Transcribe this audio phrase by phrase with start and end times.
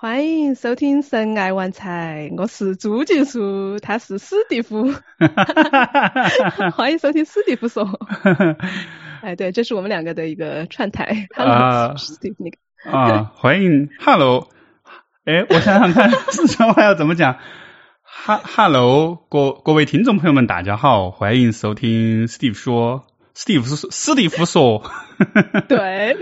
[0.00, 4.94] 欢迎收听《神爱玩财》，我是朱静书，他是史蒂夫。
[6.76, 7.84] 欢迎收听史蒂夫说。
[9.22, 11.26] 哎，对，这是我们两个的一个串台。
[11.34, 12.96] Hello，史蒂夫那个。
[12.96, 14.46] 啊，欢迎，Hello。
[15.24, 17.38] 哎，我想想看，四川话要怎么讲？
[18.04, 23.04] 哈，Hello，各各位听众朋友们，大家好，欢迎收听史蒂夫说。
[23.34, 24.80] 史蒂夫说，史蒂夫说。
[25.68, 26.16] 对。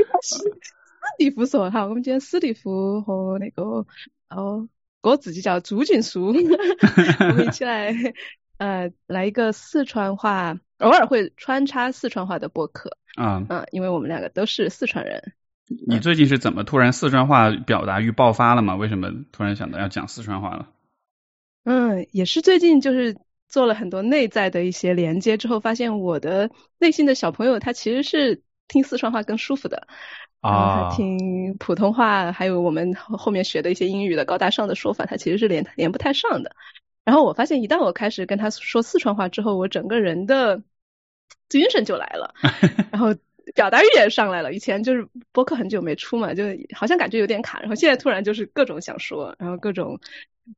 [1.18, 3.86] 史蒂夫说：“哈，我们今天史蒂夫和那个
[4.28, 4.68] 哦，
[5.02, 7.94] 我自己叫朱静书， 我们一起来
[8.58, 15.32] 呃来一个四川话，偶尔会穿插四川话的播客啊，嗯，因为我们两个都是四川人。
[15.88, 18.76] 你最近是怎么突然四川话表达欲爆发了吗？
[18.76, 20.68] 为什么突然想到要讲四川话了？
[21.64, 23.16] 嗯，也是最近就是
[23.48, 29.88] 做了很多内在的一些连接之后，发现我的内心的小朋友他其实是听四川话更舒服的。”
[30.46, 36.54] 啊，听普通话，还有我们后面学的一些英语的高大上的说法，它其实是连连不太上的。
[37.04, 40.62] 然后我发现，一旦我开始跟他说四川话之后，我整个人的
[41.48, 42.34] 精神就来了，
[42.90, 43.14] 然后
[43.54, 44.52] 表达欲也上来了。
[44.52, 50.00] 以前就是播客很久没出嘛，就好像感觉有点卡，然后现在突然就是各种想说，然后各种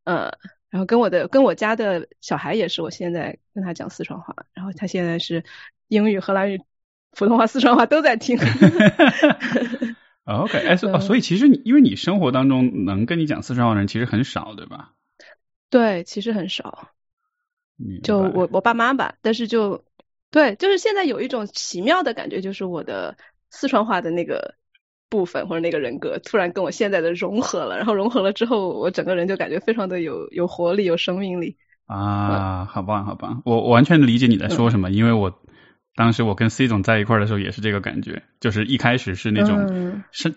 [0.04, 0.32] 呃，
[0.70, 5.44] 然后跟我的跟我家的小孩也是，我现在跟他讲四川话，然后他现在是
[5.88, 6.60] 英语、荷兰语。
[7.16, 8.38] 普通话、四川话都在听。
[10.24, 14.90] OK，哎，所所以其实你因为你生活当中能跟你讲四川话的人其实很少，对吧？
[15.70, 16.90] 对，其实很少。
[18.02, 19.82] 就我我爸妈吧，但是就
[20.30, 23.16] 对，就是现在有一种奇妙的感觉，就是我的
[23.50, 24.54] 四川话的那个
[25.08, 31.56] 部分或者那个人格突然跟我现在的融合了，然后融合了之后，我整个人就感觉非常的有有活力、有生命力。
[31.86, 33.40] 啊，好棒好棒！
[33.46, 35.40] 我我完全理解你在说什么，因为我。
[35.98, 40.32] 当时我跟 C 总在一块儿的时候也是这个感觉，就是一开始是那种是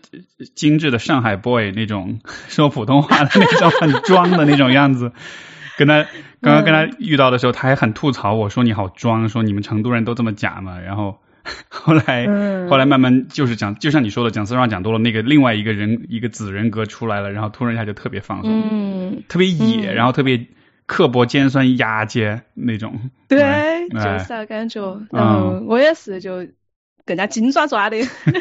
[0.55, 5.11] 精致的上海 boy 那种 说普通话的那种很装的那种样子，
[5.77, 6.07] 跟他
[6.41, 10.79] 刚刚跟他遇到的时候，他还很吐槽我说你好装，说你们成都人都这么假嘛。
[10.79, 11.19] 然后
[11.69, 12.25] 后来
[12.67, 20.47] 后来慢慢就是讲，就像你说的，讲四川话讲多了，那个另外一个人一个子人格出来了，然后突然一下就特别放松，特别野，然后特别。
[20.91, 24.81] 刻薄、尖酸、牙尖那种，对，就是啥感觉。
[25.13, 26.45] 嗯，我也是，就
[27.05, 27.97] 更加紧抓抓的，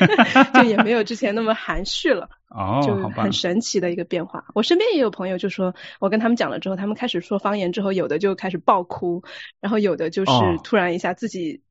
[0.54, 2.28] 就也没有之前那么含蓄了。
[2.50, 4.44] 哦，就很神奇的一个变化。
[4.52, 9.22] 我身边也有朋友就说，我跟他们讲了之后，他们开始说方言之后，有的就开始爆哭，
[9.60, 10.32] 然后有的就是
[10.64, 11.62] 突然一下自己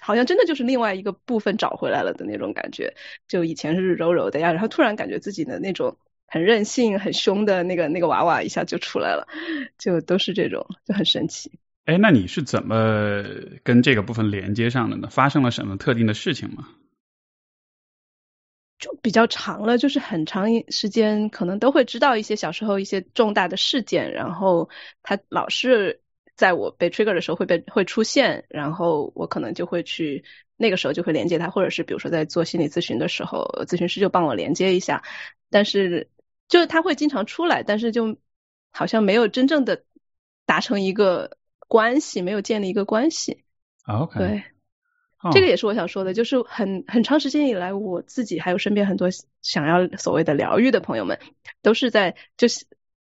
[0.00, 2.92] 好像真的就是另外一个部分找回来了的那种感觉。
[3.28, 5.96] 就以前是柔柔的呀，然后突然感觉自己的那种。
[6.26, 9.26] 很任性、很凶的那个那个娃娃一下就出来了，
[9.78, 11.52] 就都是这种，就很神奇。
[11.84, 13.22] 哎，那你是怎么
[13.62, 15.08] 跟这个部分连接上的呢？
[15.08, 16.66] 发生了什么特定的事情吗？
[18.80, 24.68] 就比较长了，就是很长时间，可能都会知道一些小时候一些重大的事件，然后
[25.04, 26.00] 他老是
[26.34, 30.24] 在我被 trigger 的时候会被会出现，然后我可能就会去
[30.56, 35.04] 那个时候就会连接他，或者是比如说在做心理咨询的时候，咨询师就帮我连接一下，
[35.50, 36.08] 但是。
[36.48, 38.16] 就是他会经常出来，但是就
[38.70, 39.82] 好像没有真正的
[40.44, 41.36] 达成一个
[41.66, 43.42] 关系，没有建立一个关系。
[43.86, 44.44] OK，对，
[45.32, 49.08] 这个也是我想说的，就是很很长时间以来，我自己还有身边很多
[49.42, 51.18] 想要所谓的疗愈的朋友们，
[51.62, 52.64] 都是在就是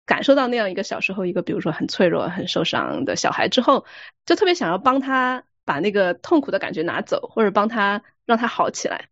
[0.05, 3.85] 感受到那样一个小时候一个比如说很脆弱、很受伤的小孩之后，
[4.25, 9.09] 就特别想要帮他把那个痛苦的感觉拿走，或者帮他让他好起来。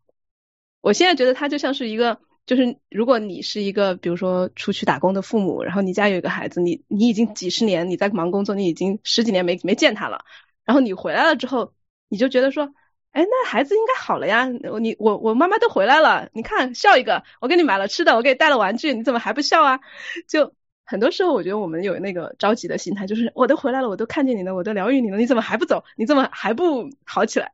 [0.81, 2.19] 我现在觉得他就像是一个。
[2.45, 10.23] 就是如果你是一个比如说出去打工的父母，然后你家有一个孩子，你你已经几十年你在忙工作，你已经十几年没没见他了，
[10.63, 11.73] 然后你回来了之后，
[12.07, 12.71] 你就觉得说，
[13.11, 14.47] 哎，那孩子应该好了呀，
[14.79, 19.79] 你我我妈妈都回来了，你看笑一个，我给你买了吃的，我给你带了玩具，你怎么还不笑啊？
[20.27, 20.53] 就
[20.85, 25.83] 很多时候我觉得我们有那个着急的心态，就是我都回来了，我都看见你了，我都疗愈你了，你怎么还不走？
[25.95, 27.53] 你怎么还不好起来？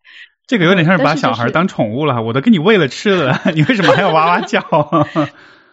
[0.52, 4.60] 这个有点像是把小孩当宠物了，我都给你喂了吃的， 你为什么还要哇哇叫？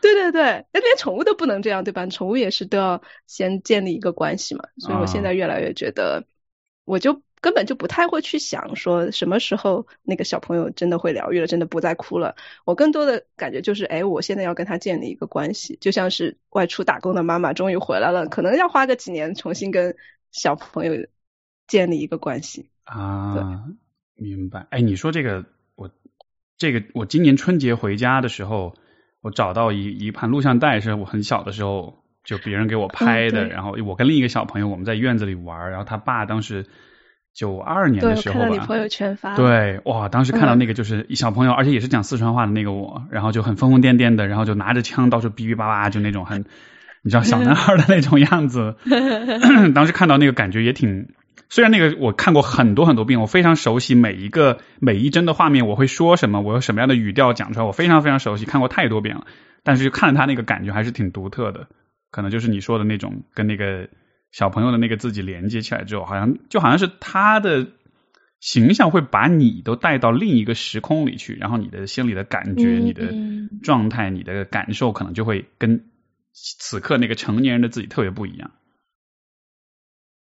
[0.00, 2.06] 对 对对，那连宠物都不能这样，对吧？
[2.06, 4.62] 宠物也是都要先建立一个关系嘛。
[4.76, 6.26] 所以我现在越来越觉得，
[6.84, 12.36] 我就根本就不太会去想说什么时候那个小朋友真的会疗愈了，真的不再哭了。
[12.64, 19.96] 我更多的感觉就是，哎，我现在要跟他建立一个关系，就像是外出打工的妈妈终于回来了，可能要花个几年重新跟
[20.31, 21.08] 小朋友
[21.66, 23.34] 建立一个关系啊。
[23.34, 23.42] 对。
[24.19, 25.44] 明白，哎，你说这个，
[25.76, 25.91] 我
[26.56, 28.75] 这个我今年春节回家的时候，
[29.23, 36.67] 我找到一一盘录像带，是我很小的时候就别人给我拍的，然后我跟另一个小朋友我们在院子里玩，然后他爸当时
[37.32, 38.67] 九二年的时候吧。
[38.67, 39.37] 朋友圈发。
[39.37, 46.44] 对，哇，当时看到那个就是小朋友，而且也是讲四川话的那个我，然后就很疯疯癫癫的，然后就拿着枪到处哔哔叭叭，就那种很，
[47.03, 48.75] 你知道小男孩的那种样子。
[49.75, 51.09] 当时看到那个感觉也挺，
[51.50, 59.26] 虽然那个我看过很多很多遍，我非常熟悉每一个每一帧的画面，我会说什么，我有什么样的语调讲出来，我非常非常熟悉，看过太多遍了。
[59.64, 61.68] 但是就看了他那个感觉还是挺独特的，
[62.10, 63.88] 可能就是你说的那种跟那个
[64.30, 67.66] 小朋友的那个自己连接起来之后，好像就好像是他的
[68.40, 73.12] 形象会把你都带到另一个时空里去，然后你的心里的感觉、你的
[73.62, 75.86] 状态、你的感受，可能就会跟
[76.32, 78.52] 此刻那个成年人的自己特别不一样。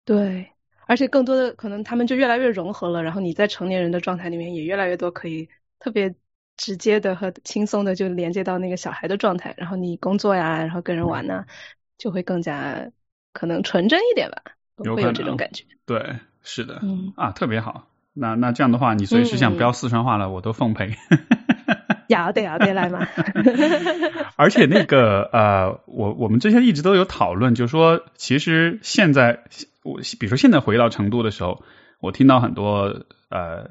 [0.05, 0.51] 对，
[0.87, 5.49] 而且更多的可能他们就越来越融合了，然后你在成年人的状态里面也越来越多可以
[5.79, 6.15] 特别。
[6.57, 11.47] 直接的和轻松的就连接到那个小孩的状态，然后你工作呀，然后跟人玩呢，
[11.99, 12.93] 就会更加
[13.33, 14.41] 可能纯真一点吧，
[14.77, 15.65] 会有这种感觉。
[15.85, 17.89] 对，是的，嗯啊，特别好。
[18.13, 20.95] 那那这样的话，你随时想标四川话了，我都奉陪。
[22.07, 23.05] 要得要得来嘛。
[24.39, 29.43] 而且那个呃，我我们之前一直都有讨论，就说其实现在
[29.85, 31.63] 我比如说现在回到成都的时候。
[32.01, 33.71] 我听到很多呃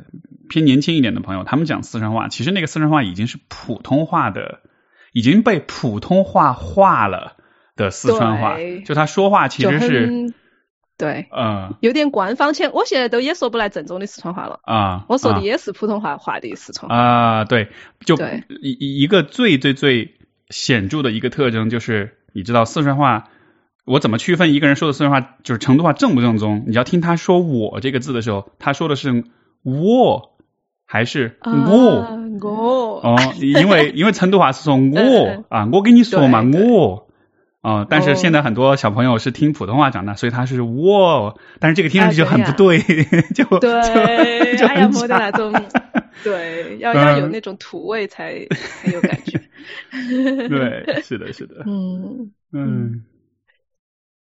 [0.50, 4.62] 偏年轻一点的朋友，他们讲四川话，其实那个四川话已经是普通话的，
[5.12, 7.38] 已经被普通话化了
[7.76, 10.34] 的四川话，就他说话其实是
[10.98, 12.72] 对，嗯，有点官方腔。
[12.74, 17.70] 我现在都也说不来正宗的四川话了啊，我说的也是普通话化的四川话啊，对，
[18.04, 18.18] 就
[18.64, 20.16] 一一个最最最
[20.50, 23.30] 显著的一个特征就是，你知道四川话。
[23.86, 26.64] 我怎么区分一个人说的四川话就是成都话正不正宗？
[26.68, 29.26] 你要听他说“我”这个字的时候，他说的是
[29.64, 30.38] “我”
[30.86, 32.20] 还是“我”？
[32.42, 33.02] 我。
[33.04, 37.08] 哦，因为因为成都话是说“我”啊，我跟你说嘛，我。
[37.60, 42.80] 啊，但是现在很多小朋友是听普通话长大，所以他是“我”，但是这个听上去就很不对，
[43.34, 45.54] 就对，就很的那种，
[46.24, 48.46] 对，要要有那种土味才
[48.82, 49.40] 很有感觉。
[50.48, 52.32] 对，是的，是的，嗯。
[52.52, 53.04] 嗯。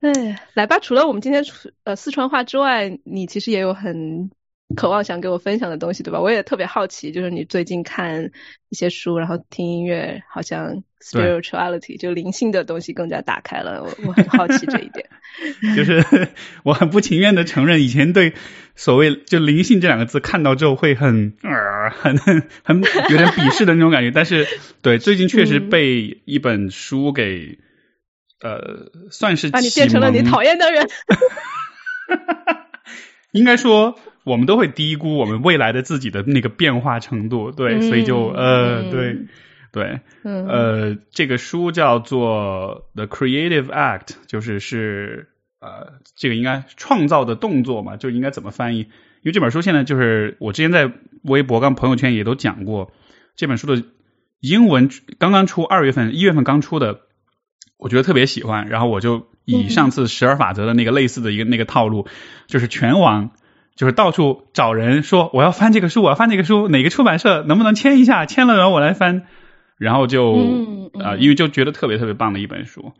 [0.02, 0.80] 哎，来吧！
[0.80, 1.44] 除了我们今天
[1.84, 4.32] 呃四川话之外，你其实也有很
[4.76, 6.22] 渴望想给我分享的东西，对吧？
[6.22, 8.32] 我也特别好奇，就是你最近看
[8.70, 13.84] 一些书，然后听音乐，好像 spirituality 就灵性的东西更加打开了。
[13.84, 15.06] 我我很好奇这一点。
[15.76, 16.02] 就是
[16.64, 18.34] 我很不情愿的承认，以前对
[18.76, 24.48] 所谓就灵性这两个字看到之后会很呃很很有点鄙视的那种感觉，但是
[24.82, 27.60] 对最近确实被一本书给。
[28.42, 30.88] 呃，算是把你变成了你讨厌的人。
[33.32, 39.18] 应该说，我们都会低估我们未来的自己的那个变化程度，对，所以就呃，对
[39.72, 45.28] 对，呃，这个书叫做《The Creative Act》，就是是
[45.60, 48.80] 呃，这个应该创造的动作嘛，就应该怎么翻译？
[48.80, 50.92] 因为这本书现在就是我之前在
[51.22, 52.92] 微博跟朋友圈也都讲过，
[53.36, 53.84] 这本书的
[54.40, 54.90] 英文
[55.20, 57.02] 刚刚出，二月份一月份刚出的。
[57.80, 62.08] 我觉得特别喜欢，然后我就以上次十二法则的那个类似的一个那个套路，
[62.46, 63.32] 就是全网
[63.76, 68.26] 就是到处找人说我要翻这个书，我要翻这个书，哪个出版社能不能签一下？
[68.26, 69.26] 签了然后我来翻，
[69.78, 70.34] 然后就
[71.02, 72.92] 啊，因为就觉得特别特别棒的一本书，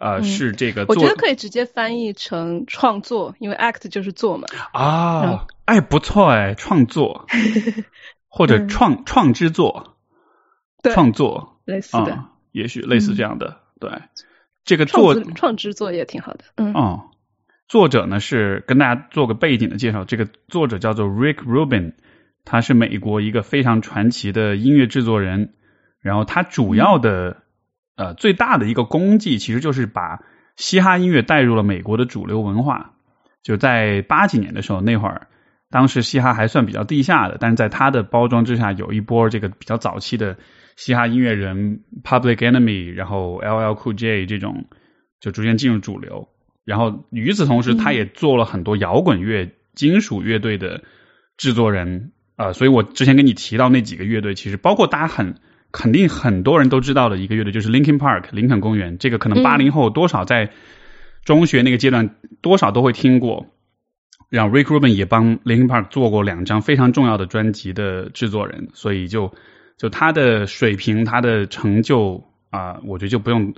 [0.00, 0.84] 呃，是这个。
[0.88, 4.48] 我觉得可以直接翻译成创作，因为 act 就是做嘛。
[4.72, 7.26] 啊，哎，不错哎，创作
[8.28, 9.94] 或者创创之作，
[10.82, 13.58] 创作类似的，也许类似这样的。
[13.80, 13.90] 对，
[14.64, 16.44] 这个作创制作也挺好的。
[16.56, 17.10] 嗯，哦，
[17.68, 20.04] 作者呢是跟大家做个背景的介绍。
[20.04, 21.94] 这个作者叫做 Rick Rubin，
[22.44, 25.54] 他是美国一个非常传奇的音乐制作人。
[26.00, 27.42] 然后他主要的
[27.96, 30.22] 呃最大的一个功绩，其实就是把
[30.56, 32.92] 嘻哈音乐带入了美国的主流文化。
[33.42, 35.26] 就在八几年的时候，那会儿
[35.68, 40.38] 当时嘻哈还算比较地下的，但是在他的包装之下，有一波这个比较早期的。
[40.76, 44.66] 嘻哈音乐人 Public Enemy，然后 LL Cool J 这种
[45.20, 46.28] 就逐渐进入主流。
[46.64, 50.82] 然后与此同时，他也做了很多摇滚乐、金属乐队的
[51.36, 52.52] 制作人啊。
[52.52, 55.36] 所以我之前跟你提到那几个乐队，其实包括大家很
[55.70, 58.98] 肯定很多人都知道的一个乐队，就是 Linkin Park 林肯公园。
[58.98, 60.50] 这个可能八零后多少在
[61.24, 63.46] 中学那个阶段多少都会听过。
[64.30, 69.32] 然后 Rick Rubin 也帮 Linkin Park 做过两张非常重要的专辑的制作人，所以就。
[69.76, 73.54] 就他的水平，他的成就啊，我觉得就不用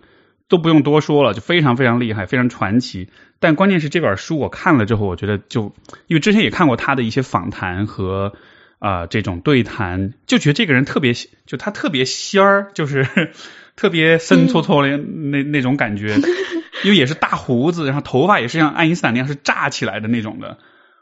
[0.48, 3.08] 都不用多说了，就非常非常厉害，非常传奇。
[3.38, 5.74] 但关键是这本书我看了之后，我觉得就
[6.06, 8.32] 因为之前也看过他的一些访谈和
[8.78, 11.12] 啊这种对谈，就觉得这个人特别
[11.44, 13.06] 就他特别仙儿，就是
[13.76, 16.16] 特别森搓搓的那那种感觉，
[16.82, 20.58] 因为也是大胡子，然后头发也是像爱因斯坦那样是炸起来的那种的。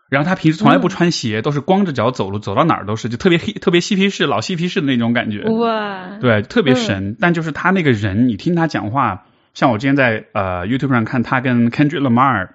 [0.08, 5.42] 然后他平时从来不穿鞋，都是光着脚走路，走到哪儿都是，就特别黑，特别嬉皮士，老嬉皮士的那种感觉。
[5.44, 7.16] 哇，对，特别神。
[7.18, 12.50] 但就是他那个人，你听他讲话，像我之前在呃 YouTube 上看他跟 Kendrick Lamar，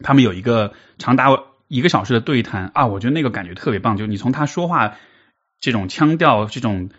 [0.00, 1.28] 他们有一个长达
[1.68, 3.96] 一个小时的对谈啊，我觉得那个感觉特别棒。
[3.96, 4.94] 就你从他说话
[5.60, 6.90] 这种腔调，这种。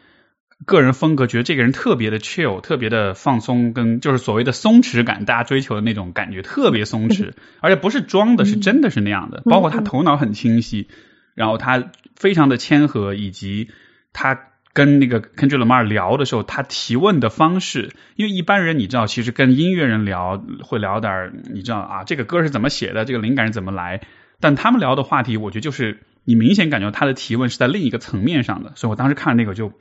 [0.65, 9.41] 个人风格，觉得这个人特别的 chill，特别的放松，跟就是所谓的松弛感，大家追求的那种感觉，特别松弛，而且不是装的，是真的是那样的。
[9.45, 10.87] 包括他头脑很清晰，
[11.35, 13.69] 然后他非常的谦和，以及
[14.13, 14.39] 他
[14.71, 24.01] 跟那个 Kendrick Lamar 聊的时候，他提问的方式，因为一般人你知道，其实跟音乐人聊会聊点你知道啊，这个歌是怎么写的，这个灵感是怎么来，
[24.39, 29.73] 但他们聊的话题，我觉得就是你明显感觉他的提问是在另一个层面上的，所以我当时看那个就。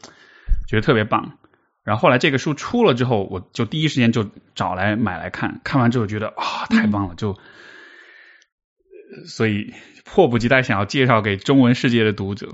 [0.66, 1.38] 觉得特别棒，
[1.82, 7.38] 然后后来这个书出了之后，我就第一时间就找来买来看，看完之后觉得啊太棒了，就
[9.26, 12.48] 所以迫不及待想要介绍给中文世界的读者。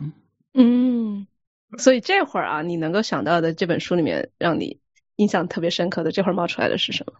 [0.54, 1.28] 嗯，
[1.78, 4.80] 所以这会儿啊，你能够想到的这本书里面让你
[5.14, 7.14] 印象特别深刻的，这会儿冒出来的是什么？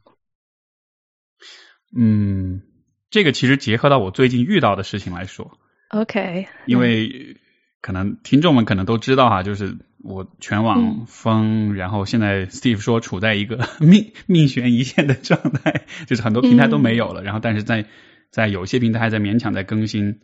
[1.97, 2.63] 嗯，
[3.11, 5.57] 这个其实结合到我最近遇到的事情来说
[5.91, 7.37] ，OK，因为
[7.81, 9.79] 可能听众们可能都知道哈，就是。
[10.03, 17.23] 我全网封，然后现在 Steve 说处在一个 命命悬一线的状态，就是很多平台都没有了。
[17.23, 17.85] 然后，但是在
[18.31, 20.21] 在有些平台还在勉强在更新。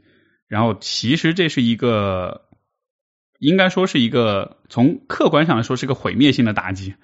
[0.49, 2.49] 然后，其实这是一个
[3.39, 6.95] 应该说是一个从客观上来说是个毁灭性的打击，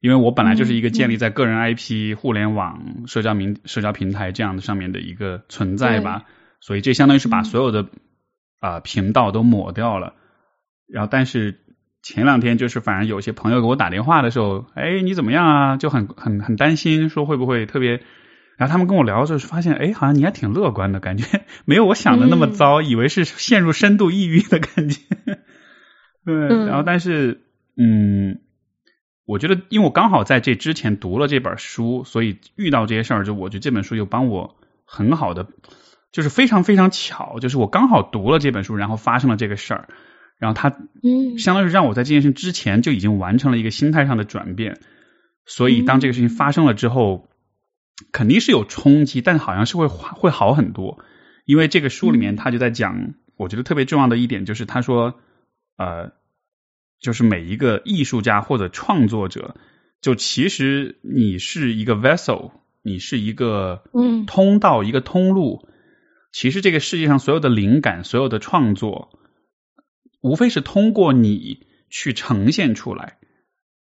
[0.00, 6.26] 因为我本来就是一个建立在个人 IP、互联网、社交名社交平台这样的上面的一个存在吧，
[6.60, 7.88] 所以这相当于是把所有的
[8.60, 10.14] 啊频道都抹掉了。
[10.86, 11.58] 然后，但是。
[12.02, 15.76] 前两天就是，反正有些朋友给我打电话的时候，哎，你怎么样啊？
[15.76, 18.00] 就很很很担心，说会不会特别。
[18.56, 21.24] 然后他们跟我聊的时候，发现哎，好像你还挺乐观的，感觉
[21.64, 25.00] 没有我想的那么糟，以为是陷入深度抑郁的感觉。
[26.24, 27.42] 对，然后但是
[27.76, 28.40] 嗯，
[29.26, 35.46] 我觉得因为我刚好在这之前读了这本书，所以遇到这些事儿，就我觉得这本书又帮我很好的，
[36.12, 39.88] 就是非常非常巧，就是我刚好读了这本书，然后发生了这个事儿。
[40.40, 40.70] 然后他，
[41.02, 44.80] 嗯，相当于让我在这件事之前就已经完成了一个心态上的转变，
[45.44, 47.28] 所以当这个事情发生了之后，
[48.10, 51.04] 肯定是有冲击，但好像是会会好很多。
[51.44, 55.20] 因为这个书里面他就在讲，我觉得特别重要的一点就是他说，
[55.76, 56.12] 呃，
[57.00, 59.56] 就是每一个艺术家或者创作者，
[60.00, 65.68] 就其实你是一个 vessel，你是一个嗯通道，一个通路。
[66.32, 69.19] 其实这个世界上所有的灵感，所有的创作。
[70.20, 73.18] 无非是通过你去呈现出来，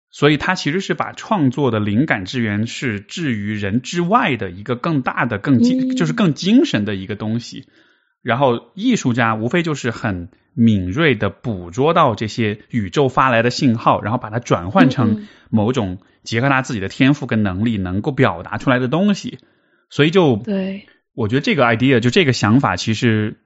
[0.10, 7.68] 所以他其实是把创作的灵感之源是置于人之外的一个更大的、更精，就是更精神的一个东西。
[8.22, 19.38] 然后艺术家无非就是很敏锐的捕捉到这些宇宙发来的信号，然后把它转换成某种结合他自己的天赋跟能力能够表达出来的东西。
[19.90, 23.38] 所以就对，我觉得这个 idea 就这个想法，其实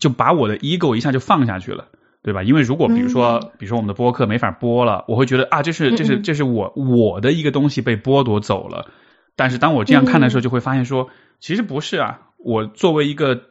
[0.00, 1.88] 就把我的 ego 一下就放下去了。
[2.22, 2.42] 对吧？
[2.42, 8.90] 因为如果比如说，比如说我们的播客没法播了，我会觉得啊，这是这是这是我我的一个东西被剥夺走了。
[9.36, 12.22] 但是当我这样看的时候，就会发现说，其实不是啊。
[12.38, 13.42] 我作为一个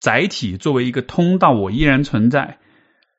[0.00, 2.58] 载体，作为一个通道，我依然存在。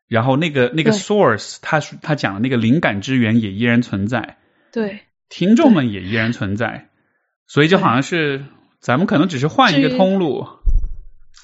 [0.08, 4.38] 然后那个那个 source，他他讲的那个灵感之源也依然存在。
[4.72, 6.90] 对，听众们也依然存在。
[7.48, 8.46] 所以就好像是
[8.82, 10.46] 咱们可能只是换一个通路。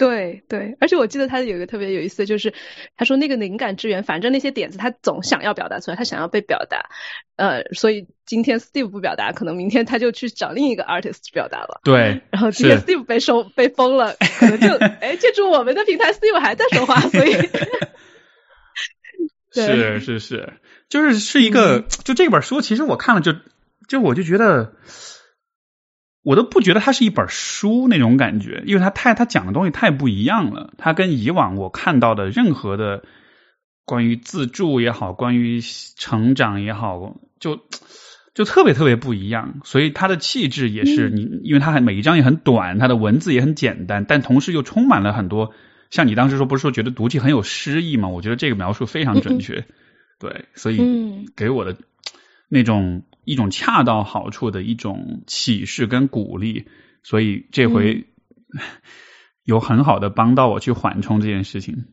[0.01, 2.55] 对对，而且我记得他有一个特别有意思的就是，
[2.98, 6.89] 他说那个灵感之源，反正那些点子他总想要表达出来，他想要被表达，
[7.36, 11.81] 呃，所以今天 Steve 不表达，可能明天他就去找另一个 artist 表达了。
[11.84, 14.70] 对，然后今天 Steve 被收被封了，可能就
[15.01, 17.34] 哎借助我们的平台，Steve 还在说话，所以
[19.53, 20.53] 是是是，
[20.89, 23.34] 就是是一个，就这本书，其实我看了就
[23.88, 24.74] 就我就觉得。
[26.23, 30.71] 我都不觉得它是一本书那种感觉，因为它太它讲的东西太不一样了。
[30.77, 33.03] 它跟以往我看到的任何的
[33.85, 35.61] 关于自助也好，关于
[35.97, 37.61] 成长也好，就
[38.35, 39.61] 就特别特别不一样。
[39.63, 45.53] 所以它的气质也是你，因为它还每一章也很短，它的文字也很简单，但同时又充满了很多。
[45.89, 48.09] 像你当时说，不是说觉得读起很有诗意吗？
[48.09, 49.65] 我觉得这个描述非常准 确。
[50.19, 51.75] 对，所以给我的
[52.47, 53.01] 那种。
[53.23, 56.65] 一种恰到好处的一种启示跟鼓励，
[57.03, 58.05] 所以这回
[59.43, 61.85] 有很好的帮到我去缓冲这件事情。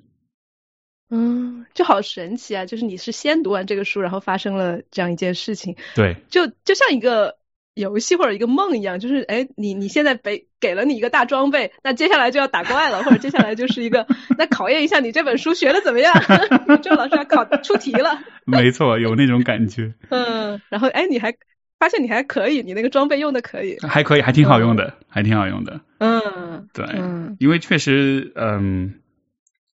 [1.11, 2.67] 嗯，就好神奇啊！
[2.67, 5.75] 就是你是先读完这个书，然后发生了这样一件事情。
[5.95, 7.38] 对，就就像一个
[7.79, 14.07] 游戏或者一个梦一样，就是哎，你你现在给给了你一个大装备，那接下来就要打怪了，或者接下来就是一个，
[14.37, 16.13] 那考验一下你这本书学的怎么样？
[16.83, 18.19] 周老师要考出题了。
[18.45, 19.95] 没错，有那种感觉。
[20.11, 21.35] 嗯，然后哎，你还
[21.79, 25.81] 发现你还可以，你那个装备用的可以，还可以，还挺好用的，还挺好用的。
[25.99, 26.87] 嗯，对，
[27.39, 28.95] 因为确实，嗯，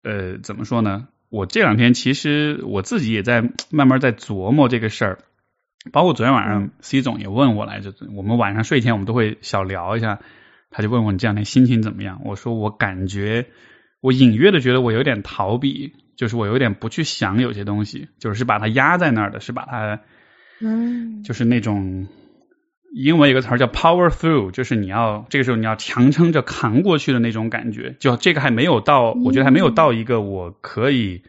[0.04, 1.08] 呃，怎么说呢？
[1.30, 3.42] 我这两天其实我自己也在
[3.72, 5.20] 慢慢在琢磨这个事儿，
[5.92, 10.20] 包括昨天晚上 C 总也问我来着，我们晚上睡前我们都会小聊一下，
[10.72, 12.22] 他就问我你这两天心情怎么样？
[12.26, 13.48] 我说我感觉
[14.02, 20.00] 我隐约的觉得我有点逃避，就是我有点不去想有些东西，就是把它压在那儿的，是把它，
[20.62, 22.08] 嗯，就是那种。
[22.96, 27.96] 英文有个词儿叫 power through，就是你要这个时候你要强撑着扛过去的那种感觉。
[28.00, 31.24] 就这个还没有到，我觉得还没有到一个我可以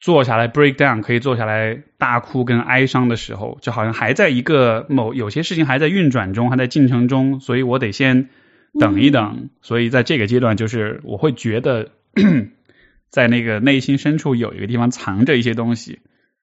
[0.00, 8.28] 坐下来 break down，可以坐下来大哭跟哀伤的时候，就好像还在一个某有些事情还在运转中，还在进程中，所以我得先
[8.78, 9.50] 等一等。
[9.60, 11.90] 所以在这个阶段，就是我会觉得
[13.10, 16.00] 在那个内心深处有一个地方藏着一些东西。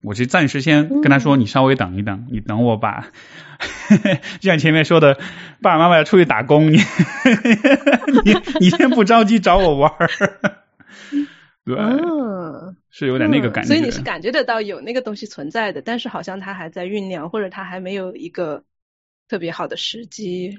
[0.03, 3.09] 我就暂时先跟他说，你稍微等一等，你等我把，
[4.41, 5.19] 就像前面说的，
[5.61, 6.79] 爸爸妈妈要出去打工，你
[8.25, 10.09] 你你先不着急找我玩儿，
[11.77, 13.69] 对，是有点那个感觉。
[13.69, 18.65] 所以你是感觉得到有那个东西存在的，但是好像它还在酝酿，或者它还没有一个
[19.29, 20.59] 特别好的时机，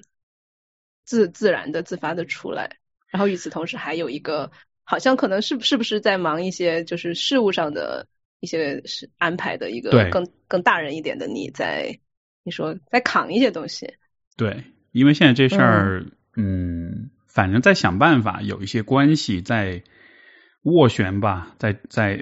[1.03, 2.77] 自自然的自发的出来。
[3.07, 4.51] 然后与此同时，还有一个
[4.83, 8.07] 好像可能是是不是在忙一些就是事务上的。
[8.43, 11.99] 一些是安排的一个更更大人一点的你在
[12.41, 13.93] 你说在扛一些东西，
[14.35, 19.83] 对，因为现在这事儿，嗯，反正在想办法，有一些关系在
[20.63, 22.21] 斡旋吧，在在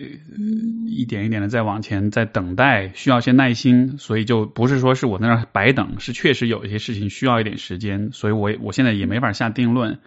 [0.87, 9.99] 一点一点的在往前在等待，需要些耐心，所以就不是说是我在那儿白等，是确实有一些事情需要一点时间，所以我我现在也没法下定论。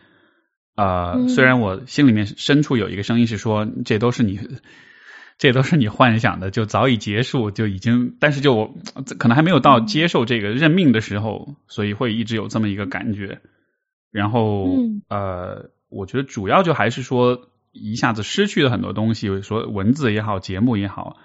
[0.75, 4.41] 啊，虽然我心里面深处有一个声音是说，这都是你。
[5.39, 8.75] 这都是你幻想的，就早已结束，就已经，但是就我
[9.19, 13.41] 可能还没有到接受这个认命的时候，所以会一直有这么一个感觉。
[14.13, 14.69] 然后
[15.09, 21.17] 呃，我觉得主要就还是说一下子失去了很多东西，说文字也好，节目也好，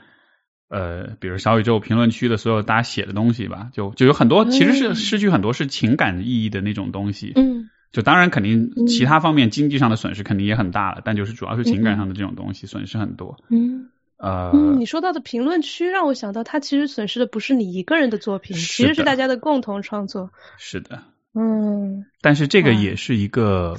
[0.69, 7.33] 呃，比如小宇宙评论区的所有大家写的东西吧，就就有很多其实是失去很多是情感意义的那种东西。
[7.35, 13.37] 嗯，就当然肯定其他方面经济上的损失肯定也很大了，但就是主要是情感上的这种东西损失很多。
[13.49, 13.89] 嗯。
[14.19, 20.31] 呃，你说到的评论区让我想到，它其实损失的不是你一个人的作品，其实是大家的共同创作。
[20.57, 21.03] 是的，
[21.35, 22.03] 嗯。
[22.19, 23.77] 但是这个也是一个，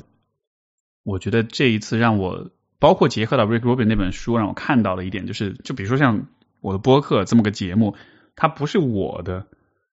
[1.03, 6.27] 我觉得这一次让我包括结合到 Rick Rubin 那本书，让我看到了一点，就是就比如说像
[6.61, 7.97] 我的播客这么个节目，
[8.37, 9.47] 它不是我的，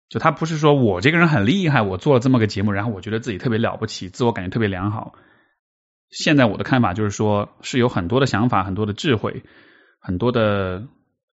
[0.09, 5.14] 就它不是说我这个人很厉害，我做了这么个节目，然后我觉得自己特别了不起，自我感觉特别良好。
[6.11, 9.43] 现在我的看法就是说，是有很多的想法，很多的智慧。
[10.03, 10.88] 很多的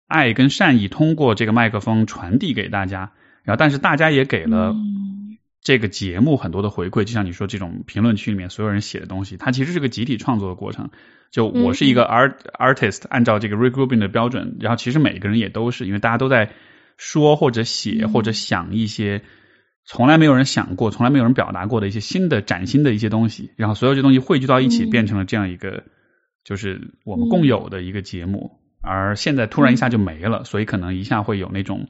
[0.09, 3.13] 爱跟善意通过这个麦克风传递给大家，
[3.45, 4.75] 然后但是大家也给了
[5.67, 10.91] 这个节目很多的回馈，就像你说这种评论区里面所有人写的东西，它其实是个集体创作的过程。
[11.33, 16.53] 就我是一个 art artist，按照这个 Rick Rubin 的标准，然后其实每个人也都是，因为大家都在
[16.97, 19.23] 说或者写或者想一些
[19.85, 25.83] 从来没有人想过、从来没有人表达过的一些新的崭新的一些东西，然后所有这东西汇聚到一起，变成了这样一个。
[26.45, 28.53] 就是我们共有的一个节目，
[28.83, 31.89] 而现在突然一下就没了，所以可能一下会有那种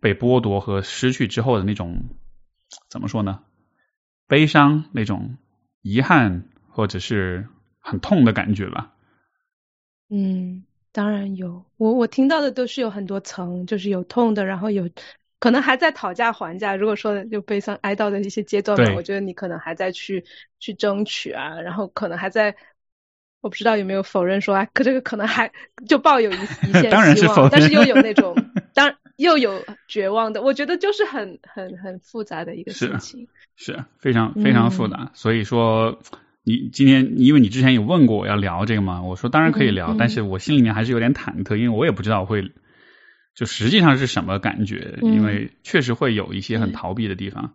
[0.00, 2.04] 被剥夺和失去之后的那种
[2.88, 3.40] 怎么说呢？
[4.26, 5.36] 悲伤那种
[5.82, 7.48] 遗憾，或者是
[7.80, 8.92] 很痛的感觉吧。
[10.10, 14.88] 嗯，当然有，我我听到的都是有很多层，就是有痛的，然后有
[15.38, 16.76] 可能还在讨价还价。
[16.76, 20.24] 如果说就悲伤哀悼的一些阶段嘛，我觉得你可能还在去
[20.58, 22.56] 去争取啊，然后可能还在。
[23.40, 25.52] 我不知道有没有否认说啊，可这个可能还
[25.86, 28.34] 就抱有一一 线希望，但是又有那种
[28.74, 35.10] 当又有绝望的，我觉得就是很很很复杂的一个事情，是非常非常复杂。
[35.12, 36.00] 所以说，
[36.42, 42.52] 你今天因为你之前有问过我要聊这个嘛，我说当然可以聊，但是我心里面还是有点忐忑，因为我也不知道会
[43.34, 47.54] 就实际上是什么感觉，因为确实会有一些很逃避的地方，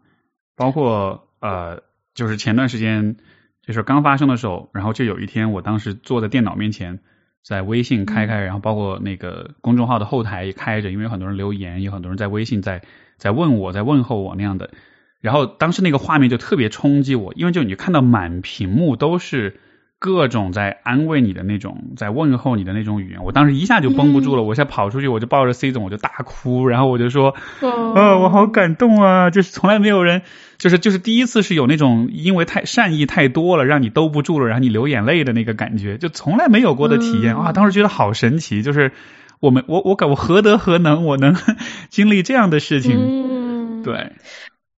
[0.55, 1.81] 包括呃，
[2.13, 3.17] 就是前段时间。
[3.65, 6.99] 这事刚发生的时候，然后就有一天，我当时坐在电脑面前，
[7.43, 12.81] 在微信开开，然后包括那个公众号的后台也开着，因为有很多人留言，有很多人在微信在
[13.17, 14.71] 在问我，在问候我那样的。
[15.19, 19.59] 然后当时那个画面就特别冲击我，因为就你看到满屏幕都是
[20.03, 29.29] 各种在安慰你的那种，在问候你的那种语言，我当时一下就绷不住了，我现在跑出去，我就抱着 C 总，我就大哭，然后我就说，啊，我好感动啊！
[29.29, 30.23] 就是从来没有人，
[30.57, 37.53] 就是就是第一次是有那种因为太善意太多了，让你兜不住了，然后你流眼泪的那个感觉，就从来没有过的体验啊！
[37.53, 38.91] 当时觉得好神奇，就是
[39.39, 41.33] 我们我我感我何德何能，我能
[41.87, 43.83] 经历这样的事情？
[43.83, 44.11] 对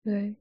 [0.04, 0.36] 对。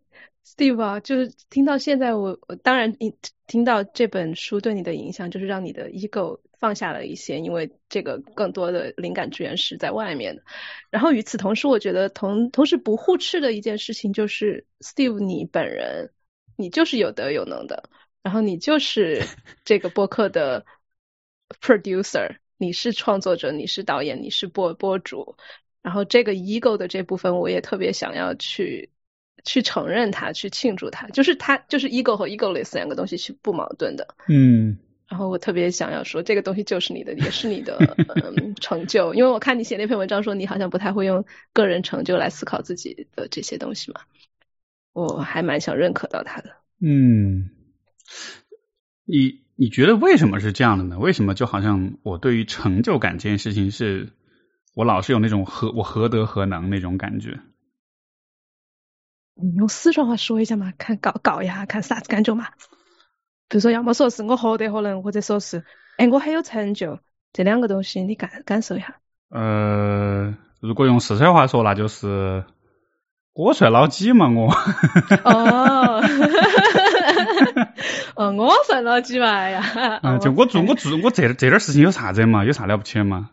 [0.55, 3.15] Steve 啊，就是听到现在，我我当然你
[3.47, 10.43] 听到这本书对你的影响，就是让你的 ego 放下了一些，因为这个更多的灵感资源是在外面的。
[10.91, 16.11] 然后与此同时，我觉得同同时不互斥的一件事情就是 Steve 你本人，
[16.57, 17.89] 你就是有德有能的，
[18.23, 19.23] 然后你就是
[19.65, 20.67] 这个播客的
[21.63, 25.35] producer，你是创作者，你是导演，你是播播主，
[25.81, 28.91] 然后这个 ego 的这部分，我也特别想要去。
[29.45, 34.15] 去承认它，去庆祝它，就是它，就是 ego 和 egoless 两个东西是不矛盾的。
[34.29, 34.79] 嗯。
[35.09, 37.77] 然后我特别想要说，这个东西就是你的，也是你的
[38.39, 39.13] 嗯成就。
[39.13, 44.01] 因为我看你写那篇文章说，你好像不太会用个人成就来思考自己的这些东西嘛。
[44.95, 46.57] 我还蛮想认可到他的。
[46.81, 47.51] 嗯。
[49.05, 50.99] 你你觉得为什么是这样的呢？
[50.99, 54.13] 为什么就好像我对于成就感这件事情，是
[54.75, 57.39] 我老是有那种何我何德何能那种感觉？
[59.43, 62.47] 你用四川话说一下嘛，看搞搞一下，看啥子感觉嘛？
[63.49, 65.65] 比如说，要么说是我何德何能，或者说是
[65.99, 67.01] 哎我很有成就，
[67.33, 68.97] 这两个东西你感感受一下。
[69.31, 72.45] 呃，如果用四川话说，那就是
[73.35, 74.53] 我算老几嘛我。
[75.25, 76.03] 哦，
[78.15, 79.61] 哦，我算老几嘛呀？
[80.03, 82.45] 啊，就我做我做我这这点事情有啥子嘛？
[82.45, 83.31] 有啥了不起的嘛？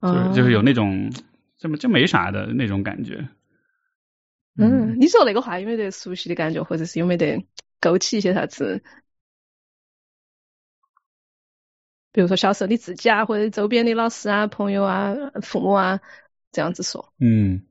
[0.00, 1.12] 就是就是有那种
[1.58, 3.28] 这么就没啥的那种感觉。
[4.58, 7.46] 嗯，你说那个话有没得熟悉的感觉，或者是有没得
[7.80, 8.82] 勾起一些啥子？
[12.10, 16.00] 比如说小时候你自己啊，或者周边的老师啊、朋友啊、父母啊
[16.50, 17.12] 这样子说。
[17.20, 17.62] 嗯，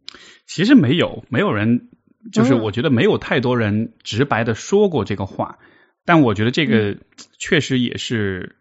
[0.45, 1.89] 其实没有，没有人，
[2.31, 5.59] 就是我觉得没有太多人直白的说过这个话，
[6.05, 6.97] 但我觉得这个
[7.37, 8.55] 确实也是，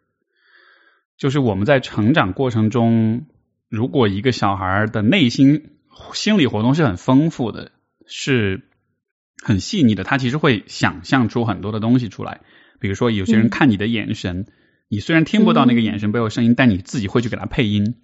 [1.16, 3.26] 就是我们在成长过程中，
[3.68, 5.78] 如果一个小孩的内心
[6.12, 7.70] 心理活动是很丰富的。
[8.06, 8.62] 是
[9.42, 12.40] 很细腻的，他其实会想象出很多的东西出来。
[12.78, 14.46] 比如说，有些人看你的眼神，
[14.88, 17.94] 你虽然听不到那个眼神背后声音，但你自己会去给他配音。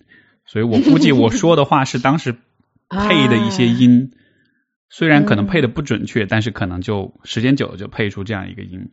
[0.45, 2.33] 所以我估计我说的话是当时
[2.89, 4.13] 配的一些音，
[4.91, 8.91] 虽然可能配的不准确，但是可能就时间久了就配出这样一个音。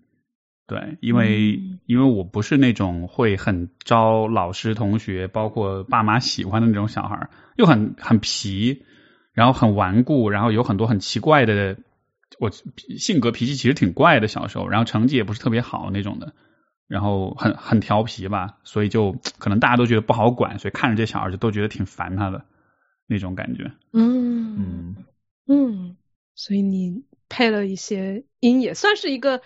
[0.68, 8.84] 对，因为因为我不是那种会很招老师、同学，包括爸妈喜欢的那种小孩，又很很皮。
[9.34, 11.78] 然后很顽固，然后有很多很奇怪的，
[12.40, 16.34] 我性格脾气其实挺怪的，小时候，然后成绩也不是特别好那种的，
[16.88, 22.46] 然后很很调皮吧，所以就可能大家都觉得不好管，所以看着这小孩就都觉得挺烦他的
[23.08, 23.72] 那种感觉。
[23.94, 24.96] 嗯嗯
[25.48, 25.98] 嗯，
[26.36, 29.42] 所以你配了一些音，也算是一个，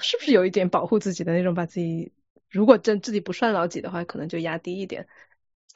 [0.00, 2.12] 是不是有一点保护自己的那种，把自己
[2.50, 5.06] 如果真自己不算老几的话，可能就压低一点。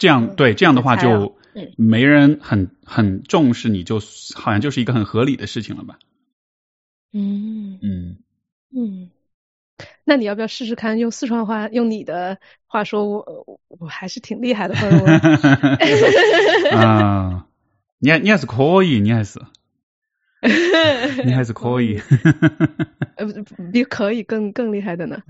[0.03, 1.37] 这样对，这样的话就
[1.77, 4.01] 没人很很重视你，就
[4.35, 6.01] 好像就是一个很合理的事情了吧？
[7.13, 8.17] 嗯嗯
[8.75, 9.11] 嗯，
[10.03, 14.75] 那你要不要试试看用四川话，用你的话说，我我还是挺厉害的，
[16.77, 17.47] 啊，
[18.01, 19.41] 你还你还是可以，你还是，
[21.25, 22.01] 你还是可以，
[23.15, 23.25] 呃，
[23.73, 25.23] 比可以更更厉害的呢。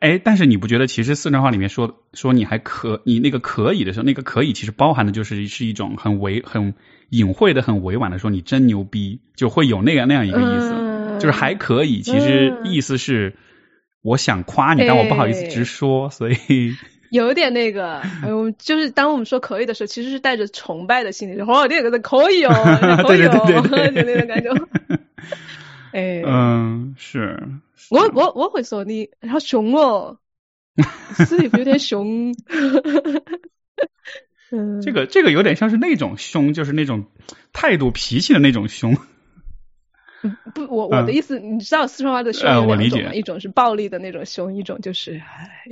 [0.00, 6.74] 哎，但是你不觉得其实四川话里面说说你还可你那个可以的时候，那个可以其实包含的就是是一种很委很
[7.10, 13.36] 隐晦的很委婉的说你真牛逼，就会有那样那样一个意思，就是还可以，其实意思是
[14.02, 16.74] 我想夸你，但我不好意思直说，所以
[17.10, 22.52] 有点那个，嗯，就是当我们说可以的时候，其实是带着崇拜的心理，哦，这个可以哦，
[23.06, 24.50] 可以哦， 就那种感觉。
[25.92, 27.42] 哎，嗯，是。
[27.90, 30.18] 我我我会说你好凶哦，
[31.26, 32.34] 是有点凶。
[34.52, 37.06] 嗯，这个这个有点像是那种凶，就是那种
[37.52, 38.96] 态度脾气的那种凶。
[40.54, 45.20] 不，我我的意思，你知道四川话的凶有两种一种是暴力的那种凶，一种就是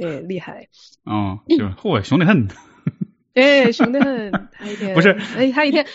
[0.01, 0.69] 哎厉害。
[1.05, 2.49] 哦，就是嚯，凶得很。
[3.35, 5.87] 哎，凶得很，他一天不是，哎，他一天。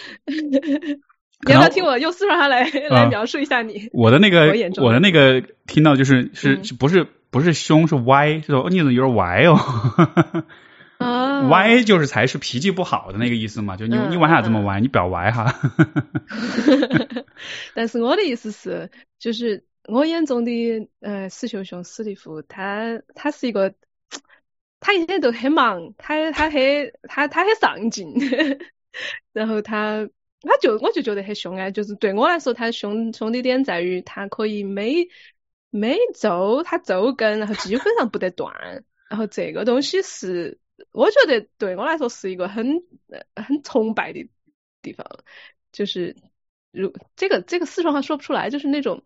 [1.45, 3.89] 你要不要听我用四川话来来描述一下你？
[3.93, 9.57] 我的那个，我的那个听到就是是不是不是凶是歪，是说你怎么有点歪哦？
[10.99, 13.75] 啊， 歪就是才是脾气不好的那个意思嘛？
[13.75, 14.79] 就你你为啥这么歪？
[14.79, 15.53] 你不要歪哈。
[17.75, 23.73] 但是我的意思是，就是我眼中的呃史熊熊史蒂夫，他他是一个，
[24.79, 26.61] 他一天都很忙，他他很
[27.09, 28.13] 他他很上进，
[29.33, 30.07] 然后他
[30.43, 35.07] 他就我就觉得很凶哎，就是对我来说，他凶凶的点在于他可以每
[35.69, 38.53] 每周他周更，然后基本上不得断，
[39.09, 40.59] 然后这个东西是
[40.91, 42.83] 我觉得对我来说是一个很
[43.35, 44.29] 很崇拜的
[44.81, 45.05] 地方，
[45.71, 46.15] 就是
[46.71, 49.03] 如这个这个四川话说不出来，就是那种。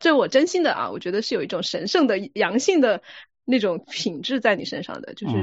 [0.00, 3.02] 这我真心的啊，我觉得是有一种神圣的阳性的
[3.44, 5.34] 那种品质在你身上的，就是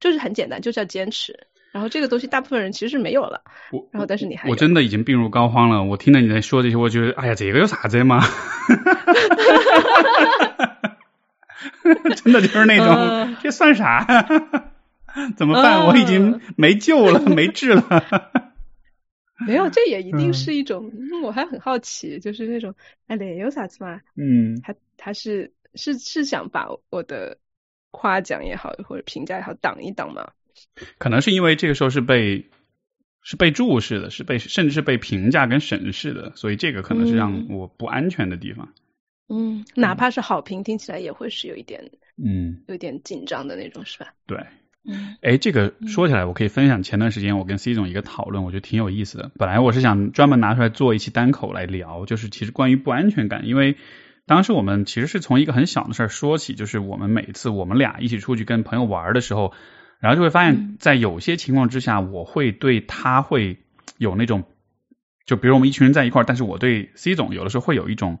[0.00, 1.46] 就是很简单，就叫坚持。
[1.72, 3.42] 然后这个东西大部分人其实是没有了。
[3.70, 5.84] 我然后但是你还我真的已经病入膏肓了。
[5.84, 8.20] 我听了你在说这些，我觉得哎呀，这个有啥子嘛？
[12.16, 14.06] 真的就是那种，这算啥？
[15.36, 15.86] 怎么办？
[15.86, 18.30] 我已经没救了，没治了。
[19.46, 20.92] 没有，这也一定是一种。
[21.22, 22.74] 我还很好奇，就是那种，
[23.06, 24.00] 哎，那有啥子嘛？
[24.16, 27.38] 嗯，他他是是是想把我的
[27.90, 30.30] 夸奖也好，或者评价也好挡一挡吗？
[30.98, 32.50] 可能是因为这个时候是被
[33.22, 38.68] 是被注视的，是被甚至是被评价跟审视的，所以这个可能是让我不安全的地方。
[39.28, 44.14] 嗯，哪怕是好评，听起来也会是有一点，嗯，有点紧张的那种，是吧？
[44.26, 44.38] 对。
[44.82, 49.30] 嗯哎，这个说起来，我可以分享前段时间我跟 C 总一个讨论，我觉得挺有意思的。
[49.34, 53.76] 本来我是想专门拿出来做一期单口来聊，就是其实关于不安全感，因为
[54.24, 59.52] 当时我们其实是从一个很小的事儿说起，就是我们每次我们俩一起出去跟朋友玩的时候，
[60.00, 63.58] 然后就会发现，在有些情况之下，我会对他会
[63.98, 64.44] 有那种，
[65.26, 68.18] 就比如我们一群人在一块儿，但是我对 C 总有的时候会有一种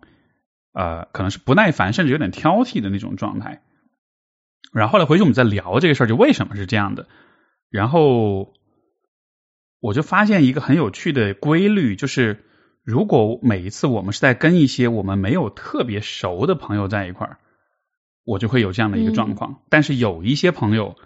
[0.72, 3.62] 呃，可能是不耐烦，甚至有点挑剔的那种状态。
[4.72, 7.08] 然后后来回去我们在聊这个事儿，就为什么是这样的。
[7.70, 8.52] 然后
[9.80, 12.44] 我就发现一个很有趣的规律，就是
[12.84, 17.38] 如果每一次我们是在跟一些我们没有特别熟的朋友在一块儿，
[18.24, 19.62] 我就会有这样的一个状况。
[19.70, 20.96] 但是有一些朋友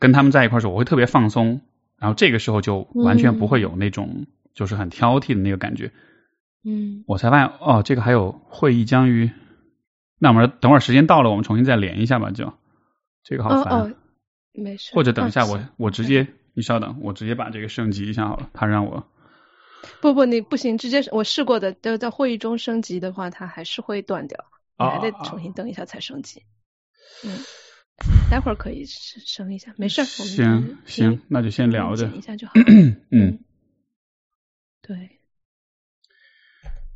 [0.00, 1.60] 跟他们在一块儿时候，我会特别放松，
[1.96, 5.92] 然后这个时候就完全不会有那种就是很挑剔的那个感觉。
[6.64, 9.30] 嗯，我才发现哦，这个还有会议将于，
[10.18, 12.52] 那我们等会儿时间到了，我们重新再连一下吧，就。
[13.22, 13.92] 这个好烦哦，
[14.52, 14.94] 没事。
[14.94, 18.48] 或者等一下，我我直接，你稍等，我直接把这个升级一下好了。
[18.54, 19.06] 他让我，
[20.00, 24.42] 不不，你不行，直接我试过的，就在会议中升级的话，它还是会断掉，
[24.78, 26.42] 你还得重新登一下才升级。
[27.24, 27.30] 嗯，
[28.30, 30.04] 待会儿可以升一下，没事儿。
[30.04, 32.08] 行行，那就先聊着。
[32.08, 32.52] 一下就好。
[33.10, 33.38] 嗯，
[34.82, 35.18] 对。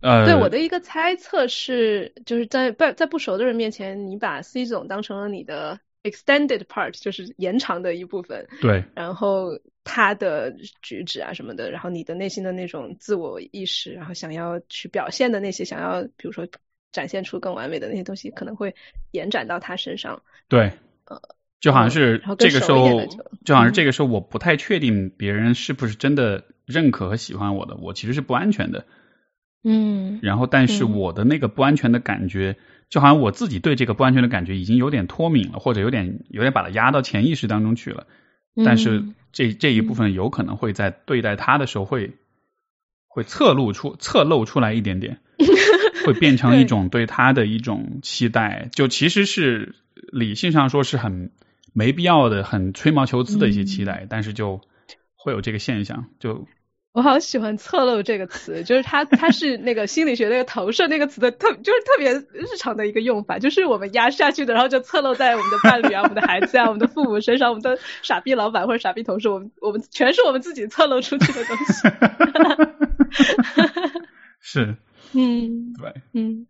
[0.00, 5.80] 呃，对我的一个猜测是，就是在不在不熟的人面前，你把 C 总当成了你的。
[6.04, 16.46] extended part 就是延长的一部分，对，然后他的举止啊什么的，然后你的内心的那种自我意识，然后想要去表现的那些，想要比如说
[16.92, 18.74] 展现出更完美的那些东西，可能会
[19.12, 20.22] 延展到他身上。
[20.46, 20.70] 对，
[21.06, 21.20] 呃，
[21.60, 23.06] 就好像是这个时候，
[23.44, 28.84] 就好像是这个时候，我不太确定别人是不是真的认可和喜欢我的，我其实是不安全的。
[29.62, 32.56] 嗯，然后但是我的那个不安全的感觉。
[32.90, 38.06] 就好像我自己对这个不安全的感觉已经有点脱敏了，或者有点有点把它压到潜意识当中去了。
[38.64, 42.12] 但是这这一部分有可能会在对待他的时候会
[43.08, 45.18] 会侧露出侧露出来一点点，
[46.06, 48.68] 会变成一种对他的一种期待。
[48.70, 49.74] 就其实是
[50.12, 51.32] 理性上说是很
[51.72, 54.60] 没必要的、很吹毛求疵的一些期待，但是就
[55.14, 56.06] 会有这个现象。
[56.18, 56.46] 就
[56.92, 71.88] 我好喜欢“侧漏”这个词，就是它，它是那个心理学那个投射那个词的特，就是特别日常的一个用法，就是我们压下去的，然后就侧漏在我们的伴侣啊、我们的孩子啊、我们的父母身上，我们的傻逼老板或者傻逼同事，我们我们全是我们自己侧漏出去的东西。
[74.38, 74.76] 是，
[75.14, 76.46] 嗯，对，嗯。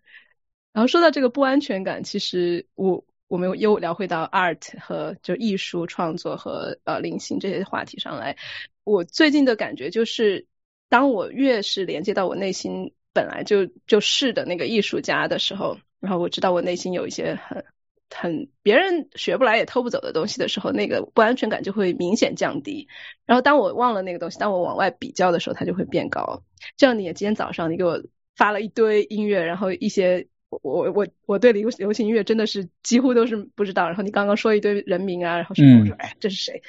[0.74, 8.36] 然后说到这个不安全感，其实我我们又聊回到 art 和就艺术创作和呃灵性这些话题上来。
[8.84, 10.46] 我最近的感觉就是，
[10.88, 17.64] 当我越是连接到我内心本来就就是的那个艺术家的时候，然后我知道我内心有一些很
[18.08, 22.86] 很别人学不来也偷不走的东西的时候，那个不安全感就会明显降低。
[23.26, 26.44] 然后当我忘了那个东西，当我往外比较的时候，它就会变高。
[26.76, 28.00] 这样，你今天早上你给我
[28.36, 30.28] 发了一堆音乐，然后一些
[30.62, 33.86] 我我我我对流流行音乐真的是几乎都是不知道。
[33.86, 36.62] 然后你刚刚说一堆人名啊，然后什么，我说哎这是谁？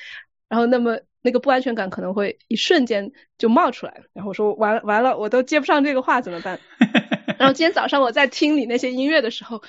[0.50, 1.00] 然后那么。
[1.26, 6.60] 那个不安全感可能会一瞬间就冒出来，然后我说完完了，我都接不上这个话怎么办？
[7.40, 9.64] 然后今天早上我在听你那些音乐的时候，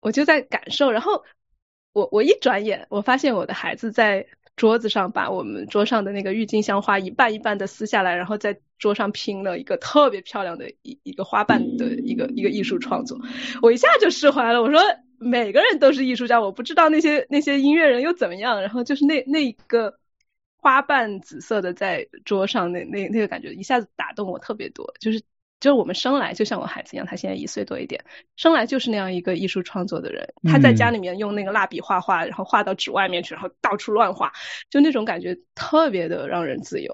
[0.00, 1.22] 我就在感受，然后
[1.92, 13.18] 我我一转眼，我发现我的孩子在桌子上把我们桌上的那个郁金香花一半一半的撕下来，然后在桌上拼了一个特别漂亮的一一个花瓣的一个一个艺术创作。
[13.62, 14.80] 我一下就释怀了，我说
[15.18, 18.60] 每个人都是艺术家，我不知道那些那些音乐人又怎么样。
[18.60, 19.98] 然后就是那那一个
[20.56, 25.20] 花瓣紫色的在桌上，那那那个感觉一下子打动我特别多，就是。
[25.60, 28.04] 就是我们生来就像我孩子一样，他现在一岁多一点，
[28.36, 30.28] 生来就是那样一个艺术创作的人。
[30.44, 34.32] 他在家里面用那个蜡笔画画，然后画到纸外面去，然后到处乱画，
[34.68, 36.92] 就那种感觉特别的让人自由。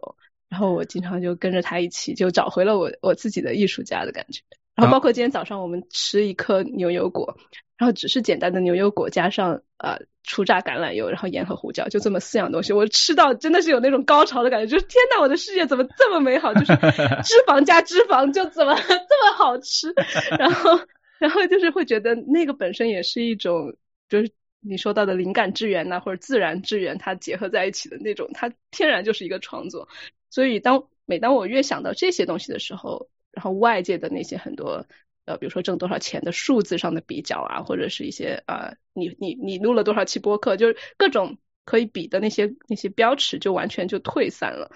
[0.49, 4.43] 然后我经常就跟着他一起，就找回了我我自己的艺术家的感觉。
[4.81, 7.37] 然后包括今天早上我们吃一颗牛油果，
[7.77, 16.55] 然后只是简单的牛油果加上呃初榨橄榄油，然后盐和胡椒，就这么四样东西，我吃到真的是有那种高潮的感觉，就是天呐，我的世界怎么这么美好？
[16.55, 16.73] 就是
[17.25, 18.93] 脂肪加脂肪就怎么 这
[19.25, 19.93] 么好吃？
[20.39, 20.81] 然后
[21.19, 23.75] 然后就是会觉得那个本身也是一种，
[24.09, 29.89] 就是你说到的灵感之源呐，或者自然之源，它结合在一起的那种，它天然就是一个创作。
[30.31, 34.87] 所以当每当我越想到这些东西的时候，然后外界的那些很多
[35.25, 44.73] 呃，比如说挣多少钱的数字上的比较啊，或者是一些呃，你你你录了多少期播客，就是各种可以比的那些那些标尺就完全就退散了。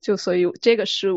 [0.00, 1.08] 就所以这个是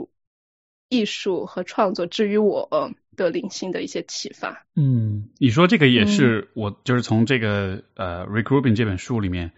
[0.87, 4.65] 艺术和创作至于我的灵性的一些启发。
[4.75, 9.51] 嗯，你说这个也是我就是从这个呃《Recruiting》这本书里面。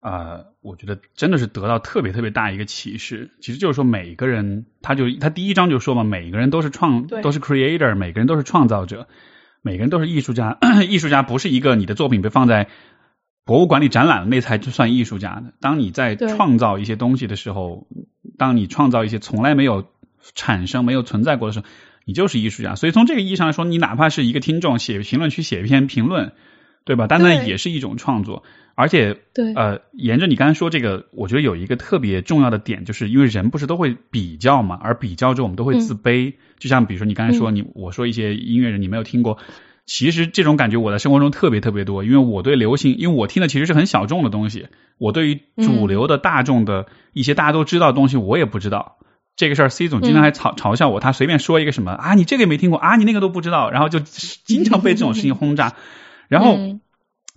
[0.00, 3.32] 啊，我觉得真的是得到特别特别大一个启示。
[3.40, 9.08] 其实就是说，每个人他就他第一章就说嘛，每个人都是创都是 creator，每个人都是创造者，
[9.62, 10.58] 每个人都是艺术家。
[10.88, 12.68] 艺术家不是一个你的作品被放在
[13.44, 15.54] 博物馆里展览了那才算艺术家的。
[15.60, 17.88] 当你在创造一些东西的时候，
[18.38, 19.86] 当你创造一些从来没有
[20.34, 21.66] 产生、没有存在过的时候，
[22.04, 22.76] 你就是艺术家。
[22.76, 26.32] 所以从这个意义上来说，你哪怕是一个听众写评论区写一篇评论，
[26.86, 27.06] 对吧？
[27.06, 28.42] 但那也是一种创作。
[28.74, 36.34] 而且，对，呃，沿着你刚才说这个，我觉得有一个特别重要的点，就是因为人不是都会比较嘛，而比较之后我们都会自卑。
[36.58, 39.38] 就像比如说你刚才说你，我说一些音乐人你没有听过，
[39.86, 44.68] 其实这种感觉我在生活中特别特别多，因为我对流行，因为我听的其实是很小众的东西，
[44.98, 48.98] 我对于主流的大众的一些大家都知道的东西我也不知道。
[49.36, 55.74] 这个事儿，C 总经常还嘲嘲笑我，他随便说一个什么啊，你这个也没听过啊，你那个都不知道，然后就经常被这种事情轰炸，
[56.28, 56.78] 然后。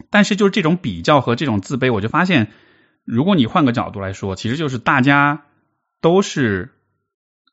[0.09, 2.53] 但是就是这种比较和这种自卑，我就发现，
[3.03, 5.43] 如果你换个角度来说，其实就是大家
[5.99, 6.69] 都是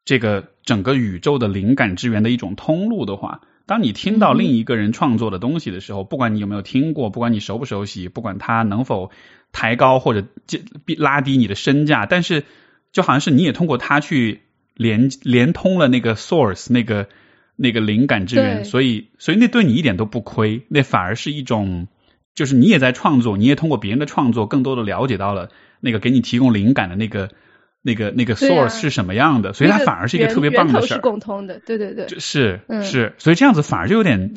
[0.04, 9.10] 这个整个宇宙的灵感之源的一种通路的话，当你听到另一个人创作的东西的时候，不管你有没有听过，不管你熟不熟悉，不管他能否
[9.50, 10.24] 抬高或者
[10.98, 12.44] 拉低你的身价，但是
[12.92, 14.42] 就好像是你也通过他去
[14.74, 17.08] 连连通了那个 source 那个
[17.56, 21.88] 那个灵感之源，所以所以那对你一点都不亏，那反而是一种。
[22.34, 25.48] 就是你也在创作，你也通过别人的创作，更多的了解到了
[25.80, 27.30] 那个给你提供灵感的那个、
[27.80, 30.96] 那个、那个 source 是什么样的，所以它反而是一个特别棒的事儿。
[30.96, 34.34] 是共通的，对对对，是是，所以这样子反而就有点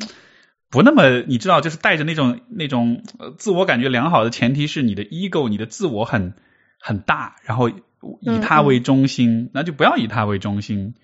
[0.70, 3.02] 不那么，你知道，就是带着那种那种
[3.36, 6.32] 自我感觉良好的前提是你的 ego，你的自我很
[6.80, 10.94] 很大，然后以他为中心，那就不要以他为中心，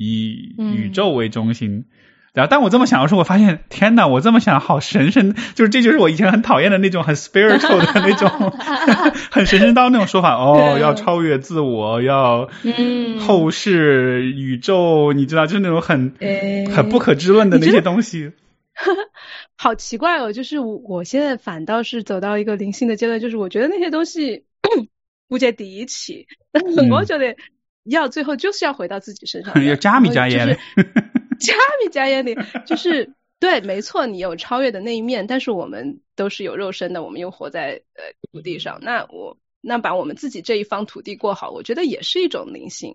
[0.00, 1.84] 以宇宙为中心。
[2.32, 8.30] 然后，当我这么想的时候，我发现，天呐，我这么想好神圣，就是这就是我以前很讨厌的那种很 spiritual 的那种，
[9.32, 10.36] 很神神叨那种说法。
[10.36, 12.48] 哦，要超越自我，要
[13.18, 16.14] 后世宇宙，你知道，就是那种很
[16.72, 18.32] 很不可知论的那些东西。
[19.58, 24.44] 好奇怪哦，就是我现在反倒是走到一个灵性的阶段，就是我觉得那些东西
[25.28, 26.28] 不接地气，
[26.92, 27.34] 我觉得
[27.84, 30.58] 要最后就是要回到自己身上， 要加米加盐。
[31.40, 38.78] 加米加眼里就是对，没错，你有超越的那一面，但是我们都是有肉身的，我们又活在呃土地上。
[38.82, 42.94] 那我那把我们自己这一方土地过好，我觉得也是一种灵性。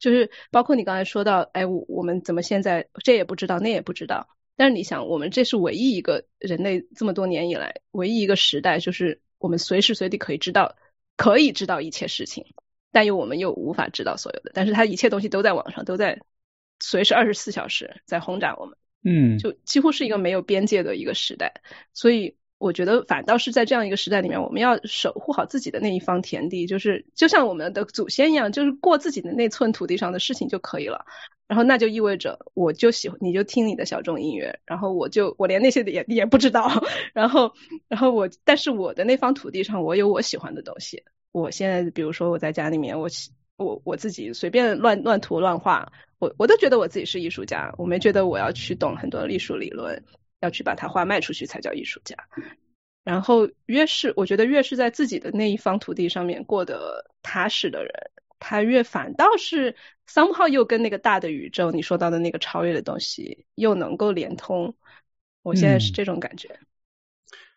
[0.00, 4.26] 就是包括你刚才说到，哎，我我们怎么现在这也不知道，那也不知道。
[4.56, 10.74] 但是你想，我们这是唯一一个人类这么多年以来唯一一个时代，就是我们随时随地可以知道，
[11.16, 12.44] 可以知道一切事情，
[12.94, 14.52] 但又我们又无法知道所有的。
[14.54, 16.18] 但是它一切东西都在网上，都在。
[16.80, 21.62] 随时二十四小时在轰炸我们，嗯，就几乎是一个没有边界的一个时代，
[21.94, 31.06] 所以我觉得反倒是在这样一个时代里面，我们要守护好自己的那一方田地，就是就像我们的祖先一样，就是过自己的那寸土地上的事情就可以了。
[31.46, 36.68] 然后那就意味着，我就喜欢，你就听你的小众音乐，然后我就我连那些也也不知道，
[37.14, 37.54] 然后
[37.88, 41.04] 然后我，但是我的那方土地上，我有我喜欢的东西。
[41.34, 43.08] 我现在比如说我在家里面，我
[43.56, 45.92] 我我自己随便乱乱涂乱画。
[46.20, 50.00] 我我都觉得我自己是艺术家，我没觉得我要去懂很多艺术理论，
[50.40, 52.16] 要去把它画卖出去才叫艺术家。
[53.02, 57.92] 然后越是我觉得越是在自己的那一方土地上面过得踏实的人，
[58.38, 59.74] 他越反倒是
[60.08, 64.72] somehow 又跟那个大的宇宙你说到的那个超越的东西又能够连通。
[65.42, 66.48] 我现在是这种感觉，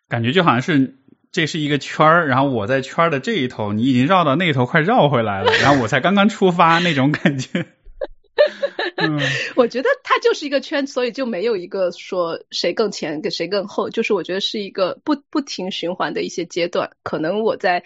[0.08, 0.98] 感觉就好像是
[1.30, 7.66] 这是一个圈儿，然后我在圈儿的这一头，你已经绕到那头，快绕回来了，然后我才刚刚出发那种感觉。
[9.54, 16.96] 我觉得它就是一个圈，所以就没有一个说谁更前跟谁更后，就是我觉得是一个不不停循环的一些阶段。
[17.02, 17.84] 可能我在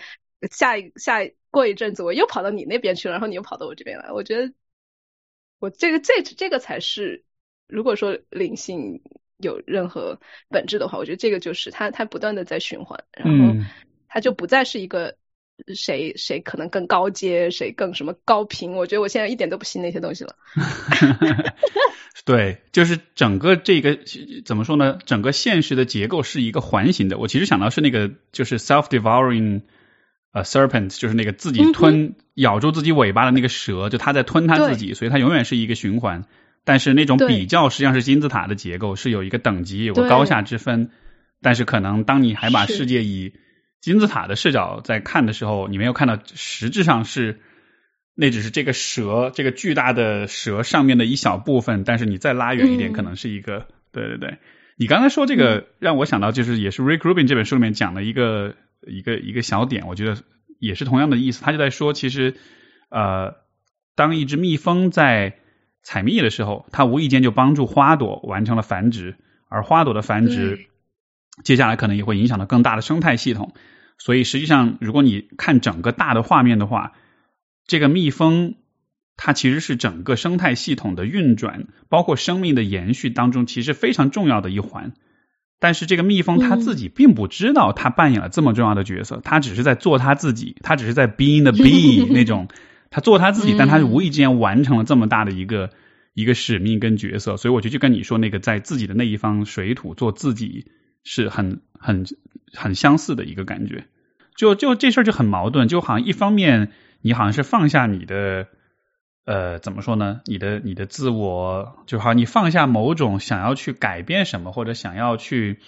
[0.50, 1.18] 下一下
[1.50, 4.12] 过一阵子，我又跑到你那边去了，然后你又跑到我这边来。
[4.12, 4.52] 我觉得
[5.58, 7.24] 我这个这这个才是，
[7.66, 9.02] 如果说灵性。
[9.42, 10.18] 有任何
[10.48, 13.54] 本质的话，我觉得这个就是它，它不断的在循环，然后
[14.08, 15.16] 它就不再是一个
[15.74, 18.72] 谁谁可能更高阶，谁更什么高频。
[18.72, 20.36] 我觉得我现在一点都不信那些东西了。
[22.24, 23.98] 对，就是整个这个
[24.44, 24.98] 怎么说呢？
[25.04, 27.18] 整个现实的结构是一个环形的。
[27.18, 29.62] 我其实想到是那个就是 self-devouring
[30.32, 36.24] 呃 serpent，就是那个自己吞咬住自己尾巴的那个蛇，就它在吞它自己，所以它永远是一个循环。
[36.64, 40.90] 但是那种比较实际上是金字塔的结构，是有一个等级，有个高下之分。
[41.40, 43.34] 但是可能当你还把世界以
[43.80, 47.40] 金字塔的视角在看的时候，你没有看到实质上是
[48.14, 51.82] 那只是这个蛇，这个巨大的蛇上面的一小部分。
[51.82, 54.38] 但是你再拉远一点，可能是一个对对对。
[54.78, 58.54] 你刚才说这个让我想到，就是也是 Rick Rubin 这本书里面讲的一个
[58.86, 60.22] 一个一个小点，我觉得
[60.60, 61.42] 也是同样的意思。
[61.42, 62.36] 他就在说，其实
[62.88, 63.34] 呃，
[63.96, 65.38] 当一只蜜蜂在
[65.82, 69.16] 采蜜的时候，它无意间就帮助花朵完成了繁殖，
[69.48, 70.66] 而花朵的繁殖，
[71.42, 73.52] 接下来可能也会影响到更大的生态系统。
[73.98, 76.92] 所以实际上，如果你看整个大的画面的话，
[77.66, 78.54] 这个蜜蜂
[79.16, 84.92] 它其实是整个生态系统的运转，包括生命的延续当中，其实非常重要的一环。
[85.60, 92.48] 但是这个蜜蜂它自己并不知道，它扮演了这么重要的角色，它只是在做它自己，它只是在 being the bee 那种。
[92.92, 95.70] 他做他自己，但他是无意之间完成了这么大的一个
[96.12, 100.70] 一个使命跟角色，所以我觉得就跟你说那个在自己的那一方水土做自己
[101.02, 102.04] 是很很
[102.52, 103.86] 很相似的一个感觉。
[104.36, 106.70] 就就这事儿就很矛盾，就好像一方面
[107.00, 108.46] 你好像是放下你的
[109.24, 110.20] 呃怎么说呢？
[110.26, 115.60] 你的你的自我，就好像你放下某种想要去改变什么或者想要去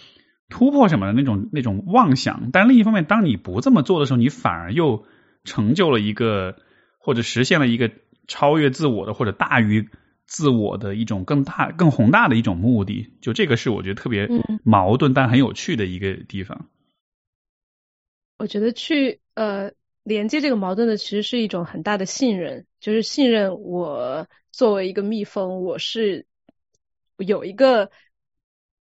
[0.50, 5.06] 突破什么的那种那种妄想，但另一方面，当你不这么做的时候，你反而又
[5.44, 6.56] 成就了一个。
[7.04, 7.90] 或者实现了一个
[8.26, 9.90] 超越自我的，或者大于
[10.26, 14.26] 自我的一种更大、更宏大的一种目的，就这个是我觉得特别
[14.62, 16.70] 矛盾但很有趣的一个地方。
[18.38, 19.70] 我觉得去呃
[20.02, 26.24] 连接这个矛盾的，其实是一种很大的信任，就是信任我作为一个蜜蜂，我是
[27.18, 27.90] 有一个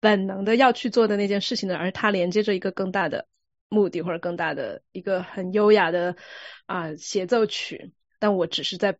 [0.01, 3.29] 本能的要去做的那件事情的，而它连接着一个更大的
[3.69, 6.17] 目的，或者更大的一个很优雅的
[6.67, 7.93] 啊协奏曲。
[8.19, 8.99] 但我只是在，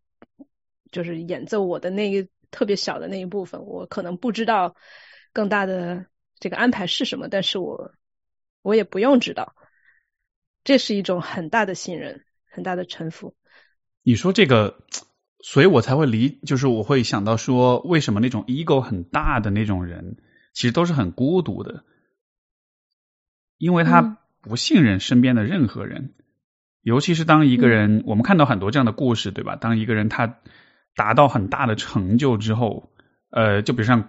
[0.91, 4.75] 就是演奏我的那一特别小的那一部分，我可能不知道
[5.33, 6.07] 更大的
[6.39, 7.93] 这个安排是什么，但是我
[8.63, 9.55] 我也不用知道，
[10.65, 13.35] 这是一种很大的信任，很大的臣服。
[14.03, 14.85] 你说这个，
[15.45, 20.17] 所以我才会理，就是我会想到说，为什么那种 ego 很大的那种人，
[20.55, 21.85] 其实都是很孤独的，
[23.59, 26.15] 因为他不信任身边的任何人。
[26.83, 29.57] 尤其是当一个人，我们看到很多这样的故事，对吧？
[29.57, 30.37] 当一个人他
[30.97, 32.91] 达到很大的成就之后，
[33.31, 34.09] 呃，就比如像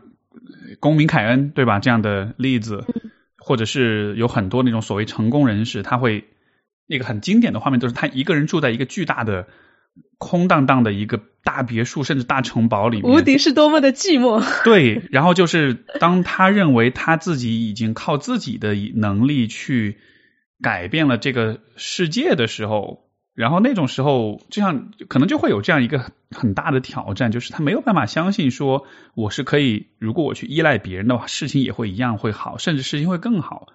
[0.79, 1.79] 公民凯恩，对吧？
[1.79, 2.85] 这样的例子，
[3.37, 6.25] 或者是有很多那种所谓成功人士，他会
[6.87, 9.47] 那个很经典的画面，都是他一个人住在一个巨大的
[10.17, 13.11] 空荡荡的一个大别墅，甚至大城堡里面。
[13.11, 14.41] 无敌是多么的寂寞。
[14.63, 19.97] 对，然后就是当他认为他自己已经靠自己的能力去。
[20.61, 28.85] 改变了这个世界的时候，然后那种时候，就像可能就会有这样一个很大的挑战，就是他没有办法相信说
[29.15, 33.67] 我是可以，如果我去依赖别人的话，事情也会一样会好，甚至事情会更好。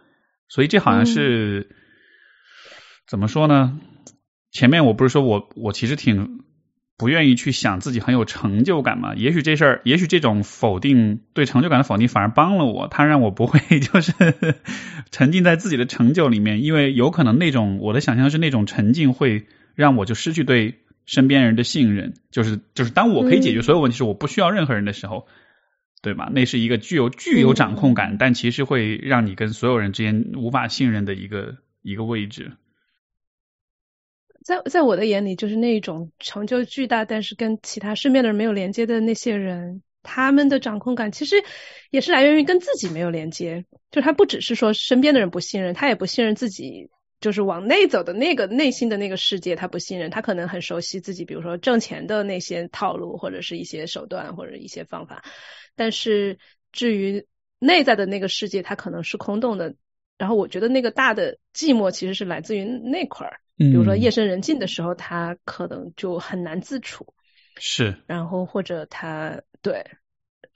[0.49, 1.75] 所以这好像是
[3.09, 3.81] 怎么说呢？
[4.51, 6.45] 前面我不是说我我其实挺。
[6.97, 9.15] 不愿意去想自己很有成就感嘛？
[9.17, 14.13] 也许这事儿，也许这种否定对成就感的否定反而帮了我，它让我不会 就是
[15.11, 25.27] 沉浸在自己的成就里面，因为有可能那种我的想象是那种沉浸会让我就失去对身边人的信任，就是就是当我可以解决所有问题时，我不需要任何人的时候，
[26.01, 26.31] 对吧？
[26.33, 32.53] 那是一个具有具有掌控感，但其实会让你跟所有人之间无法信任的一个一个位置。
[34.45, 41.43] 在在我的眼里，就是那种成就巨大，但是跟其他身边的人没有连接的那些人，他们的掌控感其实
[41.91, 46.91] 也是来源于跟自己没有连接，就他不只是说身边的人不信任，他也不信任自己，
[47.23, 50.11] 就是往内走的那个内心的那个世界，他不信任。
[50.11, 55.25] 他可能很熟悉自己，比如说挣钱的那些套路，或者是一些手段，或者一些方法。
[55.75, 56.39] 但是
[56.71, 57.27] 至于
[57.59, 59.75] 内在的那个世界，他可能是空洞的。
[60.19, 67.15] 然后我觉得那个大的寂寞其实是来自于那块儿，比如说夜深人静的时候，他可能就很难自处。
[67.57, 67.95] 是。
[68.07, 69.41] 然后或者他。
[69.63, 69.83] 对，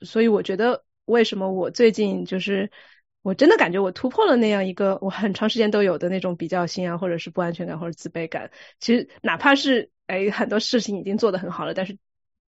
[0.01, 2.69] 所以我觉得为什么我最近就是
[3.23, 8.51] 我真的感觉我突破了那样一个我很长时间都有的那种比较心啊，或者是不安全感或者自卑感。
[8.79, 11.97] 其实哪怕是哎很多事情已经做得很好了，但是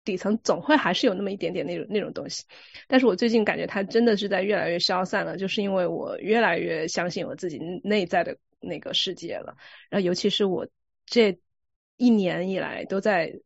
[0.03, 2.45] 底层总会还是有那么一点点那种那种东西。
[2.87, 9.55] 但是我最近感觉它真的是在越来越消散了，就是因为我越来越相信我自己内在的那个世界了。
[9.89, 10.67] 然后尤其是我
[11.05, 11.39] 这
[11.97, 13.39] 一年以来都在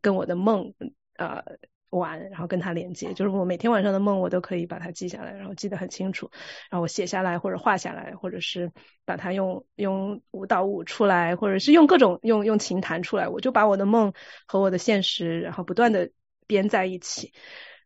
[0.00, 0.74] 跟我的梦
[1.16, 1.42] 呃。
[1.90, 6.28] 玩，然后跟他连接，就是我每天晚上的梦，我都可以把它记下来，然后记得很清楚，
[6.68, 8.72] 然后我写下来或者画下来，或者是
[9.04, 14.12] 把它用用舞蹈舞出来，或者是用各种用用琴弹出来，我就把我的梦
[14.48, 16.10] 和我的现实，然后不断的
[16.48, 17.32] 编在一起。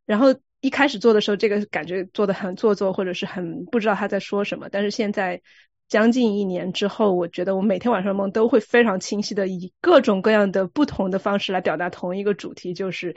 [0.06, 0.28] 然后
[0.60, 4.70] 一开始做的时候，这个感觉做的很做作，或者是很不知道他在说什么。
[4.70, 5.42] 但是现在
[5.88, 13.16] 将近一年之后，我觉得我每天晚上梦都会非常清晰的以各种各样的不同的方式来表达同一个主题，就是。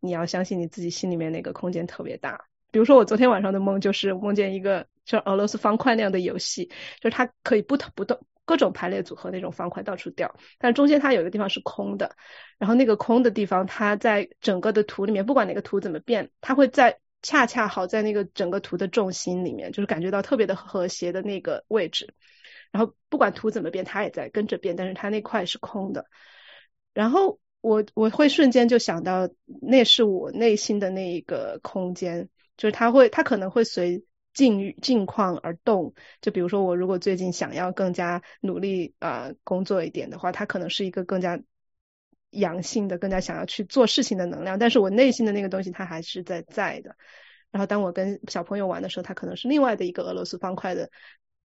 [0.00, 2.44] 你要相信你自己心里面那个空间特别大。
[2.70, 6.66] 比如说我昨天晚上的梦就是梦见一个像俄罗斯方块那样的游戏，
[7.00, 12.16] 就是它可以不同不动各种排列组合那种方块到处掉，但中间它有一个地方是空的，
[12.58, 22.14] 然后那个空的地方它在整个的图里面，不管哪个图怎么变，它会在恰恰好在那个整个图的重心里面，就是感觉到特别的和谐的那个位置。
[22.70, 26.06] 然后不管图怎么变，它也在跟着变，但是它那块是空的。
[26.92, 27.40] 然后。
[27.64, 29.30] 我我会瞬间就想到，
[29.62, 34.04] 那是我内心的那一个空间，就是它会，它可能会随
[34.34, 35.94] 境遇境况而动。
[36.20, 41.40] 就比如说，我如果最近想要更加努力啊工作一点的话，它可能是一个更加
[42.34, 44.58] 阳性的、更加想要去做事情的能量。
[44.58, 46.96] 但是我内心的那个东西，它还是在在的。
[47.50, 50.90] 然后当我跟小朋友玩的时候，它可能是另外的一个俄罗斯方块的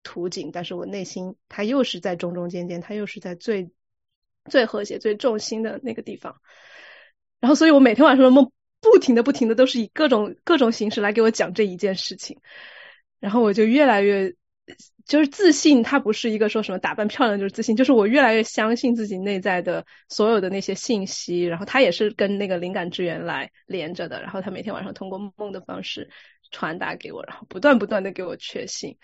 [0.03, 3.69] 图景，但是我内心它又是在中中间间，它又是在最。
[4.49, 6.39] 最和谐、最重心的那个地方，
[7.41, 12.39] 然后，所以我每天晚上的梦不停的、不停的都是以各种各种形式来给我讲这一件事情，
[13.19, 14.33] 然后我就越来越
[15.05, 26.09] 就是自信，它不是一个说什么打扮漂亮就是自信，就是我越来越相信自己内在的所有的那些信息，然后它也是跟那个灵感之源来连着的，然后它每天晚上通过梦的方式
[26.51, 28.97] 传达给我，然后不断不断的给我确信，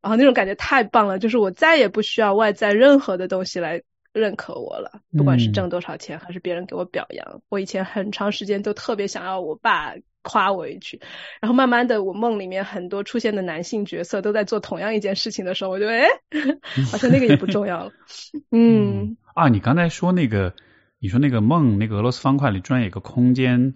[0.00, 3.82] 然后那种感觉太棒了，就是我再也不需要外在任何的东西来。
[4.12, 7.42] 认可我了，不管是挣多少钱，还是别人给我表扬。
[7.48, 11.00] 我以前很长时间都特别想要我爸夸我一句，
[11.40, 16.04] 然后慢慢的，我梦里面很多出现的男性角色都在做同样一件事情的时候，我就哎，
[16.90, 17.92] 好像那个也不重要了。
[18.52, 20.54] 嗯啊，你刚才说那个，
[20.98, 23.74] 你说那个梦，那个俄罗斯方块里居然有个空间，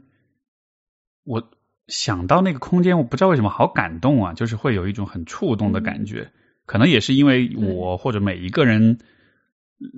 [1.24, 1.50] 我
[1.86, 6.30] 想到那个空间，我不知道为什么好感动啊，就是会有一种很触动的感觉，
[6.66, 8.98] 可能也是因为我或者每一个人。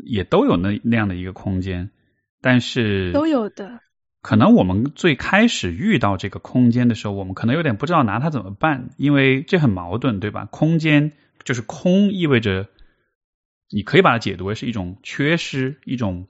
[0.05, 1.91] 也都有那那样的一个空间，
[2.41, 3.79] 但是都有的。
[4.27, 10.47] 可能我们最开始遇到这个空间的时候，我们可能有点不知道拿它怎么办，因为这很矛盾，对吧？
[10.47, 11.13] 空间
[11.45, 12.67] 就是空，意味着
[13.71, 16.27] 你可以把它解读为是一种缺失，一种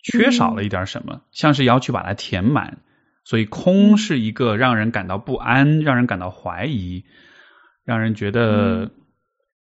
[0.00, 2.78] 缺少了一点什么，像是要去把它填满。
[3.24, 7.04] 所以空是一个让人感到不安、让人感到怀疑、
[7.84, 8.92] 让人觉得。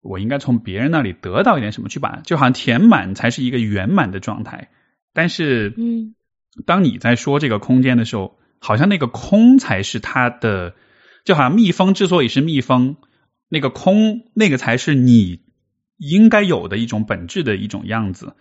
[0.01, 4.69] 我应该从别人那里得到一点什么，去把就好像填满才是一个圆满的状态。
[5.13, 6.15] 但是，嗯，
[6.65, 10.75] 当你在说这个空间的时候，好像那个空才是它的，
[11.25, 12.97] 就好像蜜蜂之所以是蜜蜂，
[13.49, 15.41] 那个空那个才是你
[15.97, 18.35] 应该有的一种本质的一种样子。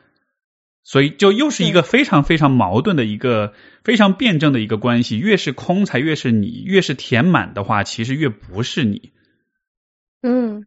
[0.83, 3.53] 所以，就又是一个非常非常矛盾的一个
[3.85, 5.19] 非常辩证的一个关系。
[5.19, 9.13] 越是空才越是你，越是填满的话，其实越不是你。
[10.23, 10.67] 嗯。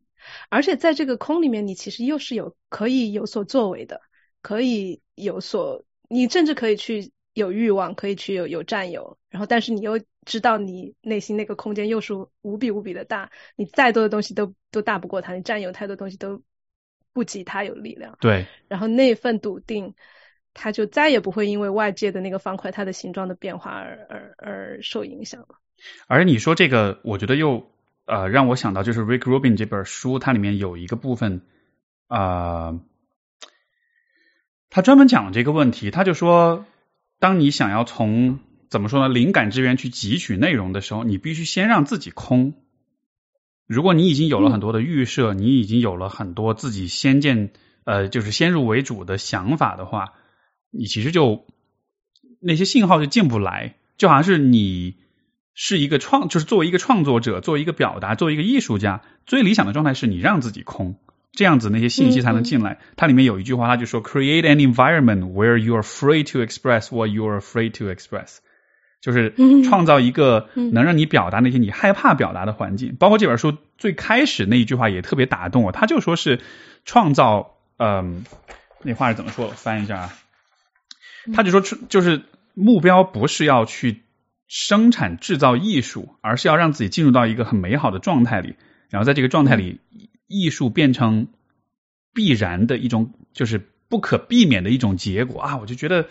[0.50, 4.02] 而且在这个空里面，你其实又是有可以有所作为的，
[4.42, 16.42] 可以有所，你甚至可以去有欲望，可以去有有占有，然后但是你又知道你内心那个空间又是无比无比的大，你再多的东西都都大不过它，你占有太多东西都
[17.14, 18.18] 不及它有力量。
[18.22, 18.46] 对。
[18.68, 19.96] 然后那份笃定，
[20.54, 25.60] 他就再也不会因为外界的那个方块它的形状的变化而而而受影响了。
[26.08, 27.70] 而你说这个，我觉得又。
[28.06, 31.42] 呃，让我想到就是 Rick Rubin 这本书，它里面有一个部分
[32.08, 32.78] 啊，
[34.70, 35.90] 他专门讲这个问题。
[35.90, 36.66] 他就说，
[37.24, 39.08] 当你想要从怎么说呢？
[39.08, 42.54] 灵感之源去汲取内容的时候，你必须先让自己空。
[43.66, 47.54] 如果你已经有了很多的预设，你已经有了很多自己先见
[47.86, 50.16] 呃，就是先入为主的想法的话，
[50.70, 51.46] 你其实就
[52.42, 53.76] 那些信号就进不来。
[53.96, 54.98] 就好像是你
[55.54, 60.98] 是一个创，就是作为一个创作者，作为一个表达，作为一个艺术家，最理想的状态是你让自己空，
[61.34, 62.80] 这样子那些信息才能进来。
[62.96, 68.38] 它里面有一句话，他就说：“Create an environment where you are free to express what you are afraid to express。”
[69.02, 69.34] 就是
[69.66, 72.96] 创造一个能让你表达那些你害怕表达的环境。
[72.96, 76.40] 包括这本书最开始那一句话也特别打动我，他就说是
[76.86, 78.24] 创造，嗯，
[78.82, 79.48] 那话是怎么说？
[79.48, 80.14] 我翻译一下啊，
[81.34, 81.60] 他就说，
[81.90, 82.22] 就是
[82.54, 84.04] 目标不是要去
[84.48, 88.56] 生产制造艺术，而是要让自己进入到一个很美好的状态里，
[88.90, 89.82] 然后在这个状态里，
[90.42, 91.28] 艺术变成
[92.14, 95.58] 必然的一种，就是不可避免的一种结果啊！
[95.58, 96.08] 我就觉得。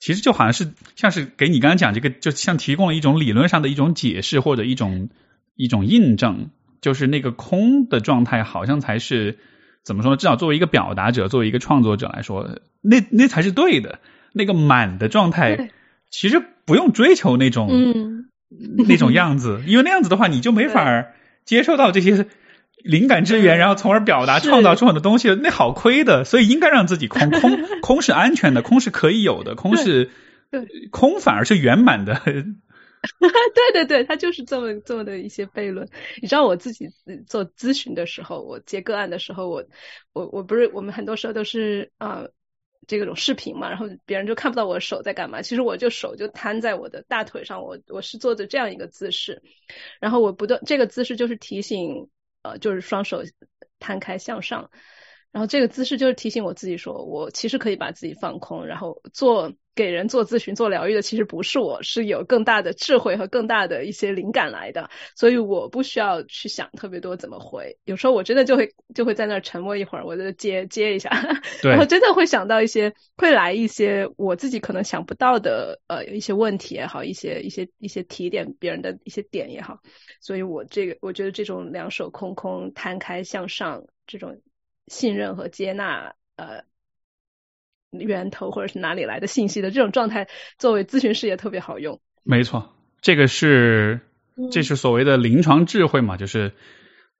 [0.00, 5.08] 其实就好像是像是给你刚刚讲这个，就像提供了一种理论上的一种解释或者一种
[5.54, 6.50] 一种印证，
[6.82, 9.38] 就是那个空的状态好像才是
[9.82, 10.16] 怎么说呢？
[10.18, 14.00] 至少作为一个表达者，作为一个创作者来说，那那才是对的。
[14.34, 15.70] 那个满的状态
[16.10, 18.26] 其实不用追求那种
[18.86, 21.06] 那种样子，因为那样子的话你就没 法
[21.46, 22.26] 接受到这些。
[22.84, 26.24] 灵感之源，然后从而表达、创造出很多东西，那好亏的。
[26.24, 30.10] 所以应该让自己空 空空是安全的，空是可以有的，空是
[30.90, 32.20] 空反而是圆满的。
[32.24, 35.88] 对 对对，他就是这么这么的一些悖论。
[36.20, 36.90] 你知道我自己
[37.26, 39.64] 做咨询的时候，我接个案的时候，我
[40.12, 42.24] 我我不是我们很多时候都是啊
[42.86, 45.40] 这种视频嘛，然后别人就看不到我的手在干嘛。
[45.40, 49.42] 其实我就手就摊在我的大腿上，我我是做的这样一个姿势，
[50.00, 52.10] 然后我不断这个姿势就是提醒。
[52.44, 53.22] 呃，就是双手
[53.80, 54.70] 摊开向上，
[55.32, 67.76] 然后这个姿势就是提醒我自己说，我其实可以把自己放空，然后做给人做咨询、做疗愈的，其实不是我，是有更大的智慧和更大的一些灵感来的，所以我不需要去想特别多怎么回。
[67.84, 71.10] 有时候我真的就会就会在那儿沉默一会儿，我就接接一下，
[71.62, 79.80] 然后真的会想到一些，会来一些我自己可能想不到的呃一些问题也好，一些一些一些提点别人的一些点也好。
[80.20, 84.40] 所以我这个，我觉得这种两手空空摊开向上，这种
[84.86, 86.64] 信任和接纳，呃，
[88.00, 90.28] 源头或者是哪里来的信息的这种状态，
[90.58, 92.00] 作为咨询师也特别好用。
[92.22, 94.00] 没错，这个是
[94.50, 96.52] 这是所谓的临床智慧嘛，就是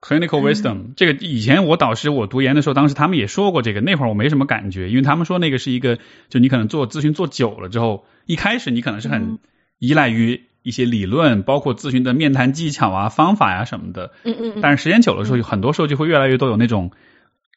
[0.01, 0.95] clinical wisdom。
[0.97, 5.99] 这个以前我导师我读研的时候，当时他们也说过这个，那会儿我没什么感觉，因为他们说那个是一个，
[6.29, 9.39] 就你可能做咨询做久了之后，一开始你可能是很
[9.79, 10.43] 依赖于。
[10.65, 14.15] 一些理论，包括咨询的面谈技巧啊、方法呀什么的。
[14.25, 14.61] 嗯嗯。
[14.63, 16.91] 但是时间久了之后，很多时候就会越来越多有那种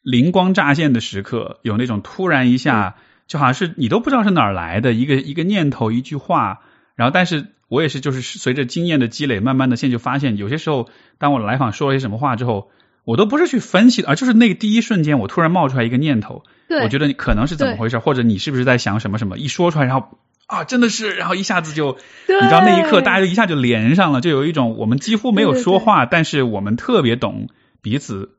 [0.02, 2.96] 灵光乍现的时刻，有那种突然一下，
[3.28, 6.62] 就好像是你都不知道是哪儿来的一个一个念头、一句话。
[6.96, 12.72] 然后，但是我也是，就是随着经验的积累，慢慢的现在就发现，有些时候，当我来访说了些什么话之后，
[13.04, 16.42] 我都不是去分析，而就是那个第一瞬间，我突然冒出来一个念头，
[16.82, 19.38] 我觉得你可能是怎么回事，或者你是不是在想什么什么？
[19.38, 20.18] 一说出来，然后。
[20.48, 27.48] 啊，真的是，然后一下子就，你知道那一刻，大家就一下就连上了，就有一种我们几乎没有说话，但是我们特别懂
[27.82, 28.30] 彼此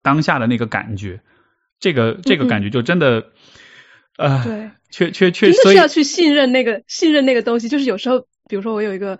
[0.00, 1.22] 当下的那个感觉，
[1.80, 3.32] 这个这个感觉就真的，
[4.18, 7.68] 呃，对，确确确，真的是要去信任那个信任那个东西。
[7.68, 9.18] 就是有时候，比如说我有一个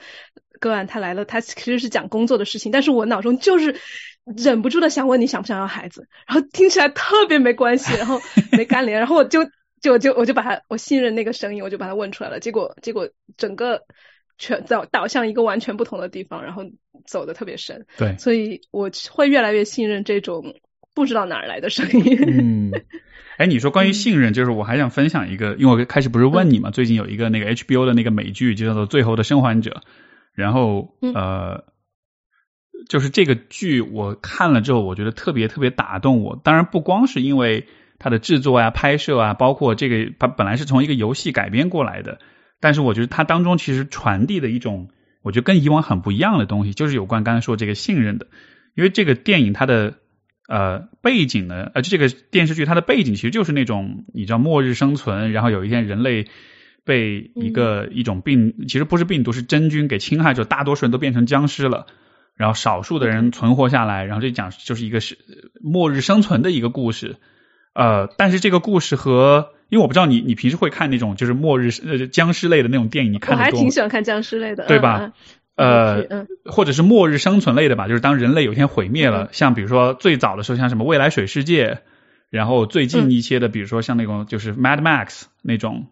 [0.61, 3.77] 个案，他来了，他其实是讲工作的事情，但是我脑中就是
[4.25, 8.21] 忍不住的想问你想不想要孩子，然后听起来特别没关系，然后
[8.53, 9.49] 没关联，然后我就。
[9.79, 12.41] 就就我就把他，我信任那个声音，我就把他问出来了。
[12.41, 13.83] 结果结果整个
[14.39, 16.65] 全导导向一个完全不同的地方，然后
[17.07, 17.87] 走的特别深。
[17.99, 20.57] 对，所以我会越来越信任这种
[20.95, 22.19] 不知道哪儿来的声音。
[22.27, 22.73] 嗯，
[23.37, 29.71] 哎，你说关于信任，就是我还想分享一个，因为我开始不是问你嘛，最近有一个那个 HBO 的那个美剧，就叫做《最后的生还者》，
[30.35, 31.65] 然后呃，
[32.89, 36.41] 就是这个剧我看了之后，我觉得特别特别打动我。
[36.43, 37.67] 当然不光是因为。
[37.99, 42.19] 它的制作啊、拍摄啊，包括这个，它本来是从一个游戏改编过来的，
[42.61, 44.91] 但是我觉得它当中其实传递的一种，
[45.23, 48.27] 我觉得跟以往很不一样的东西，就是有关刚才说这个信任的。
[48.75, 49.95] 因为这个电影它的
[50.49, 56.27] 呃背景呢，呃这个电视剧它的背景其实就是那种你知道末日生存，然后有一天人类
[56.85, 61.87] 被一个一种病，其实不是病毒，是真菌给侵害之后，大多数人都变成僵尸了，
[62.37, 65.19] 然后少数的人存活下来，然后这讲就是一个是
[65.61, 67.17] 末日生存的一个故事。
[67.75, 75.13] 呃，但是这个故事和，因为我不知道你你平时会看那种就是末日呃僵尸类的那种电影，你看我还挺喜欢看僵尸类的，对吧？
[75.57, 81.81] 呃，或者是末日生存类的吧，就是当人类有一天毁灭了，像比如说最早的时候像什么未来水世界，
[82.29, 85.87] 然后最近一些的，比如说像那种就是 Mad Max 那种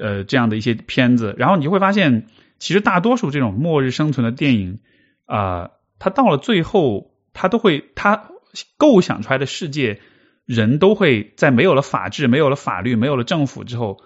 [0.00, 2.26] 呃这样的一些片子，然后你就会发现
[2.58, 4.78] 其实大多数这种末日生存的电影
[5.26, 8.30] 啊，它到了最后，它都会它
[8.78, 10.00] 构想出来的世界，
[10.46, 13.98] 人都会在没有了法治、没有了法律、没有了政府之后，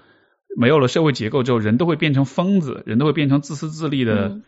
[0.57, 4.41] 没有了社会结构之后，人都会变成疯子，人都会变成自私自利的。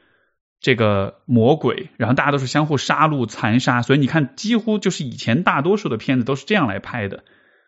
[0.62, 7.24] 这个魔鬼，然后大家都是相互杀戮、残杀，所以你看，几乎就是以前大多数的片子都是这样来拍的，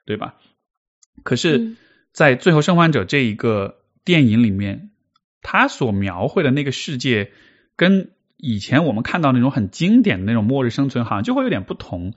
[0.06, 0.36] 对吧？
[1.24, 1.74] 可是，
[2.12, 4.90] 在《最后生还者》这一个电影里面，
[5.42, 7.32] 他所描绘的那个世界，
[7.74, 12.14] 跟以前我们看到那种很经典的那种末日生存，好像就会有点不同。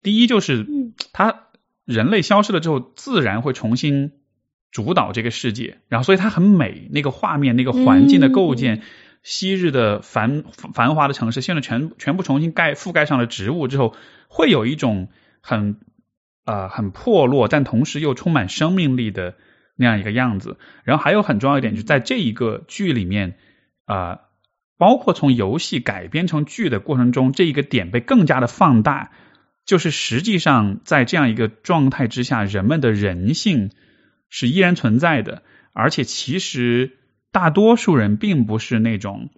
[0.00, 0.64] 第一，就是
[1.12, 1.46] 他
[1.84, 4.12] 人类消失了之后，自然会重新
[4.70, 8.82] 主导这个世界，然后所以它很美，那个画面、那个环境的构建。
[9.22, 13.94] 昔日的繁繁华的城市，现在全全部重新盖覆盖上了植物之后，
[14.28, 15.08] 会有一种
[15.42, 15.78] 很
[16.44, 19.36] 啊很破落，但同时又充满生命力的
[19.76, 20.56] 那样一个样子。
[20.84, 23.36] 然后还有很重要一点，就在这一个剧里面
[23.84, 24.20] 啊，
[24.78, 29.10] 包括从游戏改编成剧的过程中，这一个点被更加的放大，
[29.66, 33.70] 就是实际上在这样一个状态之下，人们的人性
[34.30, 35.42] 是依然存在的，
[35.74, 36.96] 而且其实。
[37.32, 39.30] 大多数人并不是那种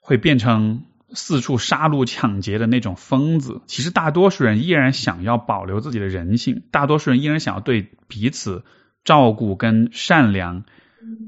[0.00, 8.64] 会变成四处杀戮抢劫的那种疯子，其实大多数人依然想要保留自己的人性，大多数人依然想要对彼此
[9.04, 10.64] 照顾跟善良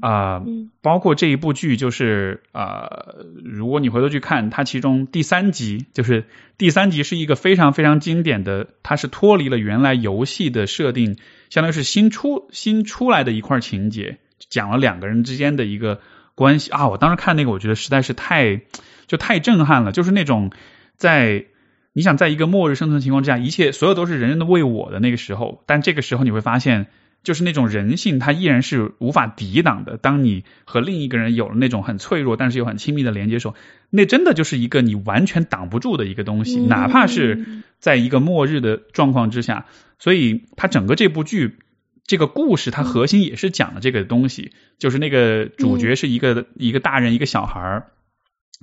[0.01, 0.43] 啊。
[0.81, 2.89] 包括这一部剧，就是啊，
[3.43, 6.25] 如果你回头去看，它其中第三集，就是
[6.57, 11.17] 第三集是一个非常非常经典的，它是脱离了原来游戏的设定，
[11.49, 14.17] 相当于是新出新出来的一块情节。
[14.49, 15.99] 讲了两个人之间的一个
[16.35, 16.87] 关系啊！
[16.87, 18.61] 我当时看那个，我觉得实在是太
[19.07, 19.91] 就太震撼了。
[19.91, 20.51] 就是那种
[20.95, 21.45] 在
[21.93, 26.87] 你想在一个末日生存情况之下，一切所有都是人人的为我的那个时候，但这个时候你会发现，
[27.23, 29.97] 就是那种人性它依然是无法抵挡的。
[29.97, 33.55] 当你和另一个人有了那种很脆弱但是又很亲密的连接时候，
[33.89, 39.65] 那真的就是一个你完全挡不住的一个东西，哪怕是在一个末日的状况之下。
[39.99, 41.57] 所以，他整个这部剧。
[42.07, 47.87] 这个故事它核心也是讲的这个东西，就是那个主角是一个一个大人一个小孩儿，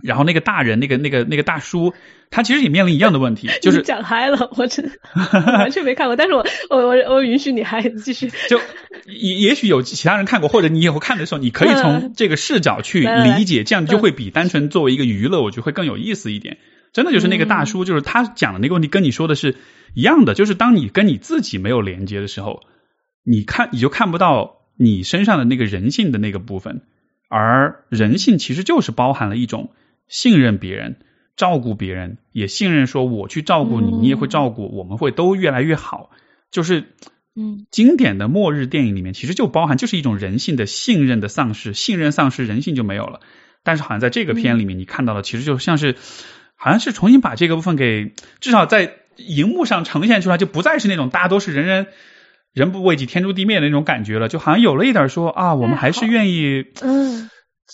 [0.03, 1.93] 然后那个大人那个那个那个大叔，
[2.31, 4.91] 他其实也面临一样的问题， 就是讲嗨了， 我真
[5.59, 8.59] 完全没看过，但是我我我我允许你还继续，就
[9.07, 16.57] 也也许有其他人看过，或者你以后看的时候，你可以从这个视角去理解，这样就会比单纯作为一个娱乐，我觉得会更有意思一点。
[16.95, 19.57] 真的就是那个大叔，就是他讲的那个问题，跟你说的是
[19.95, 22.63] 一样的，就是当你跟你自己没有连接的时候。
[23.25, 26.83] 你看，你就看不到你身上的那个人性的那个部分，
[27.29, 29.73] 而人性其实就是包含了一种
[30.07, 30.97] 信任别人、
[31.37, 36.11] 照顾别人，也信任说我去照顾你，你也会照顾，我们会都越来越好。
[36.51, 36.85] 就是，
[37.35, 43.21] 嗯，经典的末日电影里面其实就包含就是一种人性的信任的丧失，信任丧失，人性就没有了。
[43.63, 45.97] 但是好像在这个片里面，你看到的其实就像是，
[46.57, 51.87] 好像是重新把这个部分给至少在荧幕上呈现出来，就不再是那种大家都是人人。
[52.55, 57.29] 人不为己，天诛地灭的那种感觉了，就好像有了一点说啊，我们还是愿意，嗯，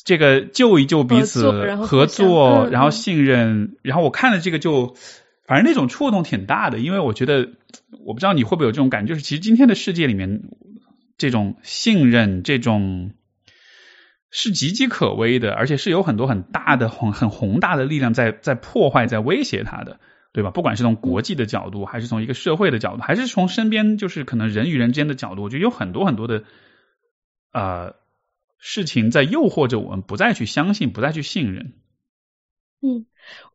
[0.07, 4.95] 这个救一救彼此，合作，然后信任，然后我看了这个就，
[5.47, 7.51] 反正那种触动挺大的，因为我觉得，
[8.07, 10.45] 我不知道你会不会有这种感觉，就是其实今天的世界里面，
[11.19, 13.11] 这种信任，这种
[14.31, 20.01] 是岌岌可危的，而且是有很多很大的、很很宏大的力量在在破坏、在威胁他的。
[20.33, 20.51] 对吧？
[20.51, 26.45] 不管是从国际的角度，还是从一个社会的角度，还是从身边就是可能人与人之间的角度，我觉得有很多很多的
[27.53, 27.97] 呃
[28.59, 31.73] 事情在诱惑着我们，不再去相信，不再去信任。
[32.81, 33.07] 嗯，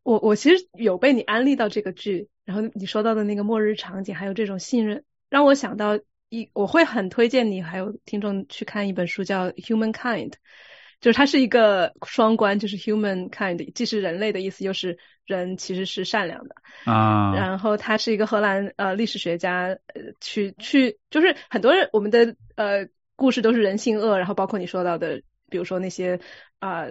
[0.03, 5.97] 我我其实有被你安利到这个剧，然后你说到的那个末日场景，还有这种信任，让我想到
[6.29, 10.29] 一，我会很推荐你还有听众去看一本书，叫《Human Kind》。
[11.01, 16.55] 就是它是一个双关，就是 human kind，既是人类的意思，又是人其实是善良的
[16.85, 17.33] 啊。
[17.35, 26.19] 然后他是一个荷兰呃历史学家，呃去去就是很多人我们的呃故事都是人性恶，然后包括你说到的，比如说那些
[26.59, 26.85] 啊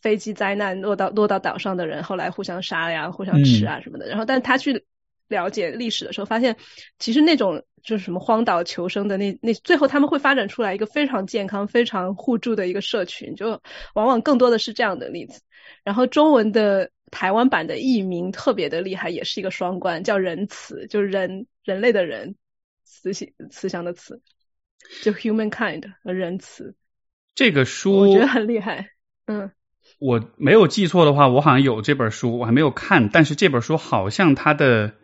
[0.00, 4.08] 飞机灾难落到落到岛上的人，后来互相杀呀，互相吃啊什么的。
[4.08, 4.84] 然后，但他去。
[5.30, 6.56] 了解历史的时候，发现
[6.98, 13.62] 其实那种就是什么荒岛求生的那那，最后他们会发展出来一个非常健康、非常互助的一个社群，就
[13.94, 15.40] 往往更多的是这样的例子。
[15.84, 22.36] 然后中文的台湾版的译名特别的厉害，也是一个双关，叫仁慈，就是人人类的人，
[22.84, 24.22] 慈祥慈祥的慈，
[25.02, 26.74] 就 human kind 和仁慈。
[27.34, 28.90] 这个书我觉得很厉害，
[29.26, 29.50] 嗯，
[29.98, 34.94] 我没有记错的话，我好像有这本书，我还没有看，但是这本书好像它的。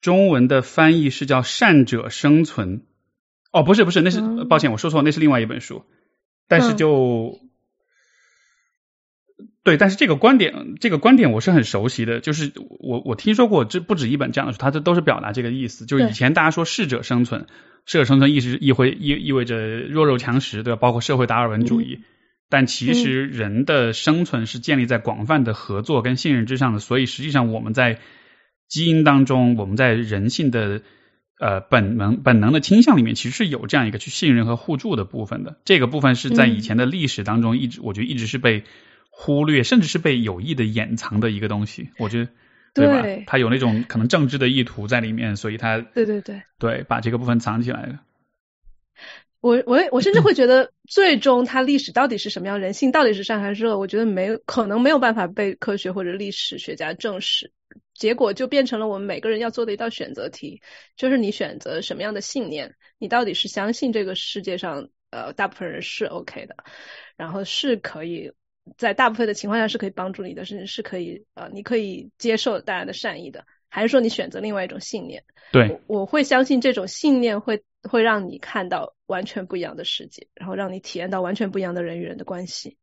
[0.00, 2.78] 中文的翻译是叫《善者生存》，
[3.52, 5.84] 哦，不是不是，那是抱歉，我说错，那是另外一本书。
[6.48, 7.38] 但是就
[9.62, 15.84] 对，但是这个观点，这个观点我是很熟悉的，就是我我听说过这不止一本这样的书，它这都是表达这个意思。
[15.84, 17.46] 就是以前大家说适者生存，
[17.84, 20.78] 适者生存意思意会意意味着弱肉强食，对吧？
[20.80, 22.00] 包括社会达尔文主义。
[22.48, 28.00] 但其实人的生存是建立在广泛的合作跟信任之上的，所以实际上我们在
[28.68, 30.82] 基因当中，我们在人性的
[31.38, 35.60] 呃本能本能的倾向里面，其实是有这样一个去信任和互助的部分的。
[35.64, 38.64] 这个部分是在以前的历史当中一直，我觉得一直是被
[39.22, 41.90] 忽略，甚至是被有意的掩藏的一个东西。
[41.98, 42.30] 我觉得
[42.72, 43.24] 对吧？
[43.26, 48.00] 他有那种可能政治的意图在里面，所以他对对对对把这个部分藏起来了。
[49.42, 53.78] 我我我甚至会觉得，最终它历史到底是什么样，人性到底是善还是恶？
[53.78, 57.52] 我觉得没有可能没有办法被科学或者历史学家证实。
[57.92, 60.62] 结果就变成了我们每个人要做的一道选择题，
[60.96, 66.56] 就是你选择什么样的信念，你到底是相信这个世界上呃大部分人是 OK 的，
[67.18, 68.32] 然后是可以
[68.76, 75.22] 在大部分的情况下是可以帮助你的，甚至是可以呃你可以接受大家的善意的，还是说你选择另外一种信念？
[75.52, 77.62] 对，我会相信这种信念会。
[77.82, 82.76] 会让你看到完全不一样的世界，然后让你体验到完全不一样的人与人的关系。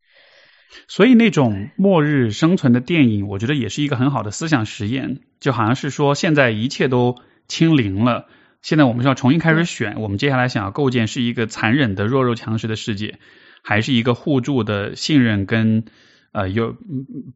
[0.88, 5.20] 所以那种末日生存的电影，我觉得也是一个很好的思想实验。
[5.40, 7.16] 就好像是说，现在一切都
[7.48, 8.26] 清零了，
[8.64, 13.20] 现在我们是要重新开始选，我们接下来想要构建是一个残忍的弱肉强食的世界，
[13.68, 15.84] 还是一个互助的信任跟
[16.32, 16.76] 呃有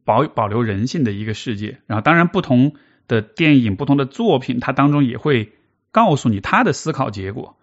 [0.04, 1.78] 保保留人性的一个世界。
[1.86, 2.72] 然后，当然不同
[3.06, 5.52] 的电影、不同的作品，它当中也会。
[5.94, 7.58] 告诉你他的思考结果，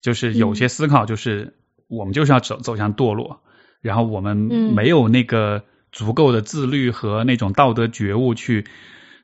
[0.00, 1.52] 就是有些思考就是
[1.88, 3.42] 我们就是要走走向堕落，
[3.82, 5.62] 然后我们没有那个
[5.92, 8.64] 足够的自律和那种道德觉悟去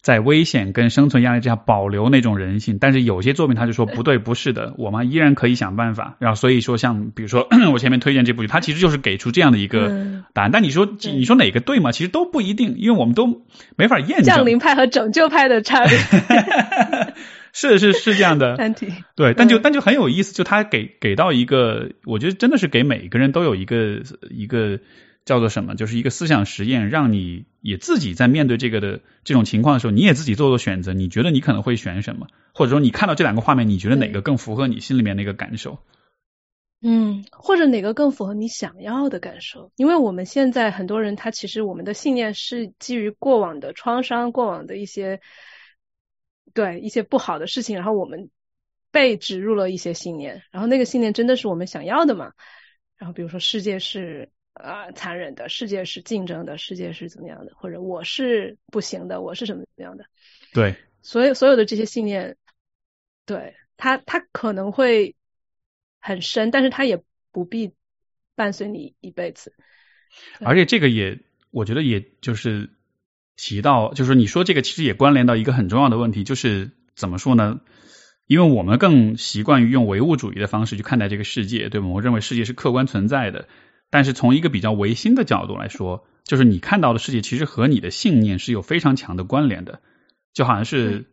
[0.03, 2.79] 在危险跟生存压力之下保留那种人性。
[2.79, 6.17] 但是有些作品他就说不对，不是的，我们依然可以想办法。
[6.19, 10.51] 然后所以说像比如说 我前面推荐这部剧，它其实就是给出这样的一个答案。
[10.53, 11.93] 但你说你说哪个对吗？
[11.93, 13.45] 其实都不一定，因为我们都
[13.77, 14.25] 没法验证。
[14.25, 15.97] 降临派和拯救派的差别。
[17.55, 18.57] 是是是这样的，
[19.15, 24.01] 对，但就但就很有意思，就他给给到一个，我觉得真的是给每个人都有一个
[24.31, 24.81] 一个
[25.25, 35.79] 叫做什么，就是一个思想实验，让你也自己在面对这个的这种情况的时候，你也自己做做选择，你觉得你可能会选什么，或者说你看到这两个画面，你觉得哪个更符合你心里面那个感受？
[36.81, 39.71] 嗯，或者哪个更符合你想要的感受？
[39.77, 45.21] 因为我们现在很多人，他其实我们的信念是基于过往的创伤，过往的一些。
[46.55, 48.29] 对一些不好的事情，然后我们
[48.91, 52.33] 被植入了一些信念，然后那个信念真的是我们想要的吗？
[52.99, 57.53] 然后比如说世界是啊残忍的，世界是竞争的，世界是怎么样的？
[57.57, 60.05] 或者我是不行的，我是什么怎么样的？
[60.53, 62.37] 对，所有所有的这些信念，
[63.27, 65.15] 对他他可能会
[66.01, 67.73] 很深，但是他也不必
[68.35, 69.55] 伴随你一辈子。
[70.41, 72.71] 而且这个也，我觉得也就是。
[73.35, 77.61] 提到就是你说这个其实也关联到一个很重要的问题，就是怎么说呢？
[78.27, 81.89] 因为我们更习惯于用唯物主义的方式去看待这个世界，对吗？
[81.89, 83.49] 我认为世界是客观存在的。
[83.93, 89.81] 但是从一个比较唯心的角度来说，就是你看到的世界其实和你的信念是有非常强的关联的。
[90.33, 91.05] 就好像是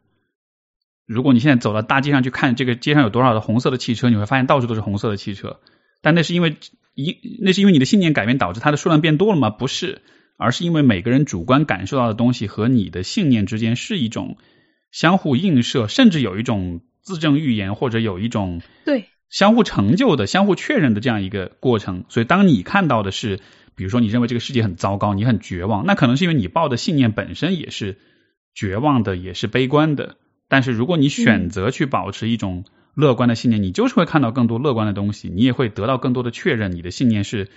[1.06, 5.60] 如果你现在走到大街上去看这个街上有多少的红色的汽车，你会发现到处都是红色的汽车。
[6.02, 6.56] 但那是因为
[6.96, 9.52] 一那是因为你的信念改变导致它的数量变多了吗？
[9.52, 10.02] 不是。
[10.42, 14.38] 而是因为每个人主观感受到的东西和你的信念之间是一种
[14.90, 22.06] 相互映射，甚至有一种自证预言，或者有一种对相互成就的、相互确认的这样一个过程。
[22.10, 23.40] 所以，当你看到的是，
[23.76, 27.98] 比如说你认为这个世界很糟糕，你很绝望，那可能是因为你抱的信念本身也是
[28.54, 30.18] 绝望的，也是悲观的。
[30.48, 32.66] 但是，如果你选择去保持一种
[32.96, 37.48] 乐观的信念，你就是会看到更多乐观的东西，你也会得到更多的确认，你的信念是。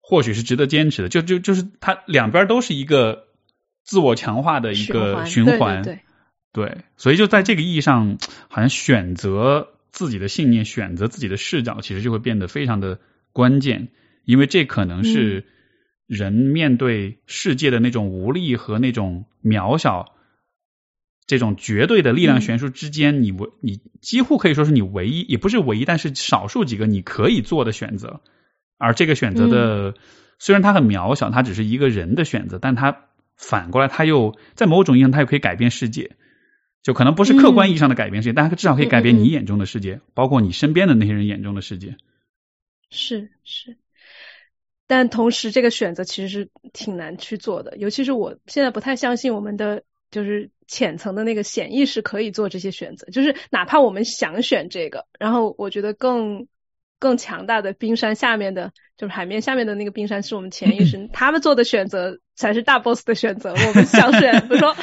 [0.00, 3.26] 或许是值得坚持的，就就就是它两边都是一个
[3.84, 6.00] 自我强化的一个循环，对，
[6.50, 8.16] 对，所以就在这个意义上，
[8.48, 13.00] 好像选择自己的信念，选择自己的视角，其实就会变得非常的
[13.32, 13.88] 关键，
[14.24, 15.44] 因为这可能是
[16.06, 20.14] 人面对世界的那种无力和那种渺小，
[21.26, 28.20] 这种绝对的力量悬殊之间，你唯你几乎可以说是你唯一，也不是唯一，但是少数几个你可以做的选择。
[28.78, 29.94] 而这个选择的，
[30.38, 36.16] 虽然它很渺小，它只是一个人的选择，但它反过来，它又在某种意义上，它又可以改变世界。
[36.88, 41.98] 就可能不是客观意义上的改变世界，但它至少可以改变你眼中的世界，包括你身边的那些人眼中的世界。
[42.88, 43.76] 是是，
[44.86, 56.48] 但同时这个选择其实是挺难去做的，尤其是我现在不太相信我们的就是浅层的那个潜意识可以做这些选择，就是哪怕我们想选这个，然后我觉得更。
[57.00, 63.50] 更强大的冰山下面的，就是海面下面的那个冰山，是我们潜意识 他们做的选择，才是大 boss 的选择。
[63.50, 64.74] 我们想选， 比如说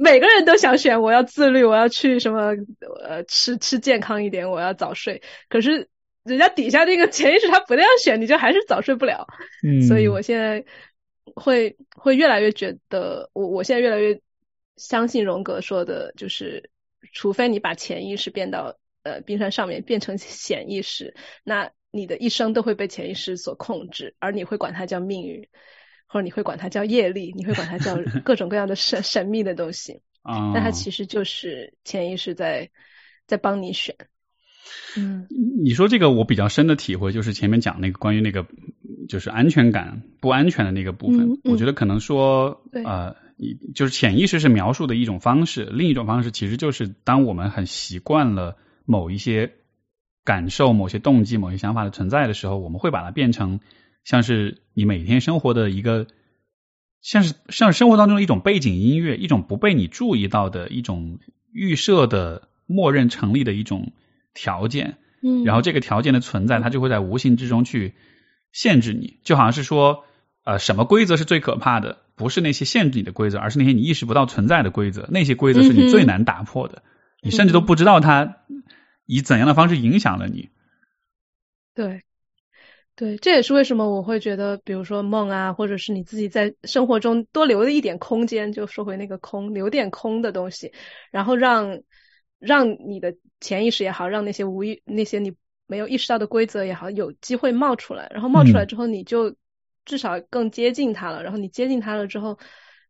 [0.00, 2.54] 每个人都想选，我要自律，我要去什么
[3.02, 5.20] 呃吃吃健康一点，我要早睡。
[5.48, 5.88] 可是
[6.22, 9.26] 人家底下那个潜意识他不那样选，你就还是早睡不了。
[9.66, 10.64] 嗯，所以我现在
[11.34, 14.20] 会会越来越觉得，我我现在越来越
[14.76, 16.70] 相信荣格说的，就是
[17.12, 21.70] 除非你把潜意识变到呃冰山上面，变成潜意识，那。
[21.90, 25.48] 你的一生都会被潜意识所控制，而你会管它叫命运，
[26.08, 30.00] 或者你会管它叫业力，你会管它叫 各种各样的神神秘的东西。
[30.22, 32.70] 啊，那它其实就是潜意识在
[33.26, 33.94] 在帮你选。
[34.96, 35.26] 嗯，
[35.62, 38.46] 你说这个我比较深的体会就是前面讲那个关于那个
[39.08, 43.14] 就是安全感不安全的那个部分，我觉得可能说呃，
[43.74, 49.52] 就是潜意识是描述的一种方式，另一种方式其实就是当我们很习惯了某一些。
[50.24, 53.60] 感受某些动机、某些想法的存在的时候，我们会把它变成
[54.04, 56.06] 像是你每天生活的一个，
[57.00, 61.18] 像是像生活当中的一种背景音乐，一种不被你注意到的一种
[61.52, 63.92] 预设的、默认成立的一种
[64.34, 64.98] 条件。
[65.22, 67.94] 嗯，然后这个条件的存在，它就会在无形之中去
[68.52, 70.04] 限制你，就好像是说，
[70.44, 71.98] 呃，什么规则是最可怕的？
[72.14, 75.08] 不是那些限制你的规则，而是那些你意识不到存在的规则。
[75.10, 76.82] 那些规则是你最难打破的，
[77.22, 78.36] 你甚至都不知道它。
[79.10, 80.50] 以怎样的方式影响了你？
[81.74, 82.02] 对，
[82.98, 90.72] 对，这也是为什么我会觉得，比如说梦啊，或者是你自己在生活中多留了一点空间，就说回那个空，留点空的东西，
[91.12, 91.80] 然后让
[92.40, 95.32] 让你的潜意识也好，让那些无意那些你
[95.68, 98.10] 没有意识到的规则也好，有机会冒出来。
[98.12, 99.36] 然后冒出来之后，你就
[99.84, 101.22] 至少更接近它了。
[101.22, 102.36] 然后你接近它了之后，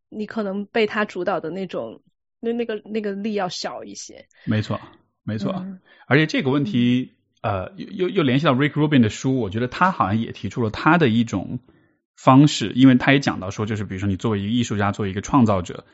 [0.09, 2.01] 你可能被它主导的那种
[2.39, 4.25] 那那个那个力要小一些。
[4.45, 4.81] 没错。
[5.21, 5.63] 没错，
[6.07, 11.59] 而且这个问题，呃，又又又联系到 Rick Rubin 的书，我觉得他好像也提出了他的一种
[12.15, 15.85] 方式，因为他也讲到说，就是比如说你作为一个艺术家，作为一个创造者，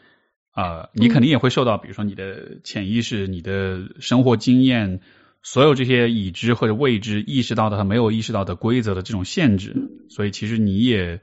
[0.51, 5.01] 啊，你肯定也会受到，比如说你的潜意识、你的生活经验，
[5.43, 9.75] 所有这些已知或者未知、意识到的和没有意识到的规则的这种限制，
[10.09, 11.21] 所以其实你也，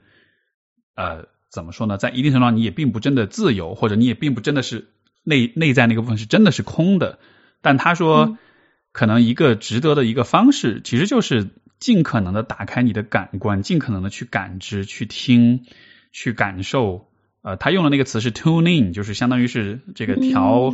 [0.95, 4.87] 呃，怎么说呢，在一定程度上，你也并不真的自由，或者你也并不真的是
[5.23, 7.19] 内内在那个部分是真的是空的。
[7.61, 8.37] 但他说，
[8.93, 15.65] 可能一个值得的一个方式，其实就是尽可能的打开你的感官，尽可能的去感知、去听、
[16.11, 17.09] 去感受。
[17.41, 20.71] 呃，他用的那个词是 tune in，就是相当于是这个调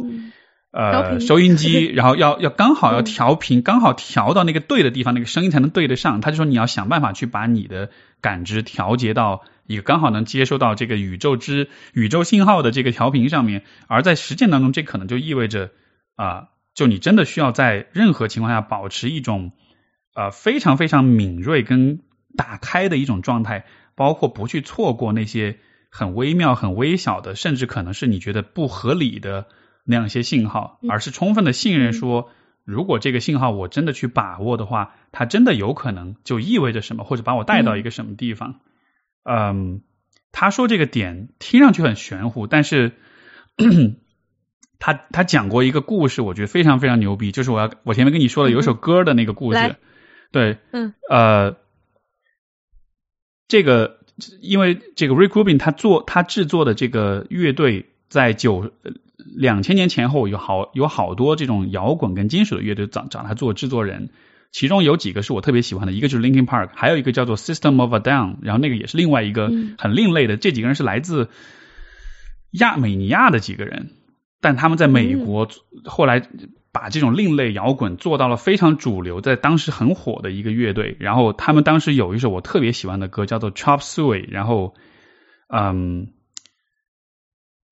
[0.72, 6.22] 呃收音机， 然后要要刚好要调频，刚好调到那个对的地方，那个声音才能对得上。
[6.22, 7.90] 他就说你要想办法去把你的
[8.22, 13.64] 感知调节到一个刚好能接收到这个宇宙之宇宙信号的这个调频上面。
[13.88, 15.72] 而在实践当中，这可能就意味着
[16.18, 16.50] 啊。
[16.80, 19.52] 就你真的需要在任何情况下保持一种
[20.16, 22.00] 呃非常非常敏锐跟
[22.38, 23.66] 打开的一种状态，
[23.96, 25.58] 包括不去错过那些
[25.90, 29.48] 很微妙、很微小的，甚至可能是你觉得不合理的
[29.84, 32.30] 那样一些信号，而是充分的信任说，
[32.64, 38.62] 如果这个信号我真的去把握的话，它真的有可能就意味着什么，或者把我带到一个什么地方。
[39.24, 39.82] 嗯，
[40.32, 42.94] 他说这个点听上去很玄乎，但是。
[44.80, 49.76] 他他讲过一个故事，我觉得非常非常牛逼，就是我要我前面跟你说的有一首歌的那个故事，
[50.32, 51.58] 对，嗯，呃，
[53.50, 54.00] 这个
[54.42, 58.72] 因为这个 Rick Rubin 他做他制作的这个乐队，在九
[59.38, 64.12] 两千年前后有好有好多这种摇滚跟金属的乐队找找他做制作人，
[64.52, 71.30] 其中有几个是我特别喜欢的，一个就是 Linkin Park，还有一个叫做 System of a Down，然后那个也是另外一个很另类的，这几个人是来自
[72.52, 73.92] 亚美尼亚的几个人。
[74.42, 75.50] 但他们在美国
[75.84, 76.28] 后来
[76.72, 80.96] 把这种另类摇滚做到了非常主流，在当时很火的一个乐队。
[81.00, 84.26] 然后他们当时有一首我特别喜欢的歌，叫做《Chop Suey》。
[84.32, 84.76] 然后，
[85.48, 86.14] 嗯，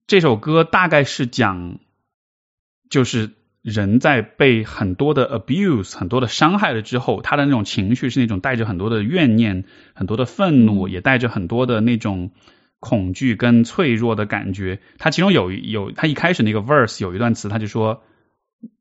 [0.08, 1.80] 这首歌大概是讲，
[2.90, 9.64] 就是人在被很多的 abuse、很多的伤害了之后，他的那种情绪是那种带着很多的怨念、
[9.94, 12.32] 很多的愤怒，也带着很多的那种。
[12.80, 18.04] 恐惧跟脆弱的感觉，他其中有有他一开始那个 verse 有一段词，他就说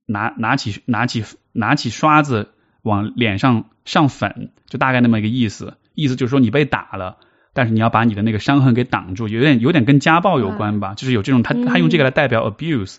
[0.05, 2.51] 拿拿起拿起拿起刷子
[2.82, 7.16] 往脸上上粉，就大概那么一个意思，意思就是说你被打了，
[7.55, 12.99] 但是你要把你的那个伤痕给挡住，有点有点跟家暴有关吧，就是有这种他他用这个来代表 abuse，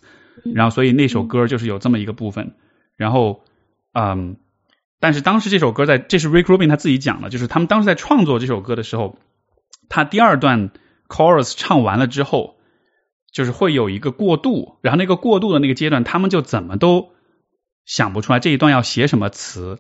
[0.56, 2.56] 然后所以那首歌就是有这么一个部分，
[2.96, 3.44] 然后
[3.94, 4.38] 嗯，
[5.00, 9.20] 但是当时这首歌在这是 Rick Rubin 他自己讲的，就是他们当时在创作这首歌的时候，
[9.90, 10.72] 他第二段。
[11.08, 12.58] Chorus 唱完了之后，
[13.32, 17.12] 就是会有一个过渡，然后那个过渡的那个阶段，他们就怎么都
[17.86, 19.80] 想不出来这一段要写什么词。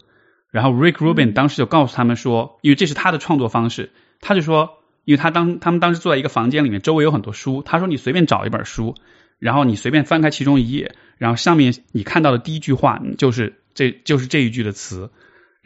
[0.49, 7.63] 然后 Rick Rubin 当时就告诉他们说，因为这是他的创作方式，他就说因为他当他们当时坐在一个房间里面，周围有很多书。
[7.63, 8.95] 他说你随便找一本书，
[9.39, 15.11] 然后你随便翻开其中一页，然后上面你看到的第一句话就是这就是这一句的词。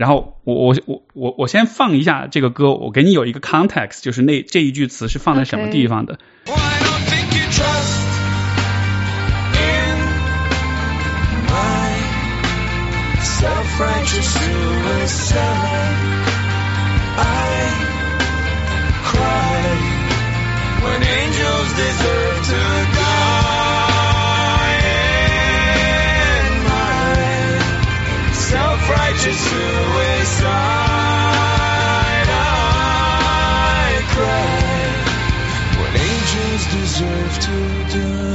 [0.02, 6.18] 然后我我我我我先放一下这个歌，我给你有一个 context，就是那这一句词是放在什么地方的。
[29.22, 30.50] to suicide.
[32.28, 34.62] I cry
[35.96, 37.56] angels deserve to
[38.00, 38.31] die.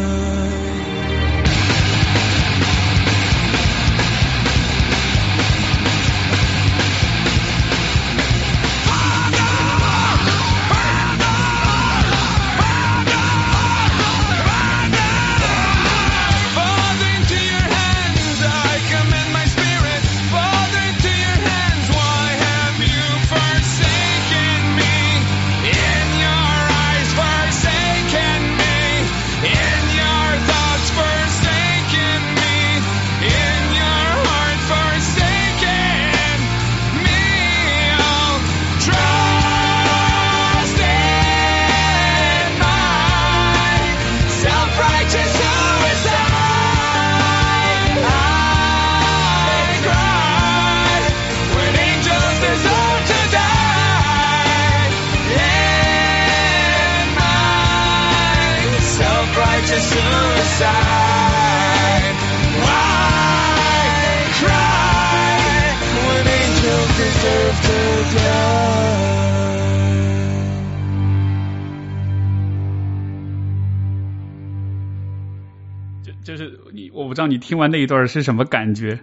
[77.07, 79.00] 不知道你听完那一段是什么感觉？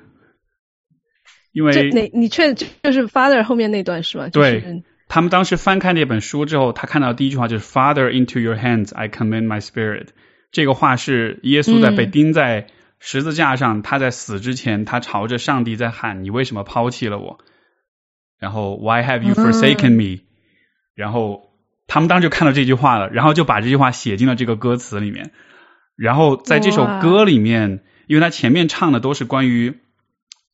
[1.51, 4.27] 因为那你确就是 Father 后面那段是吗？
[4.29, 10.07] 对，他们当时翻看那本书之后，他看到第一句话就是 Father into your hands I commend my spirit。
[10.51, 17.37] 这个话是耶稣在被钉在十字架上，他在死之前，他朝着上帝在喊：“你为什么抛弃了我？”
[18.41, 20.23] 然后 Why have you forsaken me？
[20.95, 21.51] 然后
[21.85, 25.29] 他们当时就看到这句话了，然后就把这句话写进了这个歌词里面。
[25.95, 27.83] 然后在这首歌里面。
[28.07, 29.79] 因为他前面唱的都是关于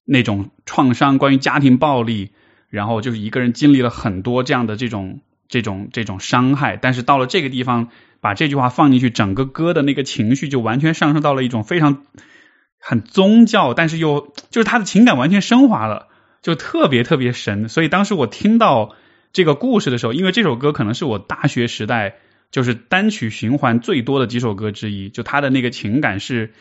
[0.05, 2.31] 那种创伤，关于家庭暴力，
[2.69, 7.89] 然后就是一个人经历了很多这样的这种这种这种伤害，但是到了这个地方，
[8.21, 12.05] 把这句话放进去，整个歌的那个情绪就完全上升到了一种非常
[12.79, 16.07] 很宗教，但是又就是他的情感完全升华了，
[16.41, 17.69] 就特别特别神。
[17.69, 18.95] 所以当时我听到
[19.31, 22.15] 这个故事的时候，因为这首歌可能是我大学时代
[22.51, 26.53] 就是单曲循环最多的几首歌之一，就他的那个情感是。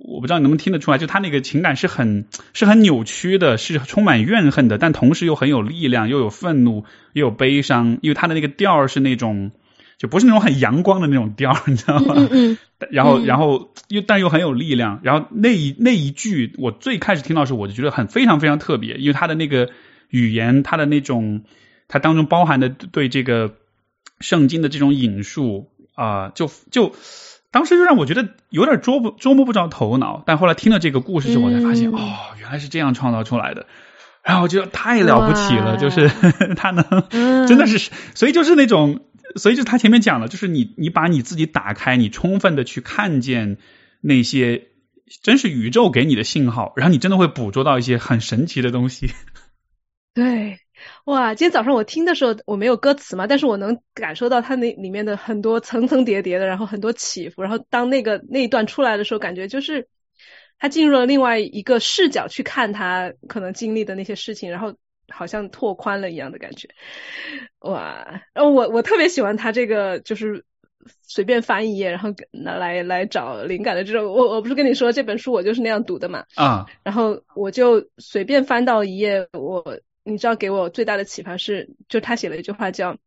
[0.00, 7.98] 我不知道你能不能听得出来，就他那个情感是很是很扭曲的，是充满怨恨的，但同时又很有力量，又有愤怒，又有悲伤。
[8.02, 9.52] 因为他的那个调是那种，
[9.98, 12.28] 就不是那种很阳光的那种调，你知道吗？
[12.30, 12.58] 嗯。
[12.90, 15.00] 然后，然后又但又很有力量。
[15.02, 19.70] 然后那一那一句，我最开始听到时候，我就觉得很非常非常特别，因为他的那个
[20.10, 21.42] 语言，他的那种，
[21.88, 23.54] 他当中包含的对这个
[24.20, 26.94] 圣经的这种引述啊，就就。
[27.52, 31.98] 当时就让我觉得有点捉不捉摸不着头脑，但后来听了这个故事之后，我才发现哦，
[32.40, 33.66] 原来是这样创造出来的，
[34.24, 36.08] 然后我觉得太了不起了，就是
[36.56, 36.84] 他能
[37.46, 39.04] 真的是，所以就是那种，
[39.36, 43.58] 所以就他前面讲了，就是你你把你自己打开，你充分的去看见
[44.00, 44.68] 那些
[45.22, 49.10] 真是宇宙给你的信号，然后你真的会捕捉到一些很神奇的东西。
[50.14, 50.61] 对。
[51.04, 59.88] 哇，今天早上我听的时候，我没有歌词嘛，但是我能感受到它那里面的很多层层叠叠的，然后很多起伏，然后当那个那一段出来的时候，感觉就是
[60.58, 64.74] 他进入了另外一个视角去看他可能经历的那些事情，然后
[65.08, 66.68] 好像拓宽了一样的感觉。
[67.60, 70.44] 哇，然后我我特别喜欢他这个就是
[71.02, 74.04] 随便翻一页，然后拿来来找灵感的这种。
[74.04, 79.80] 我我不是跟你说这本书我就是那样读的嘛啊，然后我就随便翻到一页我。
[80.04, 82.98] 你知道给我最大的启发是，就他写了一句话叫：“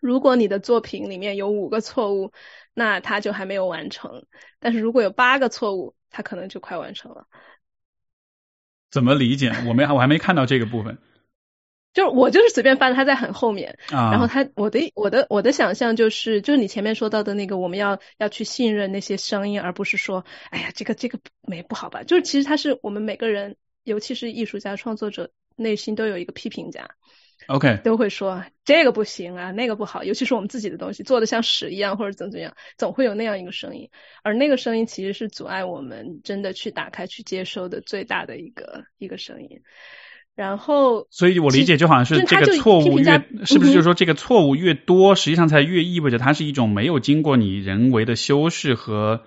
[0.00, 2.32] 如果你的作品里面有五个错误，
[2.74, 4.22] 那他就还没有完成；
[4.58, 7.26] 但是如果有八个错误，他可能就快完成了。”
[8.90, 9.52] 怎么理解？
[9.66, 10.98] 我没我还没看到这个部分。
[11.94, 13.78] 就是我就是随便翻，他在很后面。
[13.92, 14.10] 啊。
[14.10, 22.02] 然后他我的我的我的想象就是，就是你前面说到的那个，我们要要去信任那些声音，而不是说，哎呀，这个这个没不好吧？
[22.02, 25.30] 就是其实他是我们每个人，尤其是艺术家创作者。
[25.56, 26.90] 内心都有一个批评家
[27.46, 33.90] ，OK，都会说这个不行啊，那个不好，尤其是我们自己的东西做的像屎一样或者怎么怎么样，总会有那样一个声音，
[34.22, 39.60] 而那个声音其实是阻碍我们真的去打开去接收的最大的一个一个声音。
[40.36, 49.22] 然后，所以我理解就好像是这个错误越是不是就是说这个错误越多，实际上才越意味着它是一种没有经过你人为的修饰和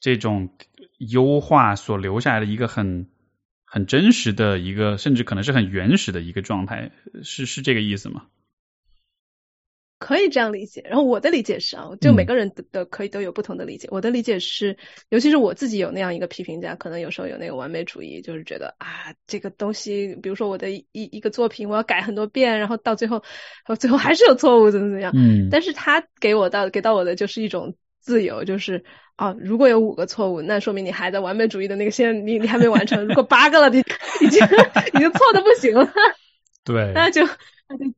[0.00, 0.48] 这种
[0.96, 3.06] 优化所留下来的一个很
[3.66, 8.26] 很真实的一个，甚至可能是很原始的一个状态，是是这个意思吗？
[9.98, 13.88] 可以这样理解，然后我的理解是啊，就每个人的可以都有不同的理解。
[13.90, 14.76] 我的理解是，
[15.08, 23.24] 尤其是我自己有那样一个批评家，可能有时候有那个完美主义，就是觉得啊，这个东西，比如说我的一一个作品，我要改很多遍，然后到最后，
[23.80, 25.12] 最后还是有错误，怎么怎么样。
[25.16, 25.48] 嗯。
[25.50, 27.74] 但是他给我到给到我的就是一种
[28.06, 28.84] 自由，就是
[29.16, 33.04] 啊，如果有五个错误，那说明你还在完美主义的那个线，你你还没完成。
[33.04, 33.80] 如果八个了，你
[34.20, 34.46] 已经
[34.94, 35.92] 已经错的不行了。
[36.64, 36.92] 对。
[36.94, 37.26] 那就。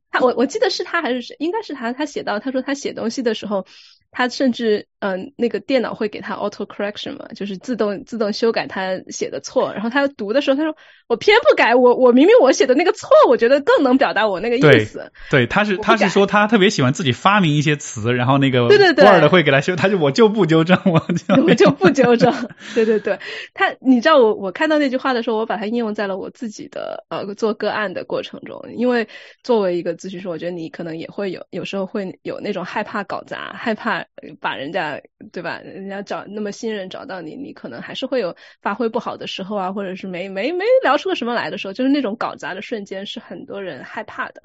[0.09, 1.35] 他我我记得是他还是谁？
[1.37, 1.93] 应该是他。
[1.93, 3.67] 他写到他说他写东西的时候。
[4.11, 9.71] 他甚至嗯，那个电脑会给他 auto correction 嘛，就是自动自动修改他写的错。
[9.73, 10.75] 然后他读的时候，他说
[11.07, 15.11] 我偏不改，我我明明我写的那个错，我觉得更能表达我那个意思。
[15.29, 22.33] 对，他是他是说他特别喜欢自己发明一些词，然后那个对对对，Word 会给他修，他就我就不纠正，我就 我就不纠正。
[22.75, 23.19] 对对对，
[23.53, 29.07] 他你知道我我看到那句话的时候，我把它应用在了我自己的呃做个案的过程中，因为
[29.43, 34.05] 作为一个咨询师，我觉得你可能也会有有时候会有那种害怕搞砸，害怕。
[34.41, 34.88] 把人家
[35.31, 35.59] 对吧？
[35.63, 44.41] 人家找那么新人找到你，你可能还是会有发挥不好的时候啊，或者是没没没聊出个什么来的时候，就是那种搞砸的瞬间是很多人害怕的。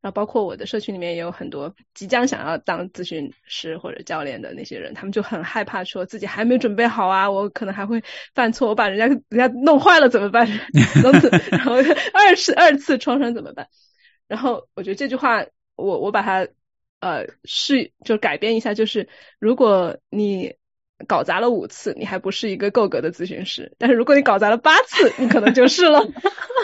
[0.00, 8.00] 然后包括我的社群里面也有很多即将想要当咨询师或者教练的那些人，他们就很害怕说自己还没准备好啊，我可能还会
[8.32, 10.46] 犯错，我把人家人家弄坏了怎么办？
[11.50, 11.74] 然后
[12.14, 13.68] 二次二次创伤怎么办？
[14.28, 15.44] 然后我觉得这句话，
[15.74, 16.46] 我我把它。
[17.00, 19.08] 呃，是就改变一下，就是
[19.38, 20.54] 如果你
[21.06, 26.06] 搞砸了五次，你还不是一个够格的咨询师；但是如果你搞砸了八次，你可能就是了。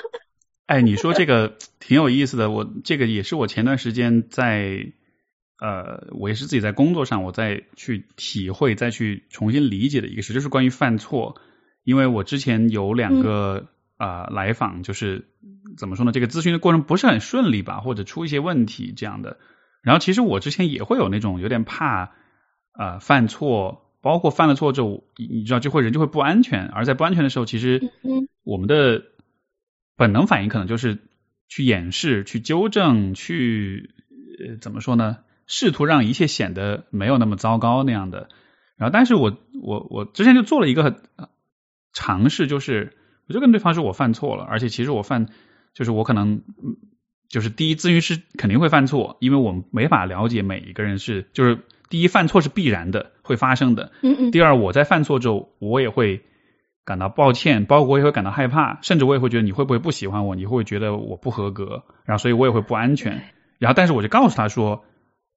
[0.66, 4.92] 哎，你说这个挺有意思的，我这个也是我前段时间在
[5.60, 11.40] 呃，我也是自己在工作上，我再去体会、再去重新理解的一个事，就是关于犯错。
[11.84, 15.28] 因为我之前有两个啊来访，就是
[15.76, 16.12] 怎么说呢？
[16.12, 19.36] 这个咨询的过程不是很顺利吧，或者出一些问题这样的。
[19.84, 22.12] 然后其实我之前也会有那种有点怕
[22.72, 27.92] 啊犯错，包括犯了错之后，你知道就会人就会不安全，而在不安全的时候，其实
[28.42, 29.02] 我们的
[29.94, 30.98] 本能反应可能就是
[31.48, 33.90] 去掩饰、去纠正、去
[34.40, 35.18] 呃怎么说呢？
[35.46, 38.30] 试图让一切显得没有那么糟糕那样的。
[38.76, 41.02] 然后，但是我我我之前就做了一个
[41.92, 42.96] 尝试，就是
[43.28, 45.28] 我就跟对方说我犯错了，而且其实我犯
[45.74, 46.42] 就是我可能。
[47.34, 51.58] 就是第一，咨询师肯定会犯错，因为我们没法了解每一个人是，就是
[51.88, 53.90] 第一，犯错是必然的，会发生的。
[54.02, 54.30] 嗯嗯。
[54.30, 56.22] 第二，我在犯错之后，我也会
[56.84, 63.24] 感到抱歉，包括我也会感到害怕，甚至我也会觉得你会不会不喜欢我，你会觉得我不合格，然后所以我也会不安全。
[63.58, 64.84] 然后，但是我就告诉他说，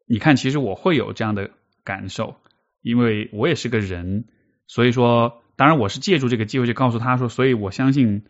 [0.07, 1.49] 你看，其实我会有这样的
[1.83, 2.35] 感受，
[2.83, 4.25] 因为我也是个人，
[4.67, 8.25] 所以说，当然我是借助这个机会去告诉他说，所以我相信。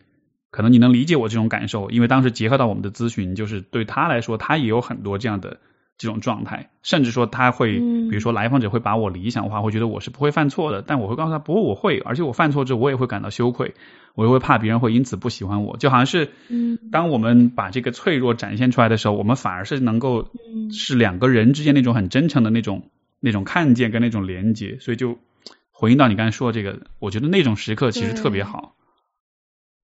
[0.50, 5.60] 可能你能理解我这种感受，因为当时结合到我们的咨询，就是对他来说，他也有很多这样的
[5.98, 13.74] 这种状态，甚至说他会，比如说来访者会把我理想化，会觉得我是不会犯错的，但我会告诉他，不过我会，而且我犯错之后，我也会感到羞愧，
[14.16, 16.30] 我也会怕别人会因此不喜欢我，就好像是，
[16.92, 20.30] 当我们把这个脆弱展现出来的时候，我们反而是能够
[20.72, 25.18] 是两个人之间那种很真诚的那种那种看见跟那种连接，所以就
[25.72, 28.76] 回应到你刚才说这个，我觉得那种时刻其实特别好。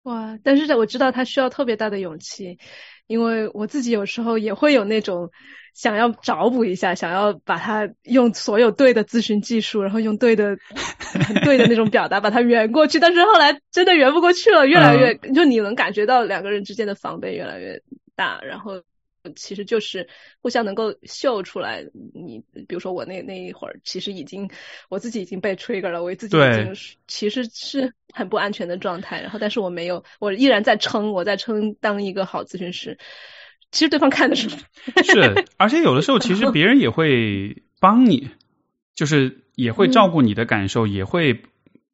[0.07, 0.39] 哇！
[0.45, 2.59] 但是我知道他需要特别大的勇气，
[3.09, 5.31] 因为我自己有时候也会有那种
[5.75, 10.57] 想要找补一下，想要把它用所有对的咨询技术，然后用对的、
[11.43, 13.01] 对的那种表达把它圆过去。
[13.01, 17.83] 但是后来真的圆不过去了，越来越就你能感觉到两个人之间的防备越来越
[18.15, 18.81] 大，然后。
[19.35, 20.09] 其实就是
[20.41, 21.85] 互相能够秀出来，
[22.15, 24.51] 你比如说我那那一会儿，其实已经
[24.89, 26.73] 我自己已经被 trigger 了，我自己已经
[27.09, 29.21] 其实是很不安全的状态。
[29.21, 32.99] 然后，但是我没有，我依然在撑，我在撑当一个好咨询师。
[33.73, 38.31] 其实对方看的是是，而且有的时候其实别人也会帮你，
[38.95, 41.43] 就是也会照顾你的感受，也会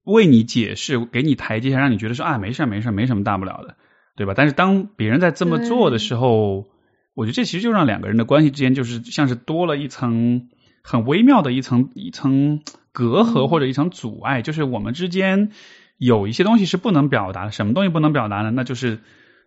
[0.05, 3.77] 为你解释，给你台阶下，让你觉得说啊，没事没事没什么大不了的，
[4.17, 4.35] 对吧？
[4.37, 6.69] 但是当别人在这么做的时候。
[7.15, 10.49] 我觉得这其实就让两个人的关系之间，就是像是多了一层
[10.83, 12.61] 很微妙的一层一层
[12.91, 14.41] 隔阂或者一层阻碍。
[14.41, 15.51] 就是我们之间
[15.99, 18.51] 有一些东西是不能表达的，什么东西不能表达呢？
[18.51, 19.01] 那就是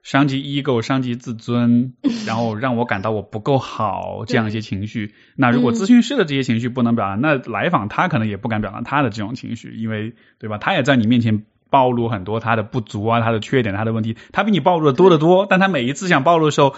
[0.04, 1.94] 伤及 ego，伤及自尊，
[2.28, 5.16] 然后让我感到我不够好这样一些情绪。
[5.36, 10.60] 那如果咨询师的这些情绪不能表达，那来访他可能也不敢表达他的这种情绪，因为对吧？
[10.60, 15.48] 他也在你面前暴露很多他的不足啊，他的缺点，他的问题，他比你暴露的多得多。
[15.50, 16.76] 但他每一次想暴露的时候。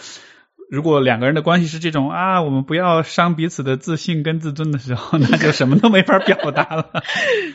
[0.69, 7.03] 如果两个人的关系是这种啊，我们不要伤彼此的自信跟自尊的时候，那就什么都没法表达了。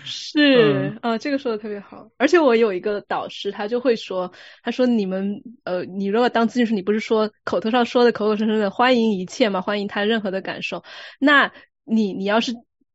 [0.05, 2.09] 是啊，这个说的特别好。
[2.17, 4.33] 而且我有一个导师，他就会说，
[4.63, 9.61] 他说你们呃，你如果当咨询师，你不是说口头上说的口口声声的欢迎一切吗？
[9.61, 10.83] 欢迎他任何的感受，
[11.19, 11.53] 那
[11.85, 12.53] 你你要是。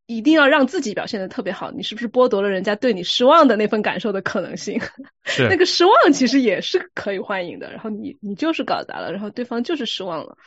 [0.07, 4.79] 一定要让自己表现的特别好，你是不是剥夺了人家对你失望的那份感受的可能性？
[5.25, 7.69] 是 那个失望其实也是可以欢迎的。
[7.71, 10.37] 然后你你就是搞砸了，然后对方就是失望了，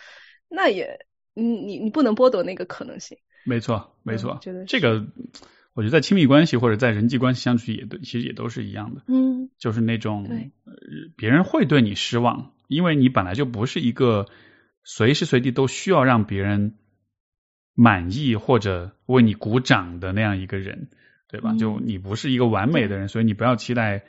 [0.48, 3.18] 那也你你你不能剥夺那个可能性。
[3.44, 5.04] 没错，没错，觉得这个
[5.74, 9.02] 我觉得在亲密关系或者在人际关系相处也对其实也都是一样的。
[9.08, 10.26] 嗯，就是那种
[11.16, 14.24] 别人会对你失望，因为你本来就不是一个
[14.84, 16.76] 随时随地都需要让别人。
[17.82, 20.90] 满意或者为你鼓掌的那样一个人，
[21.30, 21.54] 对吧？
[21.58, 24.02] 就你不是一个完美的人，所以你不要期待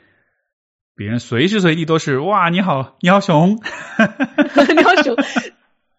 [0.94, 3.56] 别人随时随地都是哇，你好，你好熊，
[4.76, 5.16] 你好熊，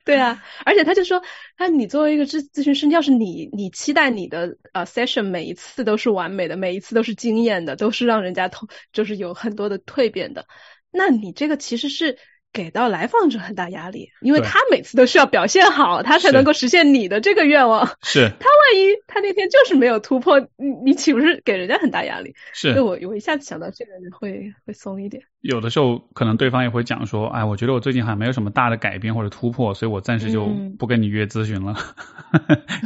[0.05, 0.43] 对啊。
[0.63, 1.23] 而且他就说，
[1.57, 10.45] 他你作为一个咨咨询师，要是你你期待你的呃 session 每一次都是完美的，每一次都是惊艳的，都是让人家头就是有很多的蜕变的，
[10.91, 12.19] 那你这个其实是。
[12.53, 17.89] 给到来访者很大压力，因为他每次都需要表现好，他才能够实现你的这个愿望。
[18.03, 22.35] 是 他万一他那天就是没有突破，你你岂不是给人家很大压力？
[22.53, 25.23] 是，我我一下子想到这个人会会松一点。
[25.41, 30.45] 有的时候可能对方也会讲说，哎，我觉得我最近好像没有什么大的改变或者突破，所以我暂时就
[30.77, 31.75] 不跟你约咨询了，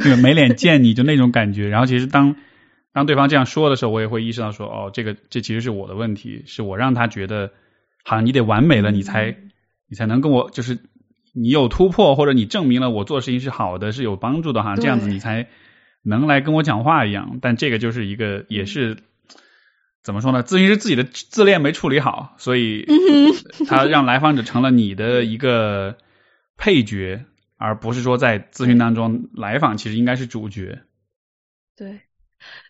[0.02, 1.68] 因为没脸见你就那种感觉。
[1.68, 2.36] 然后其实当
[2.94, 7.50] 当对方这样说的时候，我也会意识到说，哦，这个这其实是我的问题，是我让他觉得
[8.02, 9.36] 好像你得完美了，你才。
[9.88, 10.78] 你才能跟我，就是
[11.32, 15.48] 你有突破，或者你证明了我做事情是好的，是有帮助的哈，这样子你才
[16.02, 17.38] 能来跟我讲话一样。
[17.40, 18.98] 但这个就是一个，也是
[20.02, 20.44] 怎么说呢？
[20.44, 22.86] 咨询师自己的自恋没处理好，所以
[23.66, 25.96] 他 让来访者成了你的一个
[26.56, 27.24] 配角，
[27.56, 30.80] 而不是说在咨询当中来访其实应该是主角。
[31.76, 32.00] 对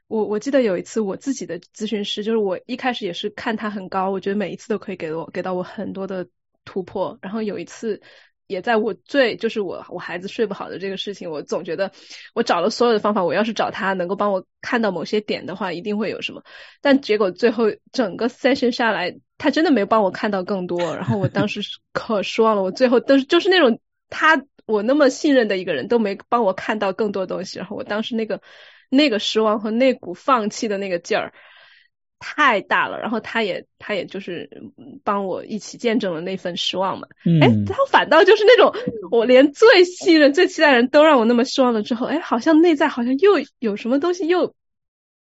[0.07, 6.29] 我，我记得有一次我自己的咨询师，就是我一开始也是看他很高，我觉得每一次都可以给我给到我很多的。
[6.69, 8.03] 突破，然后有一次
[8.47, 11.91] 也在我最就是我我孩子睡不好的这个事情，我总觉得
[12.35, 16.43] 我找了所有的方法，我要是找他能够帮我看到某些点的话，一定会有什么。
[16.83, 21.63] 但结果最后整个 session 下来，他真的没有帮我看到更多，然后我当时
[21.95, 22.63] 可失望了。
[22.63, 23.81] 我最后都是就是那种
[24.11, 28.43] 他我那么信任的一个人都没帮我看到更多东西，然后我当时那个
[28.91, 31.33] 那个失望和那股放弃的那个劲儿。
[32.21, 34.51] 太大了，然后他也他也就是
[35.05, 37.07] 帮我一起见证了那份失望嘛。
[37.41, 38.73] 哎，他反倒就是那种
[39.13, 44.53] 我连最信任、最期待的人都让我那么失望了之后，哎，好像内在好像又有什么东西又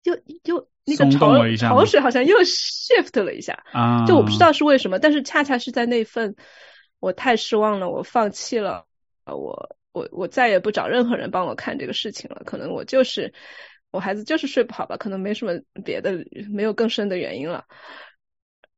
[0.05, 3.65] 又又那个潮潮水好像又 shift 了一下。
[3.73, 6.37] 啊，就我不知道是为什么，但是恰恰是在那份
[7.01, 8.87] 我太失望了，我放弃了，
[9.27, 13.35] 我我我再也不找任何人帮我看这个事情了，可能我就是。
[13.95, 15.53] 我孩子就是睡不好吧，可能没什么
[15.85, 17.65] 别的，没有更深的原因了。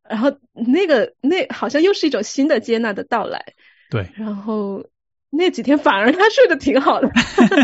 [0.06, 3.54] 然后那个那好像又是一种新的接纳的到来。
[3.88, 4.10] 对。
[4.14, 4.84] 然后
[5.30, 7.08] 那几天反而 他睡得挺好的，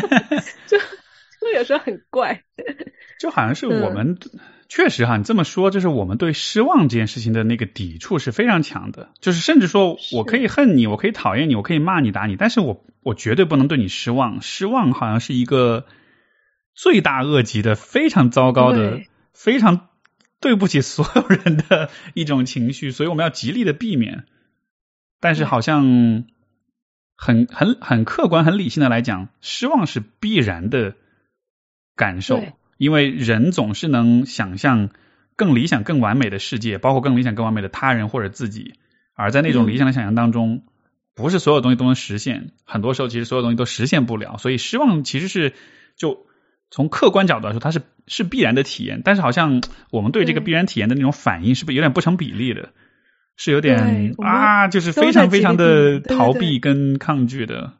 [0.66, 2.42] 就就有时候很怪。
[3.20, 4.18] 就好像是我们
[4.66, 9.10] 确实哈，你这么说，就是我们对失望这件事情的那个抵触是非常强的。
[9.20, 14.40] 就是甚至说我可以恨你，我可以讨厌你，我可以骂你打你，但是我我绝对不能对你失望。
[14.40, 15.84] 失望好像是一个。
[16.74, 19.88] 罪大恶极的、非常糟糕的、非常
[20.40, 24.24] 对不起所有人的一种情绪，所以我们要极力的避免。
[25.20, 26.24] 但是，好像
[27.14, 30.96] 很、很、很客观、很理性的来讲，失望是必然的
[31.94, 32.42] 感受，
[32.78, 34.90] 因为人总是能想象
[35.36, 38.74] 更理想、更完美的世界，包括更理想、更完美的他人或者自己。
[39.14, 40.64] 而在那种理想的想象当中，
[41.14, 44.38] 不是所有东西都能实现，很多时候其实所有东西都实现不了。
[44.38, 45.52] 所以，失望其实是
[45.96, 46.26] 就。
[46.72, 52.70] 从客观角度来说，它是是必然的体验，但是好像我们对这个必然体验的那种反应是不是有点不成比例的？
[53.36, 57.74] 是有点啊，就是非常非常的逃避跟抗拒的。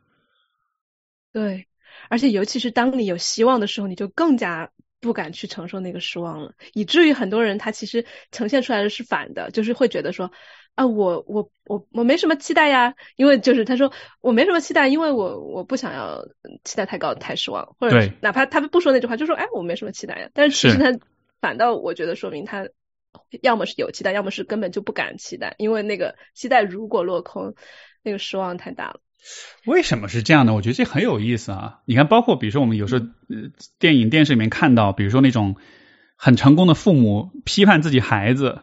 [1.32, 1.66] 对，
[2.10, 4.70] 而且尤其是当你有希望的时候，你就更加
[5.00, 10.30] 不敢去承受那个失望了，以至于很多人他其实呈现出来的是反的，就是会觉得说。
[10.74, 13.92] 啊，我我我我没什么期待呀，因为就是他说
[14.22, 16.24] 我没什么期待，因为我我不想要
[16.64, 20.98] 期待太高太失望，或者哪怕他不说那句话，就说哎我没什么期待呀，但是其实他
[21.42, 22.68] 反倒我觉得说明他
[23.42, 27.54] 要么是有期待，要么是根本就不敢期待，因为那个期待如果落空，
[28.02, 29.00] 那个失望太大了。
[29.66, 30.54] 为什么是这样呢？
[30.54, 31.80] 我觉得这很有意思啊！
[31.84, 35.56] 你看，包括比如说我们有时候呃电影、电视里面看到，比如说那种
[36.16, 38.62] 很成功的父母批判自己孩子。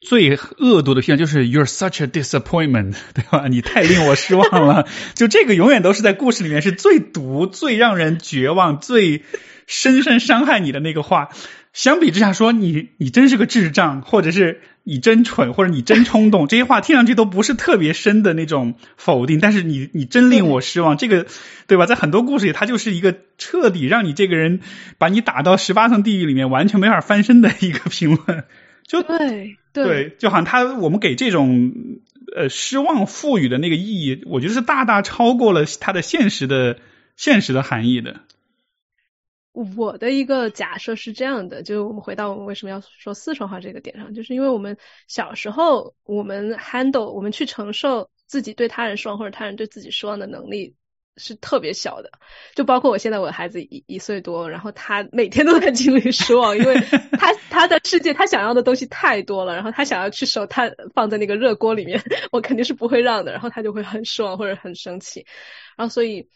[0.00, 3.48] 最恶毒的批判就是 "You're such a disappointment"， 对吧？
[3.48, 4.86] 你太令我失望了。
[5.14, 9.24] 就这个永远都是在故事里面是最毒、最让人绝望、最
[9.66, 11.28] 深深伤害你的那个话。
[11.72, 19.38] 相比之下，说你你真是个智障，或者是你真蠢，或者你真冲动，这些话听上去都不是特别深的那种否定。
[19.38, 21.26] 但是你你真令我失望，这个
[21.68, 21.86] 对吧？
[21.86, 24.60] 在很多故事里，它就是一个彻底让你这个人
[24.98, 28.44] 把你打到十八层地狱里面，完全没法翻身的一个评论。
[28.90, 31.72] 就对对，就好像他我们给这种
[32.34, 36.80] 呃失望赋予的那个意义，我觉得是大大超过了它的现实的
[37.14, 38.20] 现实的含义的。
[39.52, 44.76] 我的一个假设是这样的，就我们回到我们为什么要说四川话这个点上，就是因为我们
[45.06, 50.74] 小时候我们 handle 我们去承受自己对他人失望或者他人对自己失望的能力。
[51.20, 52.10] 是特别小的，
[52.54, 56.74] 就包括我现在我的孩子一一岁多，然后他每天都在经历失望，因为
[57.18, 62.02] 他 他的世界他想要的东西太多了，然后他想要去手他放在那个热锅里面，
[62.32, 65.26] 我肯定是不会让的，然后他就会很失望或者很生气，
[65.76, 66.28] 然后所以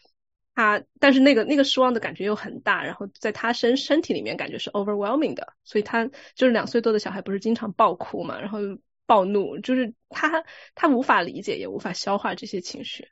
[0.53, 6.05] 他但是那个那个失望的感觉又很大，然后在他身身体里面感觉是 overwhelming 的，所以他
[6.35, 8.59] 就是两岁多的小孩不是经常暴哭嘛，然后
[9.05, 10.43] 暴怒，就是他
[10.73, 13.07] 他无法理解也无法消化这些情绪。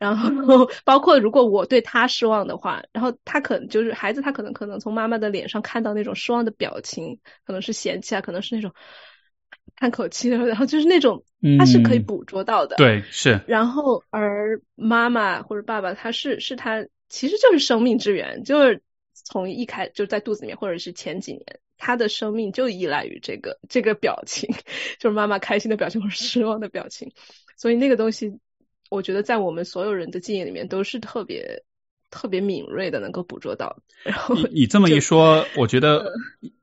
[0.00, 8.72] 然后 包括如果我对他失望的话，然后他可能就是孩子，他可能可能从妈妈的脸上看到那种失望的表情，可能是嫌弃啊，可能是那种
[9.76, 11.22] 叹口气，然后就是那种
[11.58, 12.76] 他是可以捕捉到的。
[12.76, 13.42] 对，是。
[13.46, 18.80] 然后而妈妈或者爸爸，他是是他其实就是生命之源，就是
[19.12, 21.44] 从一开就在肚子里面，或者是前几年，
[21.76, 24.48] 他的生命就依赖于这个这个表情，
[24.98, 27.12] 就是妈妈开心的表情或者失望的表情，
[27.58, 28.40] 所以那个东西。
[28.90, 31.62] 我觉得在我们所有人的记忆里面都是特别
[32.10, 33.78] 特别敏锐的，能够捕捉到。
[34.02, 36.12] 然后你这么一说，我觉得，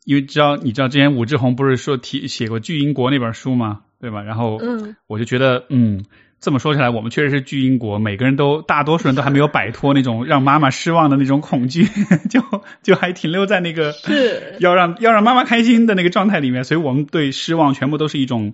[0.03, 3.83] 因为知道你知道之前武志红不是说提写过《巨婴国》那本书吗？
[4.01, 4.21] 对吧？
[4.21, 6.03] 然后嗯我就觉得，嗯，
[6.41, 11.85] 这么说起来，我们确实是巨婴国，每个人都大多数人都还没有 摆脱那种让妈妈失望的那种恐惧，
[12.29, 12.41] 就
[12.83, 18.53] 就还停留在那个是要让要让妈妈开心的那个状态里面，所以我们对失望全部都是一种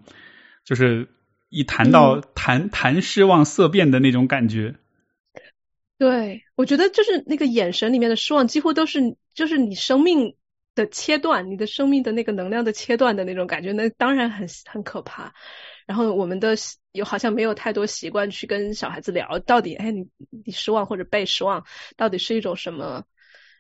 [0.64, 1.08] 就是。
[1.54, 4.76] 一谈到谈谈失望色变的那种感觉，
[6.00, 10.36] 对我觉得就是那个眼神里面的失望，几乎都是就是你生命
[10.74, 15.32] 的切断，你的生命的那个能量的切断的那种感觉，那当然很很可怕。
[15.86, 16.56] 然后我们的
[16.92, 20.08] 有好像没有太多习惯去跟小孩子聊到底，哎，你
[20.46, 21.64] 你失望或者被失望，
[21.96, 23.04] 到底是一种什么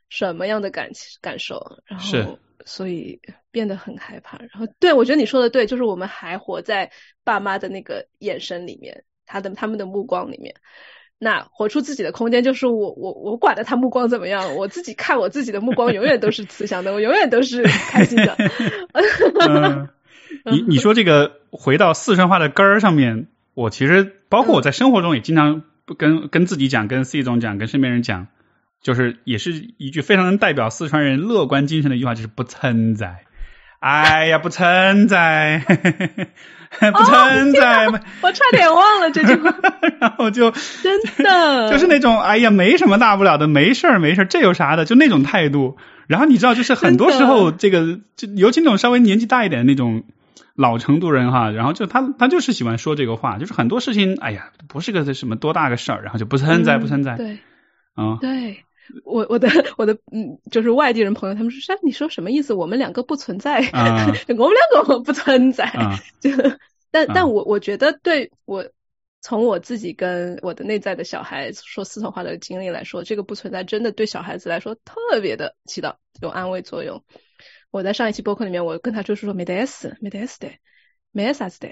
[0.10, 0.90] 什么样的感
[1.22, 1.80] 感受？
[1.86, 2.40] 然后。
[2.66, 3.20] 所以
[3.52, 6.92] 变得很害怕，然后对我觉得你说的对，就是我们还活在
[7.24, 10.56] 爸妈的那个眼神里面，他的他们的目光里面。
[11.20, 18.38] 那活出自己的空间，就是我我我管的他目光怎么样，我自己看我自己的目光永远都是慈祥的，我永远都是开心的。
[20.52, 25.64] 你你说这个回到四川话的根儿上面，我其实包括我在生活中也经常
[25.98, 28.28] 跟跟自己讲，跟 C 总讲，跟身边人讲。
[28.84, 33.22] 就是也是一句非常能代表四川人乐观精神的一句话，就是不存在。
[33.80, 37.88] 哎呀，不存在， 不存在。
[38.22, 39.54] 我差点忘了这句话。
[40.00, 44.86] 然后就真的 就是那种哎呀，没什么大不了的，没事儿没事儿，这有啥的？
[44.86, 45.78] 就那种态度。
[46.08, 50.04] 然后你知道，就是很多时候这个，就尤其那种稍微年纪大一点的那种
[50.56, 57.18] 老成都人哈，然后就他他就是喜欢说这个话，就是很多事情哎呀，不是个什么多大个事儿，然后就不存在，不存在。
[57.18, 57.40] 对，
[57.96, 58.64] 啊，对。
[59.06, 61.80] 我我的我的嗯，就是外地人朋友，他们说啥？
[61.84, 62.54] 你说什么意思？
[62.54, 65.72] 我们两个不存在，我们两个不存在。
[66.20, 66.30] 就
[66.92, 68.70] 但但我我觉得，对我
[69.22, 77.04] 从我自己跟我的内在的小孩说四川话的经历来说，这个不存在真的对小孩子来说特别的起到有安慰作用。
[77.72, 80.50] 我在上一期播客里面，我跟他就是说没得事，没得事的，
[81.12, 81.70] 没啥子的，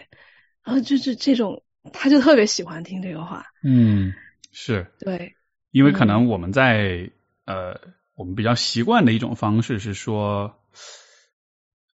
[0.63, 1.61] 然后就是这种，
[1.93, 3.45] 他就特别喜欢听这个话。
[3.63, 4.13] 嗯，
[4.51, 5.35] 是对。
[5.71, 7.09] 因为可能我们在
[7.45, 7.79] 呃，
[8.15, 10.55] 我们比较习惯的一种方式是说，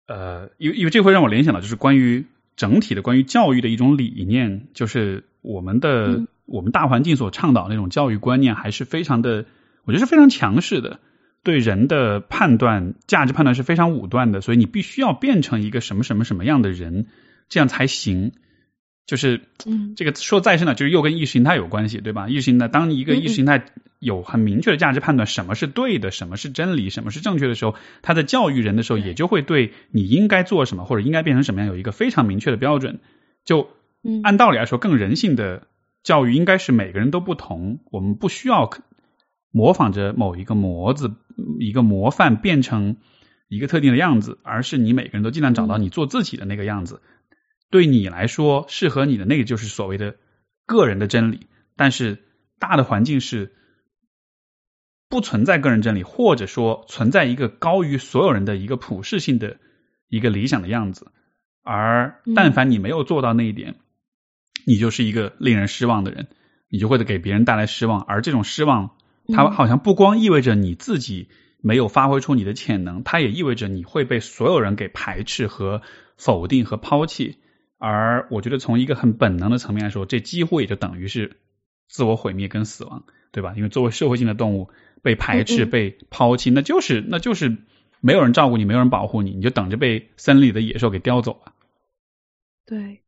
[0.07, 2.27] 呃，因为因为这会让我联想到，就是关于
[2.57, 9.45] 整体的关于教育的一种理念，就是我们的我们大环境所倡导那种教育观念，还是非常的，
[9.85, 11.01] 我觉得是非常强势的，
[11.43, 17.09] 对人的判断、价值判断是非常武断的，所以你必须要变成一个什么什么什么样的人，
[17.49, 18.33] 这样才行。
[19.07, 22.29] 就是，嗯，这个说再深呢，就是又跟意识形态有关系，对吧？
[22.29, 23.67] 意识形态，当一个意识形态
[23.99, 33.01] 有很明确的价值判断，什么是对的，什么是真理，什么是正确的时候，他在教育人的时候，也就会对你应该做什么或者应该变成什么样有一个非常明确的标准。
[33.45, 33.69] 就
[34.23, 35.67] 按道理来说，更人性的
[36.03, 38.71] 教育应该是每个人都不同，我们不需要
[39.51, 41.13] 模仿着某一个模子、
[41.61, 42.97] 一个模范变成
[43.49, 47.03] 一个特定的样子，而是你每个人都尽量找到你做自己的那个样子。
[47.75, 50.15] 对你来说适合你的那个就是所谓的
[50.65, 52.23] 个人的真理，但是
[52.61, 53.53] 大的环境是
[55.09, 59.57] 不存在个人真理，或者说存在一个高于所有人的一个普世性的
[60.09, 61.09] 一个理想的样子，
[61.65, 63.75] 而但凡你没有做到那一点，
[64.65, 66.29] 你就是一个令人失望的人，
[66.69, 68.97] 你就会给别人带来失望，而这种失望，
[69.35, 71.29] 它好像不光意味着你自己
[71.61, 75.83] 没有发挥出你的潜能，它也意味着你会被所有人给排斥和
[76.17, 77.41] 否定和抛弃。
[77.79, 81.37] 而我觉得，从一个很本能的层面来说，这几乎也就等于是
[81.89, 83.53] 自我毁灭跟死亡，对吧？
[83.57, 84.71] 因为作为社会性的动物，
[85.03, 87.59] 被排斥、被抛弃，那就是那就是
[88.01, 91.53] 没有人照顾你，没有人保护你，你就等着被森林里的野兽给叼走了。
[92.65, 93.03] 对，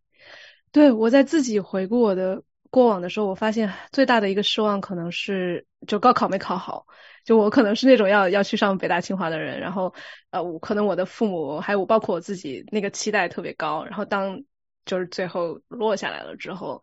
[0.72, 6.86] 对我在自己回顾我的过往的时候，我发现最大的一个失望可能是就高考没考好。
[7.24, 9.93] 就我可能是那种要要去上北大清华的人，然后
[10.30, 14.44] 呃，我可能我的父母还有我包括我自己那个期待特别高，然后当
[14.87, 16.83] 就是最后落下来了之后，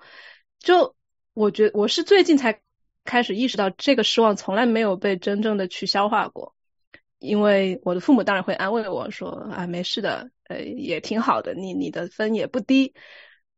[0.60, 0.96] 就
[1.34, 2.62] 我觉我是最近才
[3.04, 6.54] 开始意识到这个失望从来没有被真正的去消化过，
[7.18, 12.94] 因为我的父母当然会安慰我说啊没事的，呃也挺好的，你你的分也不低。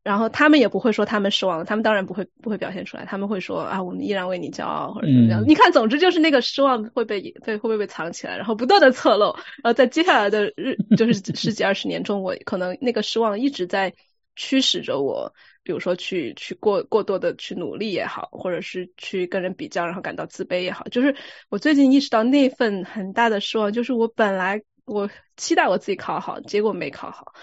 [0.04, 5.44] 然后他们也不会说他们失望，他们当然不会不会表现出来，他们会说啊，我们依然为你骄傲或者怎么样。
[5.48, 9.34] 你看，总之就是那个失望会被被会不会被藏起来，然后不断的侧漏。
[9.34, 13.96] 然后在接下来的日就是 十几二十年中，我可能那个失望一直在
[14.36, 15.34] 驱使着我，
[15.64, 20.84] 比如说去去过过多的去努力也好，或者是去跟人比较，然后感到自卑也好。
[20.86, 21.16] 就是
[21.50, 27.34] 我最近意识到那份很大的失望，就是我本来我期待我自己考好，结果没考好。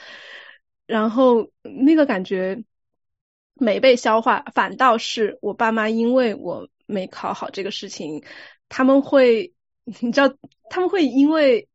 [0.86, 2.64] 然后那个感觉
[3.54, 8.22] 没被消化，反倒是我爸妈因为我没考好这个事情，
[8.68, 9.54] 他们会，
[10.00, 10.34] 你知道，
[10.68, 11.68] 他们会因为，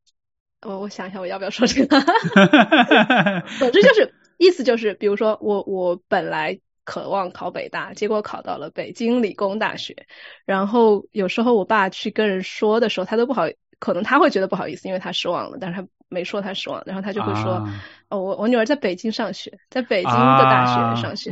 [0.62, 2.00] 我我想一下我要不要说这个，
[3.58, 10.08] 总之就是意思就是，比如说我我本来渴望考北大，结果考到了北京理工大学，
[10.46, 13.44] 然后有时候我爸去跟人说的时候，他都不好，
[13.80, 15.88] 可能他会觉得不好意思，因为他失望了，但是他。
[16.10, 17.68] 没说他失望，然后他就会说
[18.08, 21.30] ：“哦，我我女儿在北京上学，在北京的大学上学。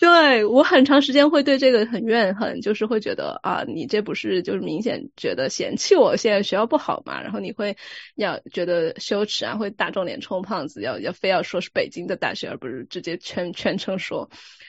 [0.00, 7.22] 对我很长时间会对这个很怨恨，就是会觉得啊，你这不是就是明显觉得嫌弃我现在学校不好嘛？
[7.22, 7.76] 然后你会
[8.14, 14.28] 要觉得羞耻啊，会打肿脸充胖子，要要非要说是北京的大学，而不是直接全全程说。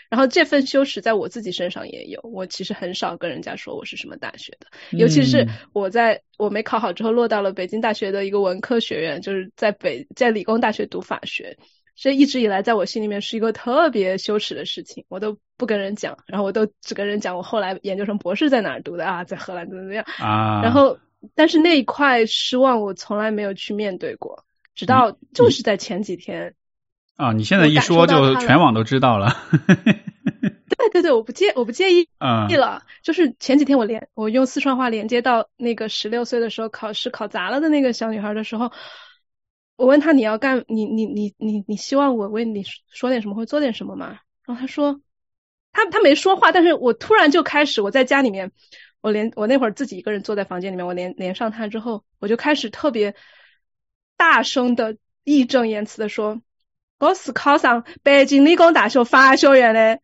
[0.10, 4.68] 然后这份羞耻在我自己身上也有，我其实很少跟人家说我是什么大学的，
[4.98, 11.58] 尤其是我在我没考好之后落到了北京大学的一个文科学院，就是在北在理工大学读法学，
[11.98, 21.00] 这一直以来在我心里面是一个特别羞耻的事情，我都不跟人讲，然后我都只跟人讲我后来研究生博士在哪儿读的啊，在荷兰怎么怎么样啊，然后
[21.34, 24.46] 但是那一块失望我从来没有去面对过，
[24.76, 26.54] 直到就是在前几天。
[27.16, 29.36] 啊，你现在一说就全网都知道了。
[30.78, 32.08] 对对对，我不介我不介意
[32.48, 32.84] 意了。
[33.02, 38.72] 就是前几天我连我用四川话连接到那个十六岁的时候考试考砸了的那个小女孩的时候，
[39.78, 44.20] 我问他你要干你你你你你希望我为你说点什么或做点什么吗？
[44.44, 45.00] 然后他说，
[45.72, 48.52] 他他没说话，但是我突然就开始我在家里面，
[49.00, 53.16] 我连我那会儿自己一个人坐在房间里面，我连连上他之后，我就开始特别
[54.18, 56.42] 大声的义正言辞的说。
[57.00, 60.00] 我是考上北京理工大学法学院的。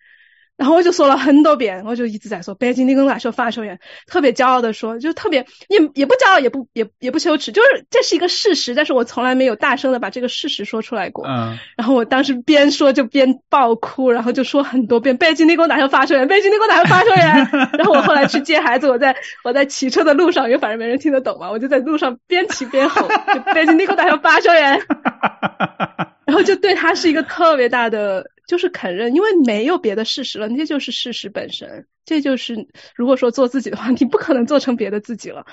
[0.55, 11.25] 然后我就说了很多遍，我就一直在说北京理工大学法学院，特别骄傲的说，就特别也也不骄傲，也不也也不羞耻，就是这是一个事实，但是我从来没有大声的把这个事实说出来过。
[11.27, 11.57] 嗯。
[11.75, 17.69] 然后我当时边说就边爆哭，然后就说很多遍北京理工大学法学院，北京理工大学法学院。
[17.73, 23.09] 然后我后来去接孩子，我在我在骑车的路上，因为反正没人听得懂嘛，我就在路上边骑边吼，
[23.55, 24.79] 北京理工大学法学院。
[26.25, 28.23] 然后就对他是一个特别大的。
[28.47, 31.87] 就是肯认，因为没有别的事实了，那就是事实本身。
[32.05, 35.45] 这就是如果说做自己的话， 你不可能做成别的自己了。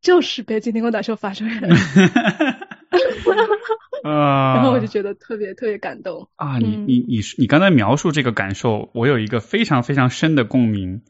[0.00, 1.46] 就是北京理工大学发生
[4.02, 6.56] 然后我就觉得特别特别感动啊！
[6.58, 11.02] 你你你你刚才描述这个感受，我有一个非常非常深的共鸣。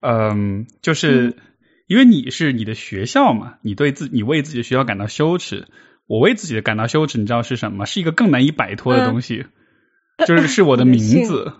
[0.00, 1.36] 嗯，就是
[1.86, 5.68] 因为你是你的学校嘛，你对自你为自己的学校感到羞耻，
[6.06, 7.86] 我为自己的感到羞耻，你知道是什么？
[7.86, 9.46] 是一个更难以摆脱的东西。
[10.26, 11.52] 就是是我的名字，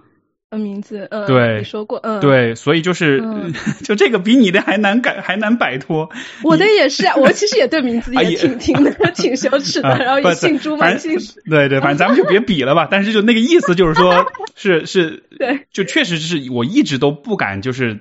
[0.50, 3.20] 名字，嗯，对，你说过，嗯，对，所以就是
[3.82, 6.08] 就这个比你的还难改，还难摆脱。
[6.44, 8.76] 我的也是啊，我其实也对名字也挺挺
[9.16, 11.18] 挺羞耻的，然后也姓朱嘛，姓
[11.50, 12.86] 对对，反正咱们就别比了吧。
[12.88, 17.98] 但是就那个意思就是说，是是，对，就确实是我一直都不敢就是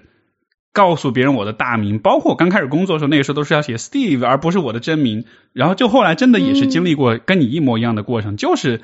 [0.71, 5.25] 告诉别人我的大名，包括我刚开始工作的时候，那个时候都是要写 Steve 而不是我的真名。
[5.53, 8.81] 然后就后来真的也是经历过跟你一模一样的过程，就是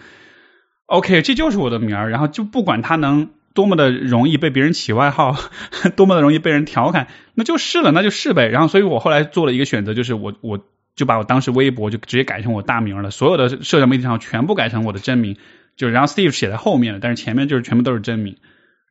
[0.90, 3.30] OK，这就是我的名儿，然后就不管他能。
[3.52, 5.36] 多么的容易被别人起外号，
[5.98, 8.48] 多么的容易被人调侃，那就是了，那就是呗。
[8.48, 10.64] 然后，所以我后来做了一个选择，就是我我
[10.96, 15.36] 就把我当时微博就直接改成我大名了，所有的社交媒体上全部改成我的真名，
[15.76, 18.38] 就然后 Steve 写在后面了，但是前面就是全部都是真名。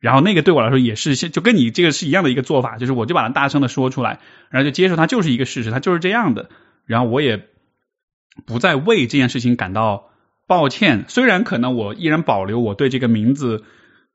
[0.01, 4.19] 然后那个对我来说也是，就跟你这个是一样的一个做法，就是我就把它大声的说出来，
[4.49, 6.49] 然后就接受它就是一个事实，它就是这样的。
[6.85, 7.47] 然后我也
[8.45, 10.08] 不再为这件事情感到
[10.49, 13.63] 抱歉，虽然可能我依然保留我对这个名字。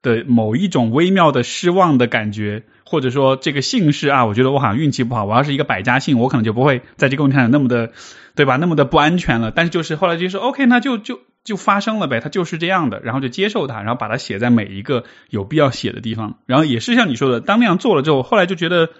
[0.05, 5.25] 的某一种微妙的失望的感觉，或者说这个姓氏啊，我觉得我好像运气不好。
[5.25, 7.93] 我要是一个百家姓，我可能就不会在这个问题上那么的，
[8.35, 8.57] 对吧？
[8.57, 9.51] 那么的不安全了。
[9.51, 16.37] 但是就是后来就说，OK，那就就就发生了呗，它就是这样的，然后就接受它，然后把它写在每一个有必要写的地方。
[16.45, 18.91] 然后也是像你说的，当那样做了之后，后来就觉得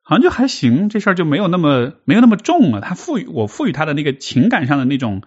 [0.00, 2.80] 好像就还行，这事儿就没有那么没有那么重了。
[2.80, 5.20] 它赋予我赋予它的那个情感上的那种。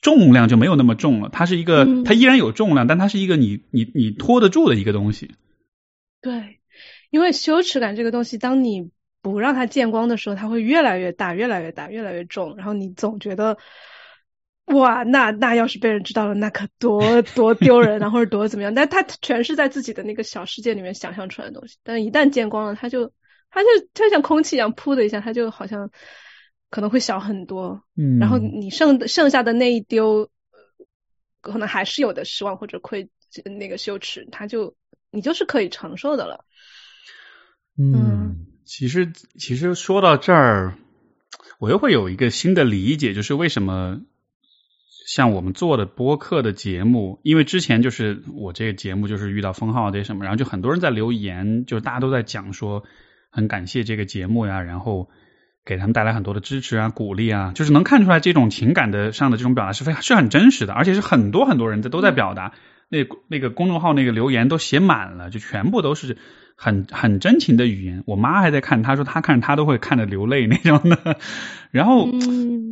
[0.00, 5.32] 重量就没有那么重了，它是一个，它依然有重量，但它是一个你你你拖得住的一个东西。
[6.20, 6.60] 对，
[7.10, 8.90] 因为羞耻感这个东西，当你
[9.22, 12.56] 不让它见光的时候，它会越来越大，越来越大，越来越重。
[12.56, 13.58] 然后你总觉得，
[14.66, 18.72] 哇，那那要是被人知道了，那可多多丢人啊，或者多怎么样？
[18.72, 23.12] 但它全是在自己的那个小世界里面想象出来的东西，但一旦见光了，它就
[23.50, 25.90] 它就就像空气一样，噗的一下，它就好像。
[26.70, 30.28] 可能会小很多，嗯，然后你剩剩下的那一丢，
[31.40, 33.08] 可能还是有的失望或者愧
[33.44, 34.76] 那个羞耻，他就
[35.10, 36.44] 你就是可以承受的了。
[37.78, 40.76] 嗯，其实其实说到这儿，
[41.58, 44.02] 我又会有一个新的理解，就是为什么
[45.06, 52.84] 像我们做的播客的节目，因为之前就是我这个节目就是遇到封号这什么，然后就很多人在留言，就大家都在讲说
[53.30, 55.08] 很感谢这个节目呀，然后。
[55.68, 62.54] 给他们带来很多的支持啊、鼓励啊，就是能看出来这种情感的上的这种表达是非常是很真实的，而且是很多很多人在都在表达。
[62.88, 66.16] 那那个公众号那个留言都写满了，就全部都是
[66.56, 68.02] 很很真情的语言。
[68.06, 71.18] 我妈还在看，她说她看她都会看着流泪那种的。
[71.70, 72.08] 然后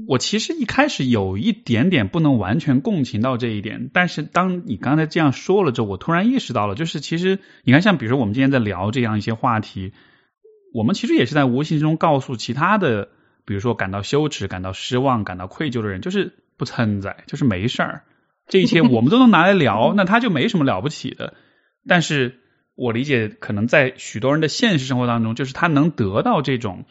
[0.09, 9.93] 我其实一开始有一点点不能完全共情到这一点，但是当你刚才这样说了之后，我突然意识到了，就是其实你看，像比如说我们今天在聊这样一些话题。
[10.77, 13.09] 我们其实也是在无形中告诉其他的，
[13.47, 18.03] 比如说感到羞耻、感到失望、感到愧疚的人，就是不存在，就是没事儿，
[18.47, 21.33] 这一切我们都能拿来聊，那他就没什么了不起的。
[21.89, 22.41] 但是
[22.75, 26.85] 我理解，可能在许多人的现实生活当中，就是他能得到这种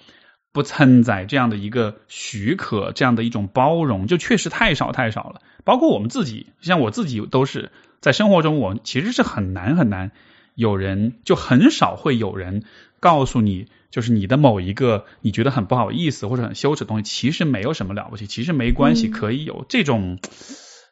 [0.51, 5.41] 不存在这样的一个许可，这样的一种包容，就确实太少太少了。
[5.63, 10.11] 包括我们自己，像我自己都是在生活中，我其实是很难很难
[10.55, 12.63] 有人，就很少会有人。
[13.01, 20.19] 告诉你，就是你的某一个你觉得很不好意思或者很羞耻的东西，其实没有什么了不起，其实没关系，可以有这种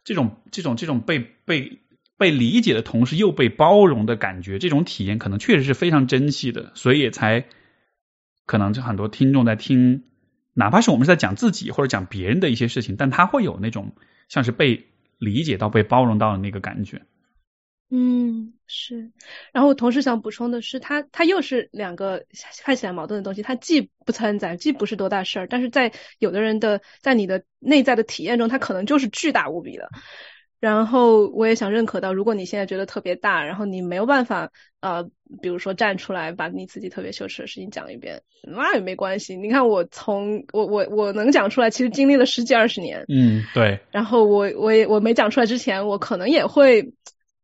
[0.05, 1.79] 这种这种这种被被
[2.17, 7.43] 被理解的同时又被包容的感觉，这种体验可能确实是非常珍惜的，所以才
[8.45, 10.03] 可能就很多听众在听，
[10.53, 13.95] 哪怕是我们是在讲自己或者讲别人的一些事情，但他会有那种
[14.29, 14.85] 像是被
[15.17, 17.01] 理解到、被包容到的那个感觉。
[17.95, 19.11] 嗯，是。
[19.51, 22.25] 然后我同时想补充的是，它它又是两个
[22.63, 23.43] 看起来矛盾的东西。
[23.43, 29.89] 它既不参杂，既不是多大事儿，但是在有的人的在你的内在的体验中，它可能就是巨大无比的。
[30.59, 34.49] 然后我也想认可到，如果你现在觉得特别大，然后你没有办法
[34.79, 35.03] 呃，
[35.39, 39.35] 比如说站出来把你自己特别羞耻的事情讲一遍，那也没关系。
[39.35, 43.05] 你看我从我我我能讲出来，其实经历了十几二十年。
[43.07, 43.79] 嗯，对。
[43.91, 46.91] 然后我我也我没讲出来之前，我可能也会。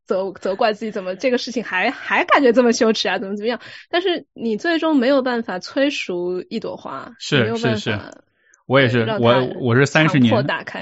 [0.10, 3.20] 责责怪自己怎么这个事情还还感觉这么羞耻啊？
[3.20, 3.60] 怎么怎么样？
[3.92, 8.00] 但是你最终没有办法催熟一朵花，是是是，
[8.66, 10.82] 我也是，我我是三十年破打开，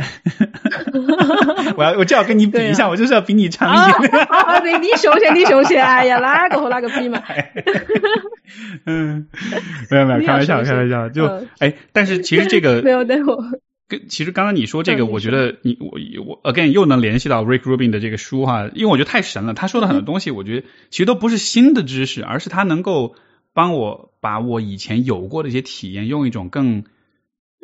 [1.76, 4.28] 我要我就要跟你比一下，我就是要比你长一点。
[4.64, 7.22] 你你休息你雄起，哎呀，哪个和哪个比嘛？
[8.88, 9.28] 嗯，
[9.91, 13.44] 没有没有，开玩笑开玩笑，就哎，但是其实这个 没有，但我。
[13.88, 19.54] 跟其实刚刚你说这个，我觉得你我我 again 又能联系到 Rick Rubin 的这个书哈，因为我觉得太神了。
[19.54, 23.16] 他说的很多东西，我觉得其实都不是新的知识，而是他能够
[23.54, 26.84] 帮我把我以前有过的一些体验，用一种更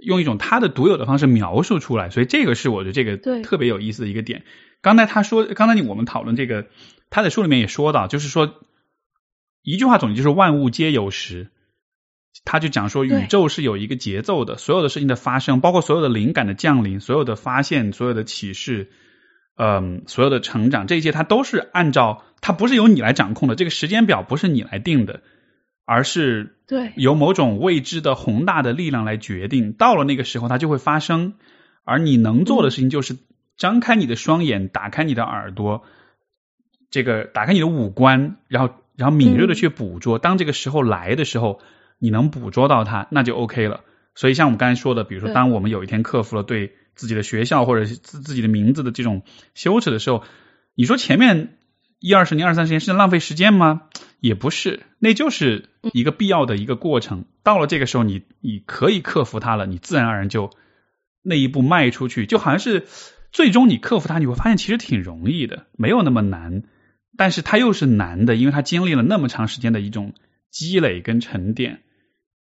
[0.01, 2.09] 用一种他的独有的方式描述出来。
[2.09, 4.43] 所以这个是我觉得这个特别有意思的一个点。
[4.81, 6.67] 刚才他说，刚才你我们讨论这个
[7.09, 8.53] 他在书里面也说到，就是说
[9.61, 11.49] 一句话总结就是万物皆有时。
[12.45, 18.89] 他就讲说，宇宙是有一个节奏的，所有的事情的发生，包括所有的灵感的降临，所有的发现，所有的启示，
[19.55, 25.21] 嗯，所有的成长，这一切它都是按照它不是由你来掌控的，这个时间表不是你来定的，
[25.85, 29.71] 而是对由某种未知的宏大的力量来决定。
[29.71, 31.35] 到了那个时候，它就会发生，
[31.85, 33.15] 而你能做的事情就是
[33.57, 35.83] 张开你的双眼，打开你的耳朵，
[36.89, 40.17] 这个打开你的五官，然后然后敏锐的去捕捉。
[40.17, 41.59] 当这个时候来的时候。
[42.03, 43.79] 你能捕捉到它，那就 OK 了。
[44.13, 49.21] 所以像我们刚才说的，比如说，当我们有一天克服了对自己的学校或者自自己的名字的这种
[49.53, 50.21] 羞耻的时候，
[50.75, 51.57] 你说前面
[51.99, 53.83] 一二十年、二三十年是浪费时间吗？
[54.19, 57.23] 也不是，那就是一个必要的一个过程。
[57.41, 60.51] 到了这个时候，你你可以克服它了，你自然而然就
[61.21, 62.85] 那一步迈出去，就好像是
[63.31, 66.63] 最终你克服它，你会发现其实挺容易的，没有那么难。
[67.15, 70.11] 但是它又是难的，因为它经历了那么长时间的一种
[70.51, 71.79] 积累跟沉淀。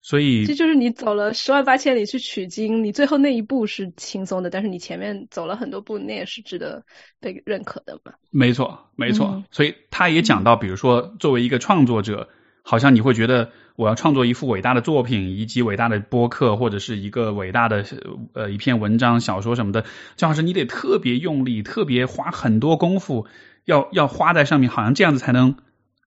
[0.03, 6.85] 所以，这就是你走了十万八千里去取经，你最后那一步是轻松的，但是你前面走了很多步，那也是值得
[7.21, 8.15] 被认可的嘛？
[8.31, 9.45] 没错，没错。
[9.51, 12.31] 所以他也讲到，比如说，作为一个创作者，
[12.63, 17.85] 好像你会觉得我要创作一幅伟大的作品，以及伟大的播客，或者是一个伟大的
[18.33, 19.85] 呃一篇文章、小说什么的，
[20.17, 23.27] 就好像你得特别用力，特别花很多功夫，
[23.67, 25.57] 要要花在上面，好像这样子才能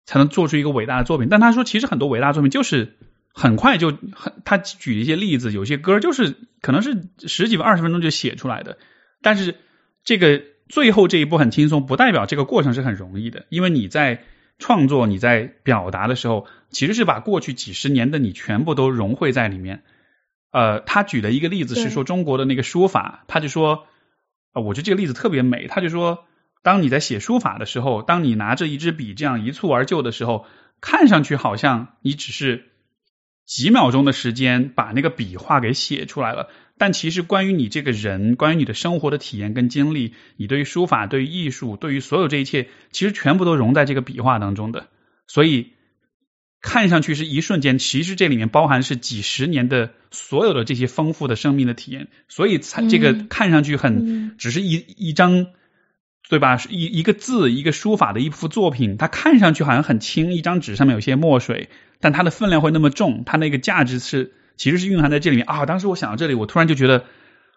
[0.03, 1.27] 才能做出一个伟大的作品。
[1.29, 2.97] 但他说，其实很多伟大作品就是。
[3.33, 8.77] 很快就很，他举一些例子，有些歌就是可能是十几分、二十分钟就写出来的。
[9.23, 9.55] 但是
[10.03, 13.47] 这个最后这一步很轻松，不代表这个过程是很容易的。
[13.49, 14.23] 因为你在
[14.59, 19.83] 创作、你在表达的时候，其实是把过去几十年的你全部都融汇在里面。
[20.51, 23.87] 呃，他举的一个例子是说中国的那个书法，他就说，
[24.51, 25.65] 啊，我觉得这个例子特别美。
[25.65, 26.25] 他就说，
[26.61, 30.45] 当你在写书法的时候，当你拿着一支笔这样一蹴而就的时候，
[30.81, 32.69] 看上去好像你只是。
[33.45, 44.87] 几秒钟的时间把那个笔画给写出来了，但其实关于你这个人，关于你的生活的体验跟经历，你对于书法、对于艺术、对于所有这一切，其实全部都融在这个笔画当中的。
[45.27, 45.73] 所以
[46.61, 52.07] 看上去是一瞬间，其实这里面包含是几十年的所有的这些丰富的生命的体验。
[52.29, 55.47] 所以才这个看上去很只是一一张，
[56.29, 56.57] 对吧？
[56.69, 61.69] 一一个字，一个书法的一幅作品，它看上去好像很轻，一张纸上面有些墨水。
[61.99, 65.65] 但它的分量会那么重，它那个价值是其实是蕴含在这里面啊！
[65.65, 67.05] 当时我想到这里，我突然就觉得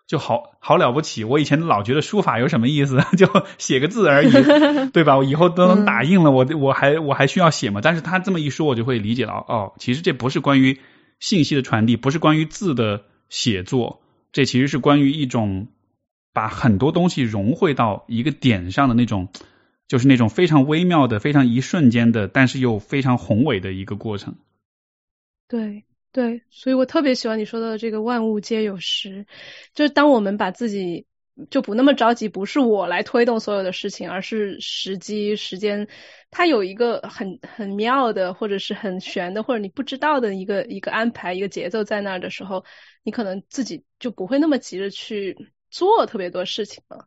[0.06, 1.24] 就好好了不起。
[1.24, 3.28] 我以前老觉得书法有什么意思， 就
[3.58, 4.30] 写个字而已，
[4.92, 5.16] 对吧？
[5.16, 7.80] 我以后都能打印了，我我还我还需要写吗？
[7.82, 10.78] 但是他这么一说，我就会理解到哦，其实这不是关于
[11.18, 14.00] 信息的传递，不是关于字的写作，
[14.32, 15.66] 这其实是关于一种
[16.36, 19.28] 把很多东西融汇到一个点上的那种。
[19.88, 24.34] 就是那种非常微妙的、非常一瞬间的，但是又非常宏伟的一个过程。
[25.46, 29.26] 对对，所以我特别喜欢你说的这个“万物皆有时”，
[29.74, 31.06] 就是当我们把自己
[31.50, 35.86] 就不那么着急，不是我来推动所有的事情，而是时机、时间，
[36.32, 42.64] 它有一个很很妙的，或者是很玄的，或者你不知道的一个一个安排、一个节奏在那儿的时候，
[43.04, 47.06] 你可能自己就不会那么急着去做特别多事情了。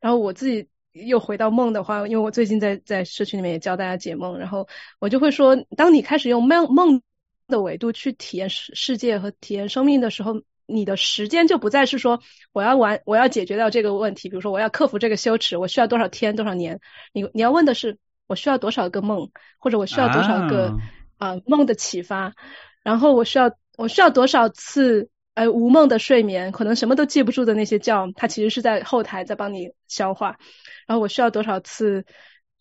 [0.00, 0.68] 然后我自己。
[0.92, 4.66] 又回到梦的话，因为我最近在在社区里面也教大家解梦，然后
[4.98, 7.00] 我就会说，当你开始用梦梦
[7.46, 12.20] 的维度去体验世世界和体验生命的时候，你的时间就不再是说
[12.50, 16.80] 我要完我要解决掉这个问题，比如说我要克服这个羞耻，我需要多少天多少年？
[17.12, 17.96] 你你要问的是
[18.26, 20.76] 我需要多少个梦，或者我需要多少个
[21.18, 22.34] 啊梦的启发，
[22.82, 25.08] 然后我需要我需要多少次。
[25.34, 30.38] 呃，无梦的睡眠，可能什么都记不住的那些觉，它其实是在后台在帮你消化。
[30.86, 32.04] 然后我需要多少次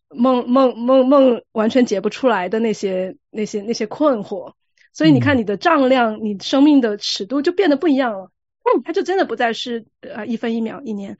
[0.10, 4.54] 梦梦梦梦完全解不出来的那些那些那些困惑。
[4.94, 8.32] 所以你看，你的丈量，你生命的尺度就变得不一样了。
[8.64, 11.18] 嗯，它就真的不再是呃一分一秒一年，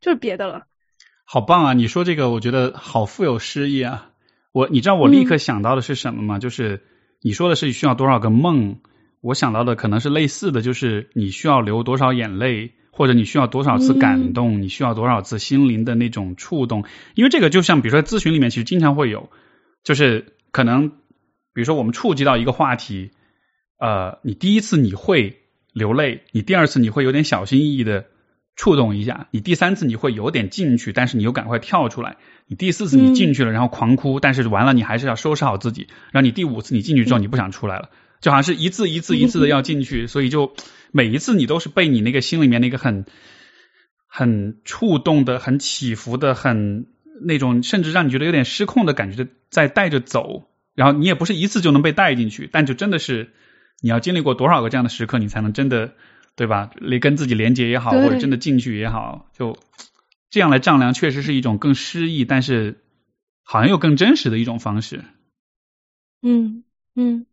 [0.00, 0.64] 就是别的了。
[1.24, 1.72] 好棒啊！
[1.72, 4.10] 你说这个，我觉得好富有诗意啊。
[4.52, 6.38] 我你知道我立刻想到的是什么吗？
[6.38, 6.82] 就是
[7.20, 8.80] 你说的是需要多少个梦。
[9.20, 16.84] 我想到的可能是类似的，就是你需要流多少眼泪，或者你需要多少次感动，你需要多少次心灵的那种触动。
[17.14, 19.28] 因为这个就像比如说咨询里面其实经常会有，
[19.84, 23.10] 就是可能比如说我们触及到一个话题，
[23.78, 25.36] 呃，你第一次你会
[25.74, 28.06] 流泪，你第二次你会有点小心翼翼的
[28.56, 32.16] 触动一下，你第三次你会有点进去，但是你又赶快跳出来，
[32.46, 37.90] 你第四次你进去了然后狂哭，但是完了你还是要收拾好自己，然后你第五次你进去之后你不想出来了。
[38.20, 40.54] 就好像是一次一次一次的要进去， 所以就
[40.92, 43.06] 每一次你都是被你那个心里面那个很
[44.06, 46.86] 很触动的、很起伏的、很
[47.22, 53.32] 那种甚至让你觉得有点失控的感觉在带着走，然后你也不是一次就能被带进去，但就真的是
[53.80, 55.94] 你要经历过多少个这样的时刻，你才能真的
[56.34, 56.70] 对吧？
[57.00, 59.58] 跟自己连接也好，或者真的进去也好，就
[60.28, 62.82] 这样来丈量，确实是一种更诗意，但是
[63.42, 65.04] 好像又更真实的一种方式。
[66.22, 66.64] 嗯
[66.94, 67.26] 嗯。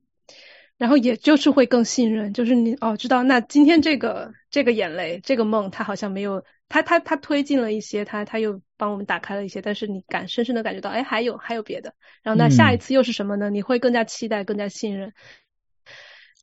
[0.77, 13.49] 然后也就是会更信任，就是你哦知道，那今天这个这个眼泪这个梦，他好像没有他他他推进了一些，他他又帮我们打开了一些，但是你感深深的感觉到，哎还有还有别的，然后那下一次又是什么呢？
[13.49, 15.13] 你会更加期待，更加信任，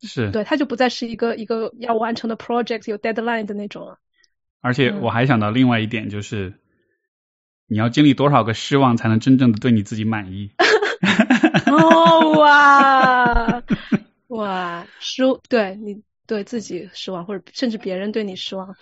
[0.02, 3.98] 是对，它就不再是一个一个要完成的 project 有 deadline 的那种了。
[4.60, 6.54] 而且我还想到另外一点，就是
[7.68, 10.50] 你要经历多少个失望，才能真正的对你自己满意？
[11.70, 13.62] 哦哇！
[14.36, 18.74] 哇，失对你对自己失望，或者甚至别人对你失望。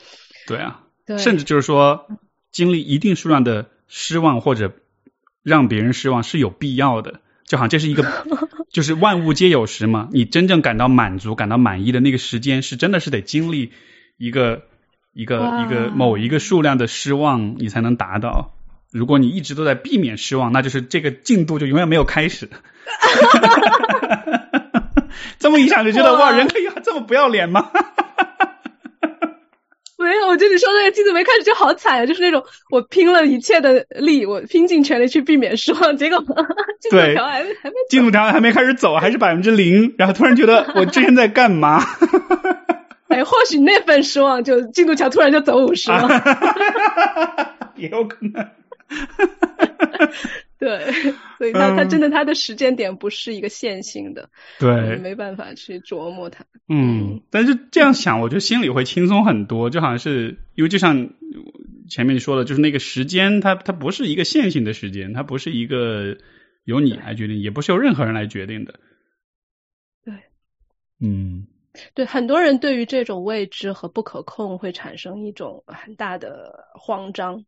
[0.47, 0.83] 对啊，
[1.19, 2.07] 甚至就是说，
[2.51, 4.73] 经历一定数量的失望或者
[5.43, 7.21] 让别人失望是有必要的。
[7.45, 8.25] 就好像这是一个，
[8.73, 10.09] 就是万物皆有时嘛。
[10.11, 13.73] 你真正感到满足、感到满意的那个时间，是真的是得经历
[14.17, 14.63] 一个
[15.13, 18.55] 一个一个某一个数量的失望，你才能达到。
[18.91, 22.49] 如果你一直都在避免失望，那就是这个进度就永远没有开始。
[25.39, 27.71] 这么一想就觉得哇，人可以这么不要脸吗？
[29.99, 36.19] 没有，我觉得你说那个镜子没开始就好惨啊，就是那种我拼了一切的力，我拼尽全力去避免失望，结果
[36.81, 41.85] 进度条还没还没进度条还没开始走，还是百分之零，然后突然觉得我之前在干嘛？
[43.09, 46.09] 哎，或许那份失望就进度条突然就走五十了，
[47.77, 48.49] 也有可能。
[50.63, 50.93] 对，
[51.39, 54.31] 所以他他真的他的时间点不是一个线性的，
[54.61, 56.45] 对，没办法去琢磨它。
[56.69, 61.11] 嗯，但是这样想，我觉得心里会轻松很多，就好像是因为就像
[61.91, 66.17] 前面你说的，就是那个时间，它它不是一个线性的时间，它不是一个
[66.63, 68.75] 由你来决定，也不是由任何人来决定的。
[70.05, 70.15] 对，
[71.01, 71.49] 嗯，
[71.93, 77.45] 对，很多人对于这种未知和不可控会产生一种很大的慌张。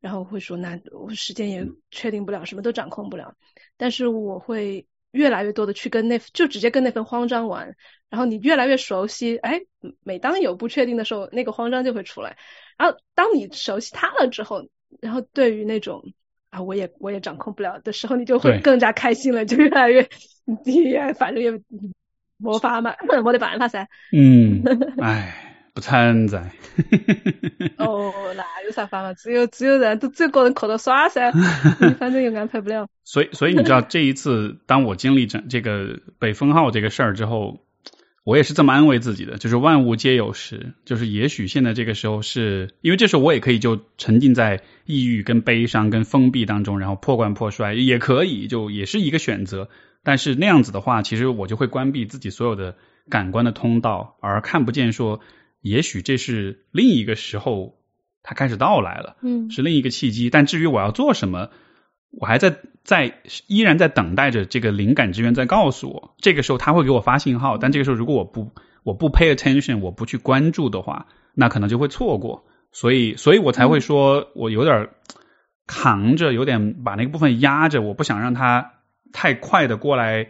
[0.00, 3.34] 然后会说，那我时间也确定不了，什么都掌控不了。
[3.76, 7.74] 但是我会越来越多的去跟那，就直接跟那份慌张玩。
[8.08, 9.60] 然后你越来越熟悉，哎，
[10.02, 12.36] 每当有不确定的时候，那个慌张就会出来。
[12.78, 14.68] 然后当你熟悉它了之后，
[15.00, 16.02] 然后对于那种
[16.50, 20.08] 啊，我也我也掌控不了的时候，你就会更加开心了，就越来越，
[20.64, 21.60] 你反正也
[22.36, 22.94] 魔法嘛，
[23.24, 23.88] 我得办法噻。
[24.12, 24.62] 嗯，
[25.02, 25.44] 哎。
[25.78, 26.50] 不存在。
[27.78, 29.14] 哦，那有啥法嘛？
[29.14, 31.30] 只有只有人都只有个人靠着耍噻，
[31.80, 32.88] 你 反正又安排不了。
[33.04, 37.60] 所以，所以你知道，这一次当我经历这这个被封号这个事儿之后，
[38.24, 49.68] 我也是这么安慰自己的，就是万物皆有时，就是也许现在这个时候是因为这时候我也可以就沉浸在抑郁、跟悲伤、跟封闭当中，然后破罐破摔，也可以就也是一个选择。
[50.02, 52.74] 但是那样子的话，其实我就会关闭自己所有的
[53.08, 55.20] 感官的通道，而看不见说。
[55.60, 57.78] 也许这是另一个时候，
[58.22, 60.30] 它开始到来了，嗯，是另一个契机。
[60.30, 61.50] 但至于我要做什么，
[62.10, 66.14] 我还在在依然在等待着这个灵感之源在告诉我。
[66.18, 68.52] 这个时候他会给我发信号，但这个时候如果我不
[68.82, 72.46] 我不 pay attention，我不去关注的话，那可能就会错过。
[72.70, 74.90] 所以，所以我才会说我有点
[75.66, 78.72] 扛着，有点把那个部分压着，我不想让它
[79.12, 80.28] 太快的过来。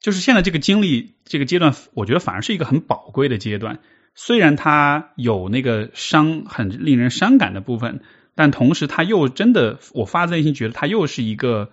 [0.00, 3.80] 就是现在这个经历这个阶段，我觉得反而是一个很宝贵的阶段。
[4.14, 8.00] 虽然它有那个伤很令人伤感的部分，
[8.34, 11.70] 但同时它又真的，我发自内心觉得它又是一个，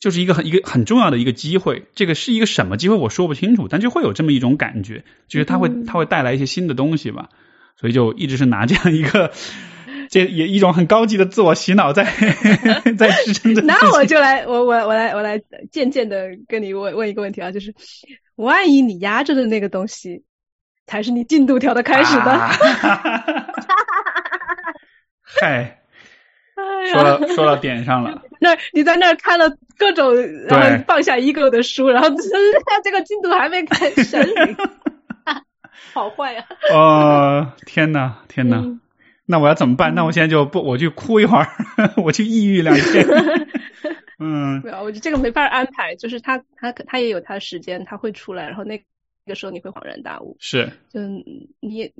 [0.00, 1.86] 就是一个很一个很重要的一个机会。
[1.94, 7.28] 这个是一个什么机会，我说不清楚，但就会有这么一种感觉，就是它会它会带来一些新的东西吧。
[7.78, 9.32] 所以就一直是拿这样一个，
[10.08, 12.04] 这也一种很高级的自我洗脑在
[12.96, 13.60] 在支撑着。
[13.60, 17.74] 那我就来，我我我来我来渐渐的跟你问问一个问题啊，就是
[18.36, 20.24] 万一你压着的那个东西。
[20.86, 22.24] 才是你进度条的开始的。
[25.22, 25.80] 嗨，
[26.92, 28.22] 说到说到点上了。
[28.40, 30.14] 那你在那儿看了各种，
[30.48, 32.08] 然后放下 ego 的书，然后
[32.84, 34.16] 这个进度还没开始。
[35.92, 36.44] 好坏呀！
[36.72, 38.62] 哦，天哪，天哪！
[39.26, 39.94] 那我要怎么办？
[39.94, 41.48] 那我现在就不，我去哭一会儿，
[41.96, 43.04] 我去抑郁两天。
[44.18, 48.80] 嗯，我觉得这个没法安排，就是他他他也有他的时间，他会出来，然后那。
[49.26, 51.00] 那个时候你会恍然大悟，是，就
[51.60, 51.92] 你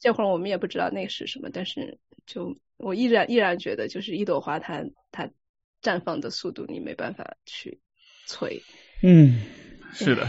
[0.00, 5.28] 这会儿我们也不知道那是什么，但是就我依然依然觉得，就是一朵花它它
[5.82, 7.78] 绽放的速度你没办法去
[8.26, 8.62] 催，
[9.02, 9.42] 嗯，
[9.92, 10.26] 是的，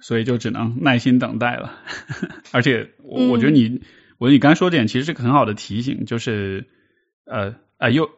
[0.00, 1.80] 所以就只能耐心等待了。
[2.52, 3.80] 而且我我觉得你，
[4.18, 6.66] 我觉得你刚才说点其实是个很好的提醒，就是
[7.26, 8.10] 呃，啊，又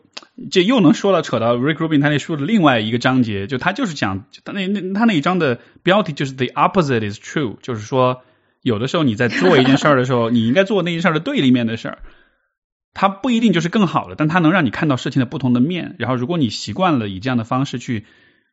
[0.51, 8.23] 这又能说到扯到 Rick Rubin 他那书的另外一个章节，就他就是讲他那那他那一章的标题就是 The opposite is true，就是说
[8.63, 11.99] 有的时候你在做一件事儿的时候， 你应该做那件事儿的对立面的事儿，
[12.95, 15.97] 它不一定就是更好的，但它能让你看到事情的不同的面。
[15.99, 18.05] 然后如果你习惯了以这样的方式去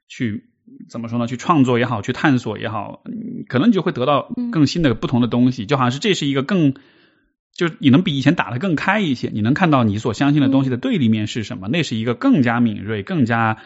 [0.07, 0.45] 去
[0.89, 1.27] 怎么说呢？
[1.27, 3.03] 去创作也好，去探索也好，
[3.47, 6.73] 可能你就会得到更新的不同的东西，就好像是这是一个更。
[7.55, 13.57] 就是你能比以前打得更开一些，你能看到你所相信的东西的对立面是什么，那是一个更加敏锐、更加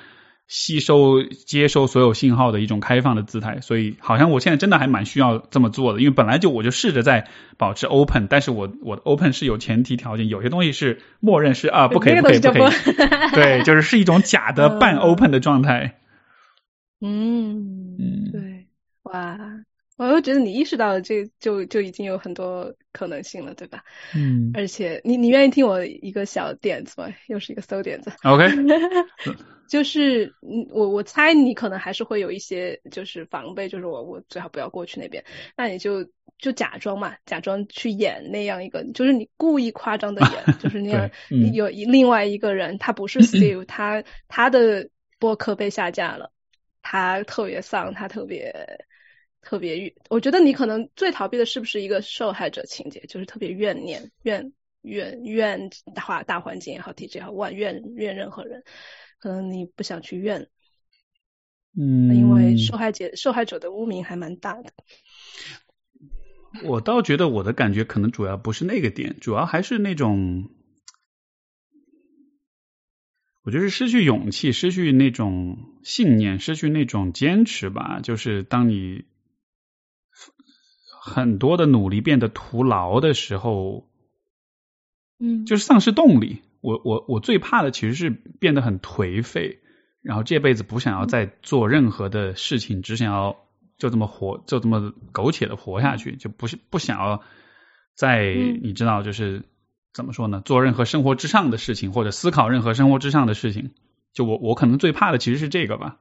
[0.48, 3.62] 吸收、接收所有信号的一种开放的姿态。
[3.62, 12.72] 所以，好像我现在真的还蛮需要这么做的，因为本来就我就试着在保持 open，但是我我的 open 是有前提条件，有些东西是默认是啊不可以不可以不可以，
[13.34, 15.96] 对， 就是是一种假的半 open 的状态。
[17.02, 18.68] 嗯嗯，对，
[19.04, 19.36] 哇。
[20.00, 23.84] 我又觉得你意识到了，这就就已经有很多可能性了，对吧？
[24.16, 24.50] 嗯。
[24.54, 27.14] 而且，你你愿意听我一个小点子吗？
[27.28, 28.10] 又是一个馊点子。
[28.24, 28.48] OK。
[29.68, 30.34] 就是，
[30.72, 35.22] 我我猜你可能还是会有一些就是防备，就是我我最好不要过去那边。
[35.58, 41.10] 那你就就假装嘛，假装去演那样一个，就是你故意夸张的演，就是那样
[41.54, 44.90] 有另外一个人，他不是 Steve，他他的
[45.20, 46.32] 播客被下架了，
[46.82, 48.56] 他特别丧，他特别。
[49.42, 54.52] 特别，我觉得你可能最逃避的是不是一个受害者情节，就是特别怨念、怨
[54.82, 58.64] 怨怨大大环境也好，体制也好，怨怨怨任何人，
[59.18, 60.50] 可能你不想去怨，
[61.74, 64.74] 嗯，因为受害者受害者的污名还蛮大的。
[66.66, 70.50] 我倒觉得我的感觉可能主要不是那个点，主要还是那种，
[73.44, 79.06] 我觉得是失去勇气、失去那种信念、失去那种坚持吧，就是当你。
[81.02, 83.88] 很多的努力变得徒劳的时候，
[85.18, 86.42] 嗯，就是丧失动力。
[86.62, 89.60] 我我我最怕的其实是变得很颓废，
[90.02, 93.48] 然后这辈子不想要再做任何的事情，只想要
[93.78, 97.24] 就这么活，就这么苟且的活下去，就不是不想要
[97.96, 99.44] 再你知道，就是
[99.94, 100.42] 怎么说呢？
[100.44, 103.72] 做任何生活之上的事情，或者思考任何生活之上的事情。
[104.12, 105.98] 就我我可能最怕的其实是这个吧。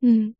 [0.00, 0.34] 嗯，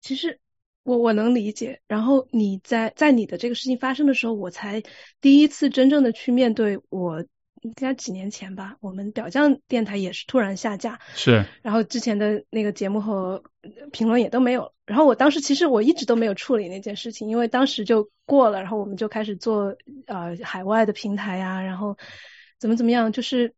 [0.00, 0.40] 其实。
[0.84, 4.82] 我我能理解，然后你在在你的这个事情发生的时候，我才
[5.20, 6.78] 第一次真正的去面对。
[6.90, 7.24] 我
[7.62, 13.42] 应该几年前吧，我们表匠电台也是突然下架，是，然后之前的那个节目和
[13.90, 14.72] 评论也都没有。
[14.86, 19.74] 然后我当时其实我一直都没有处理那件事情，因为当时就过了，然后我们就开始做
[20.06, 21.96] 呃海外的平台呀，然后
[22.60, 23.54] 怎么怎么样，就是。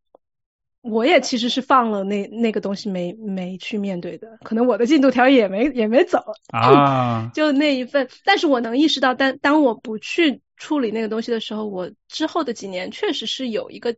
[0.89, 6.23] 我也其实是放了那那个东西没没去面对的，可能我的进度条也没也没走
[6.53, 8.09] 啊， 就那一份。
[8.25, 13.97] 但是我能意识到，当当我不去处理那个东西的时候，我之后的几年确实是有一个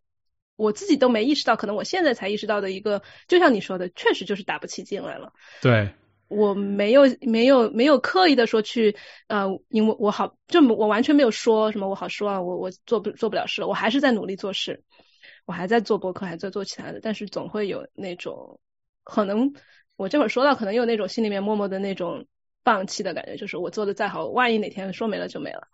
[0.56, 5.32] 我自己都没意识到，可能我现在才意识到的一个，就像你说的，确实就是打不起劲来了。
[5.60, 5.90] 对，
[6.28, 8.96] 我没有没有没有刻意的说去
[9.28, 14.82] 呃，因为我好就我完全没有说什么我好失望，我我做不做不了事，我还是在努力做事。
[15.48, 18.60] 我还在做博客，还在做其他的，但是总会有那种
[19.02, 19.50] 可能，
[19.96, 22.26] 我这会儿说到，可能有那种心里面默默的那种
[22.64, 25.68] 放弃的感觉，就是我做的再好，万一哪天说没了就没了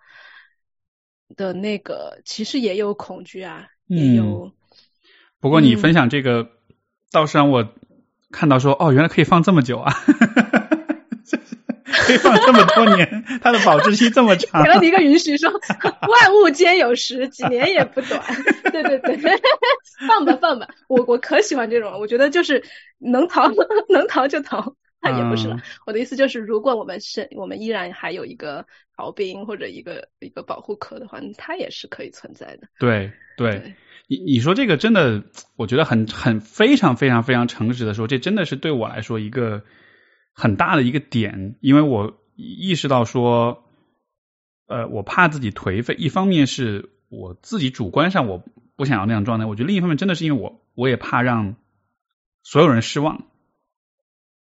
[1.35, 4.53] 的那个，其实也有恐惧啊，也有。
[5.41, 6.51] 不过你分享这个，
[7.11, 7.69] 倒是让我
[8.31, 9.93] 看到说，哦，原来可以放这么久啊。
[12.05, 14.63] 可 以放这么多年，它的保质期这么长。
[14.63, 18.23] 给了你一个允许，说万物皆有时，几年也不短。
[18.71, 19.17] 对对对，
[20.09, 21.99] 放吧放吧，我我可喜欢这种了。
[21.99, 22.63] 我觉得就是
[22.99, 23.51] 能逃
[23.89, 25.57] 能逃就逃，那也不是了。
[25.87, 28.67] 我的意思就是，如果我们是我们依然还有一个
[28.97, 32.69] 逃兵或者一个一个保护壳的话，它也是可以存在的。
[32.79, 33.75] 对对，
[34.09, 35.23] 你你说这个真的，
[35.57, 39.63] 我觉得很很非常非常非常诚实的说，这真的是对我来说一个。
[40.35, 43.65] 很大的一个点，因为我意识到说，
[44.67, 45.95] 呃，我怕自己颓废。
[45.95, 48.43] 一方面是我自己主观上我
[48.75, 51.55] 不想要那样状态，我觉得另一方面真的是因为我我也怕让
[52.43, 53.27] 所有人失望，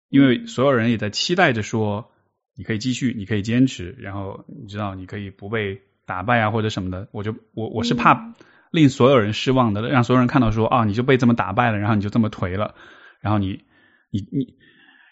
[0.08, 2.10] 因为所有人也在期待着说，
[2.56, 7.08] 你可以继续，你可以坚持，然后你知道你可以不被打败啊或者什么的。
[7.12, 8.34] 我就我我是怕
[8.72, 12.74] 令所有人失望的，让所有人看到说啊，你就被这么打败了，然后你就这么颓了，
[13.20, 13.62] 然后你
[14.10, 14.56] 你你。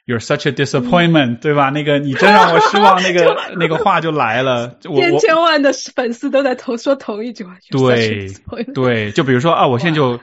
[0.05, 1.71] You're such a disappointment，对吧？
[1.71, 4.77] 那个你真让我失望，那个 那个话就来了。
[4.81, 7.57] 千千万的粉丝都在同说同一句话。
[7.71, 8.29] 对
[8.75, 10.19] 对，就比如说啊，我现在就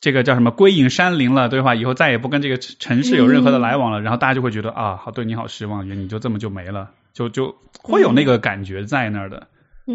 [0.00, 1.74] 这个叫什么归隐山林了，对吧？
[1.74, 9.48] 以后再也不跟这个城市有任何的来往了，然后大家就会觉得啊，好对你好失望，你就这么就没了，就就会有那个感觉在那儿的。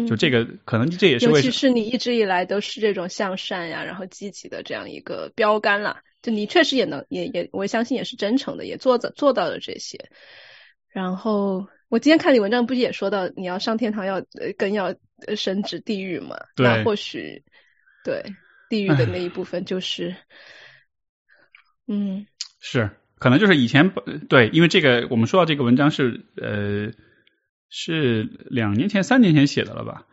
[0.08, 5.96] 就这个可能这也是尤其是你一直以来都是这种向善呀，然后积极的这样一个标杆啦。
[6.24, 10.10] 就你确实也能也也我相信也是真诚的，也做着做到了这些。
[10.88, 14.24] 然后我今天看你文章不是也说到你要上天堂要
[14.58, 14.94] 更要
[15.36, 16.36] 升职地狱嘛？
[16.56, 17.44] 那或许
[18.02, 18.24] 对
[18.68, 20.16] 地狱的那一部分就是，
[21.86, 22.26] 嗯，
[22.58, 23.92] 是可能就是以前
[24.28, 26.90] 对，因为这个我们说到这个文章是呃。
[27.76, 30.06] 是两年前、三年前写的了吧？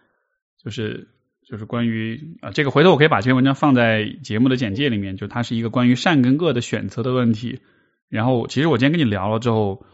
[0.63, 1.09] 就是
[1.52, 5.18] 就是关于啊，这个回头我可以把这篇文章放在节目的简介里面。
[5.18, 7.60] 就它是一个关于善跟恶的选择的问题。
[8.07, 9.86] 然后，其实我今天跟你聊了之后，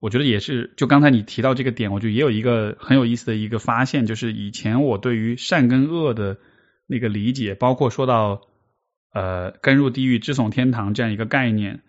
[0.00, 6.36] 我觉得也是，就刚才你提到这个点，我觉得也有一个很有意思的一个发现，就是以前我对于善跟恶的
[6.86, 8.42] 那个理解，包括说到
[9.14, 11.80] 呃“根入地狱，枝耸天堂”这样一个概念，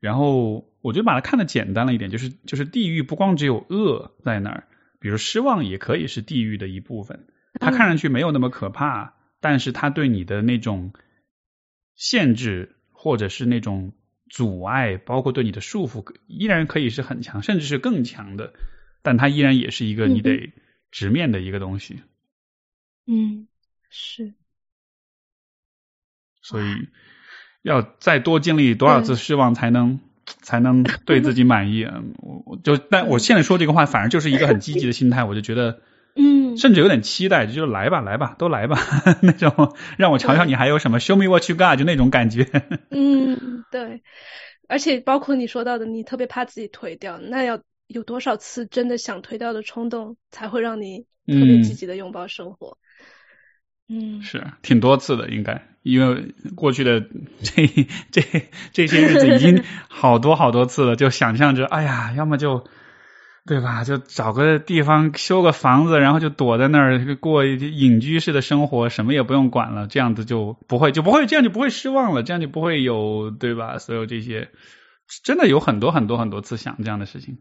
[0.00, 4.68] 然后我就把它看的简单了一点，就是就是地狱不光只有恶在那儿。
[5.00, 7.26] 比如失望也可以是地狱的一部分，
[7.60, 10.92] 它看上去没有那么可怕，但是它对你的那种
[11.94, 13.92] 限制或者是那种
[14.28, 18.52] 阻碍，包括对你的束缚，依然可以是很强，甚至是更强的。
[19.02, 20.52] 但它依然也是一个你得
[20.90, 22.02] 直面的一个东西。
[23.06, 23.46] 嗯，
[23.90, 24.34] 是。
[26.42, 26.88] 所以
[27.62, 30.00] 要再多经历多少次失望才能？
[30.42, 31.84] 才能对自己满意。
[32.18, 35.24] 我我就但我现在说这个话，反而就是一个很积极的心态。
[35.24, 35.80] 我就觉得，
[36.16, 38.76] 嗯，甚至有点期待，就是来吧，来吧，都来吧，
[39.22, 42.46] 那种让我瞧瞧你还有什么，Show me what you got，就那种感觉。
[42.90, 44.02] 嗯，对。
[44.68, 52.76] 而且包括你说到的，你特别怕自己推掉，那要有多少次真的想推掉的冲动，才会让你特别积极的拥抱生活？
[53.88, 57.00] 嗯，是挺多次的，应该，因为过去的
[57.42, 57.66] 这
[58.12, 58.22] 这
[58.70, 62.66] 这些日子已经好多好多次了，就想象着，哎呀，要么就
[63.48, 73.78] 对吧，就找个地方修个房子，然后就躲在那儿过隐居式的生活，什么也不用管了，这样子就不会就不会这样就不会失望了，这样就不会有对吧？
[73.78, 74.50] 所有这些
[75.24, 77.38] 真的有很多很多很多次想这样的事情，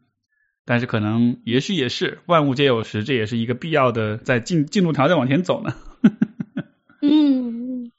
[0.66, 5.76] 但是可能也许也是万物皆有时，这也是一个必要的，在进进度条在往前走呢。
[7.04, 7.92] 嗯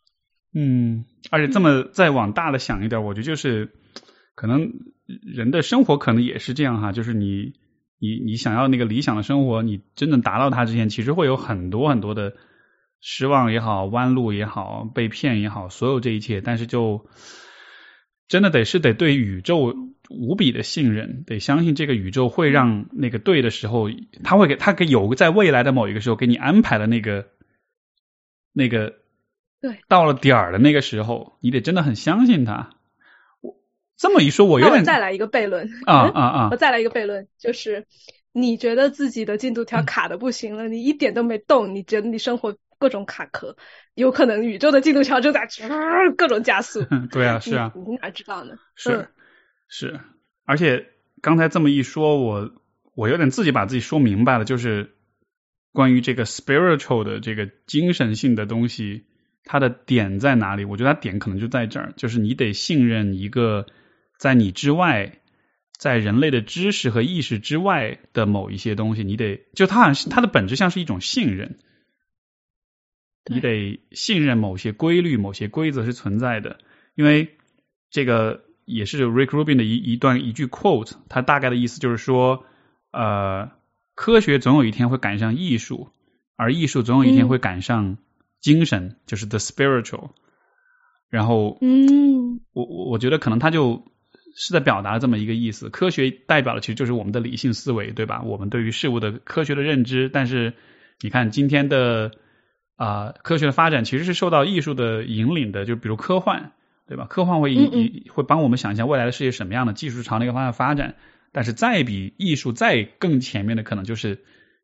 [0.55, 3.71] 嗯，而且这么再往大了想一点，我觉得就是
[4.35, 4.73] 可能
[5.07, 7.53] 人的生活可能也是这样哈，就是你
[7.99, 12.35] 你你想要那个理想的生活，你真正达到它之前，其实会有很多很多的
[13.01, 17.07] 失望也好，弯路也好，被骗也好，所有这一切，但是就
[18.29, 19.75] 真的得是得对宇宙
[20.09, 23.91] 无比的信任，得相信这个宇宙会让那个对的时候，
[24.25, 27.29] 他会给他给有在未来的某一个时候给你安排了那个。
[28.51, 28.95] 那个，
[29.61, 32.71] 对，到了点儿的那个时候，你得真的很相信他。
[33.99, 36.49] 我这么一说，我有点再来一个悖论啊啊啊！
[36.53, 37.85] 我再来一个悖论，就是
[38.33, 43.57] 你觉得自己的进度条卡的不行了， 你一点都没动，你觉得你生活各种卡壳，
[43.95, 45.49] 有可能宇宙的进度条正在
[46.17, 46.85] 各种加速。
[47.11, 48.55] 对啊，是啊，你哪知道呢？
[48.77, 49.09] 是
[49.69, 50.01] 是，
[50.45, 50.87] 而且
[51.21, 52.53] 刚才这么一说，我
[52.95, 54.95] 我有点自己把自己说明白了，就是。
[55.71, 59.05] 关于这个 spiritual 的这个精神性的东西，
[59.45, 60.65] 它的点在哪里？
[60.65, 63.67] 我觉得它点可能就在这儿，就是你得信任一个
[64.19, 65.21] 在你之外，
[65.79, 71.57] 在人类的知识和意识之外的某一些东西，你得就它好像它的本质像是一种信任，
[73.25, 76.59] 你得信任某些规律、某些规则是存在的。
[76.95, 77.39] 因为
[77.91, 82.45] 这个也是 Rick Rubin 的一一段一句 quote，他大概的意思就是说，
[82.91, 83.57] 呃。
[84.01, 85.89] 科学总有一天会赶上艺术，
[86.37, 87.99] 而艺术总有一天会赶上
[88.41, 90.11] 精神，就是 the spiritual。
[91.11, 93.91] 然后，嗯，我我我觉得可能他就
[94.41, 95.69] 是在表达这么一个意思。
[95.69, 98.23] 科学代表的其实就是我们的理性思维，对吧？
[98.23, 100.09] 我们对于事物的科学的认知。
[100.09, 100.55] 但是，
[101.01, 102.13] 你看今天的
[102.77, 106.53] 啊，科学的发展其实是受到艺术的引领的，就比如科幻，
[106.87, 107.07] 对吧？
[107.07, 110.95] 科幻会以会帮我们想象未来的世界什么样的，技术朝那个方向发展。
[111.33, 114.21] 但是再比艺术再更前面的，可能就是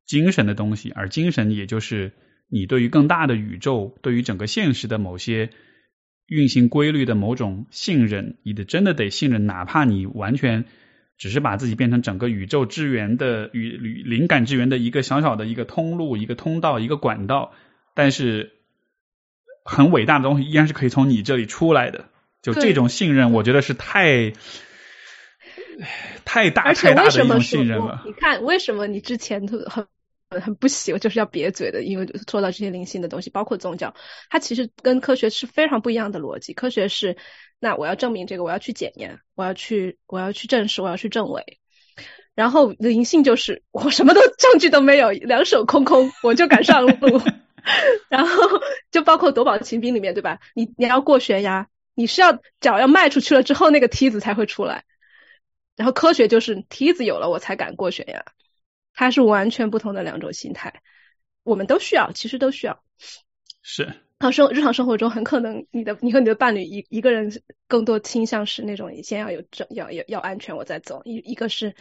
[0.06, 2.12] 精神的东西，而精神也就是
[2.48, 5.50] 你对于更大的宇宙、对于整个现实的某些
[6.26, 8.36] 运行规律的某种信任。
[8.42, 10.64] 你得真的得信任，哪怕你完全
[11.16, 13.70] 只是把自己变成整个宇宙之源的与
[14.04, 17.52] 灵感之源的一个小小的一个通路、一个通道、一个管道，
[17.94, 18.52] 但是
[19.64, 22.06] 很伟大的东西依然是可以从你这里出来的。
[22.42, 24.32] 就这种信任，我觉得是太。
[26.24, 28.02] 太 大太大的一种信任了。
[28.06, 29.86] 你看，为什么你之前很
[30.30, 31.82] 很不喜欢，就是要瘪嘴的？
[31.82, 33.94] 因为说到这些灵性的东西，包括宗教，
[34.30, 36.52] 它其实跟科学是非常不一样的逻辑。
[36.52, 37.16] 科学是，
[37.60, 41.60] 那我要证明这个，我要去检验，我要去，我要去证实，我要去证伪。
[42.34, 47.20] 然后灵性就是我什么都证据都没有，两手空空，我就敢上路。
[48.10, 48.42] 然后
[48.90, 50.40] 就包括夺宝奇兵里面，对吧？
[50.54, 54.84] 你你要过悬崖，你是要脚要迈出去了之后，那个梯子才会出来。
[55.76, 58.24] 然后科学就是梯子有了，我才敢过悬崖。
[58.94, 60.80] 它是完全不同的两种心态，
[61.42, 62.82] 我们都需要，其实都需要。
[63.62, 63.92] 是。
[64.20, 67.30] 然后生日常生活中，很可能你的你和你的伴侣一一个人
[67.68, 71.02] 更多倾向是那种你先要有证，要要要安全，我再走。
[71.04, 71.74] 一一个是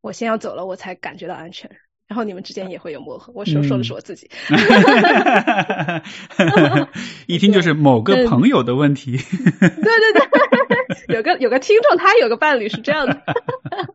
[0.00, 1.70] 我先要走了，我才感觉到安全。
[2.06, 3.32] 然后你们之间也会有磨合。
[3.34, 4.30] 我说说的是我自己。
[7.26, 9.16] 一听就是某个朋友的问题。
[9.16, 13.22] 对对对， 有个有个听众，他有个伴侣是这样的。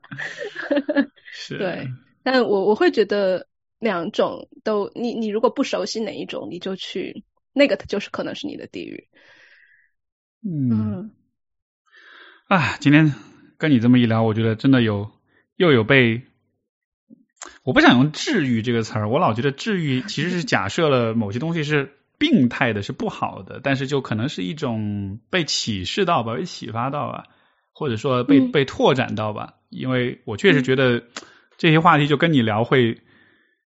[1.32, 1.58] 是。
[1.58, 1.88] 对，
[2.32, 3.48] 但我我会觉得
[3.80, 7.24] 两种都，你你如果不熟悉哪一种，你就去。
[7.52, 9.08] 那个就是可能是你的地狱。
[10.46, 11.10] 嗯，
[12.48, 13.14] 啊，今天
[13.58, 15.10] 跟你这么一聊，我觉得真的有
[15.56, 16.22] 又有被，
[17.64, 27.26] 我不想用治愈这个词儿，我老觉得治愈其实是假设了某些东西是病态的，是不好的，但是就可能是一种被启示到吧，被启发到吧，
[27.74, 31.04] 或者说被被拓展到吧，因为我确实觉得
[31.60, 32.98] 这些话题就跟你聊会。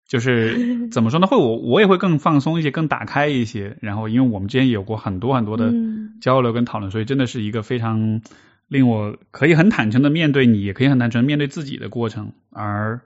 [0.06, 1.28] 就是 怎么说呢？
[1.28, 3.76] 会我我也会更放松一些，更打开一些。
[3.80, 5.72] 然后，因为我们之前有过很多很多的
[6.20, 8.20] 交流跟讨论，所以真的是一个非常
[8.66, 12.32] 令我可以很坦诚的面对你，也可以很坦诚面对自己的过程。
[12.50, 13.02] 而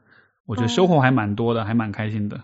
[0.46, 2.40] 我觉得收获还蛮多的，还蛮开心的。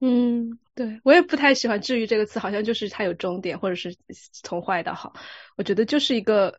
[0.00, 3.94] 嗯，对我也不太喜欢“治愈”这个词，好像就是它有终点，或者是
[4.32, 5.12] 从坏到好。
[5.56, 6.58] 我觉得就是一个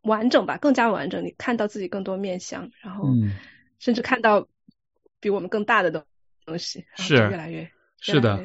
[0.00, 1.26] 完整吧，更加完整。
[1.26, 3.06] 你看到自己更多面相，然后
[3.82, 4.46] 甚至看到
[5.20, 6.02] 比我们更大的东。
[6.44, 8.36] 东西是越来越是的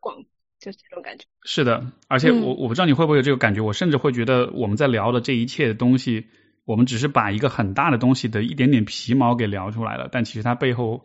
[0.00, 0.24] 广，
[0.58, 1.24] 就是这种感觉。
[1.44, 6.26] 是的，而且我我不知道你会不会有这个感觉，我甚至会觉得我们在聊的这一切的东西，
[6.64, 11.02] 我们只是把一个很大的东西的一点点皮毛给聊出来了，但其实它背后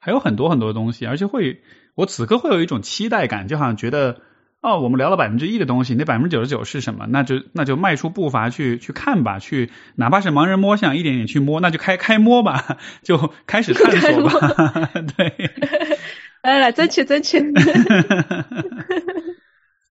[0.00, 1.62] 还有很多很多东西，而且会
[1.94, 4.22] 我此刻会有一种期待感，就好像觉得
[4.62, 7.06] 哦，我们聊了百分之一的东西，那百分之九十九是什么？
[7.08, 15.50] 那就那就迈出步伐去去看吧，去哪怕是盲人摸象，一点点去摸，那就开开摸吧，就开始探索吧， 对。
[16.42, 17.38] 来来，争取争取。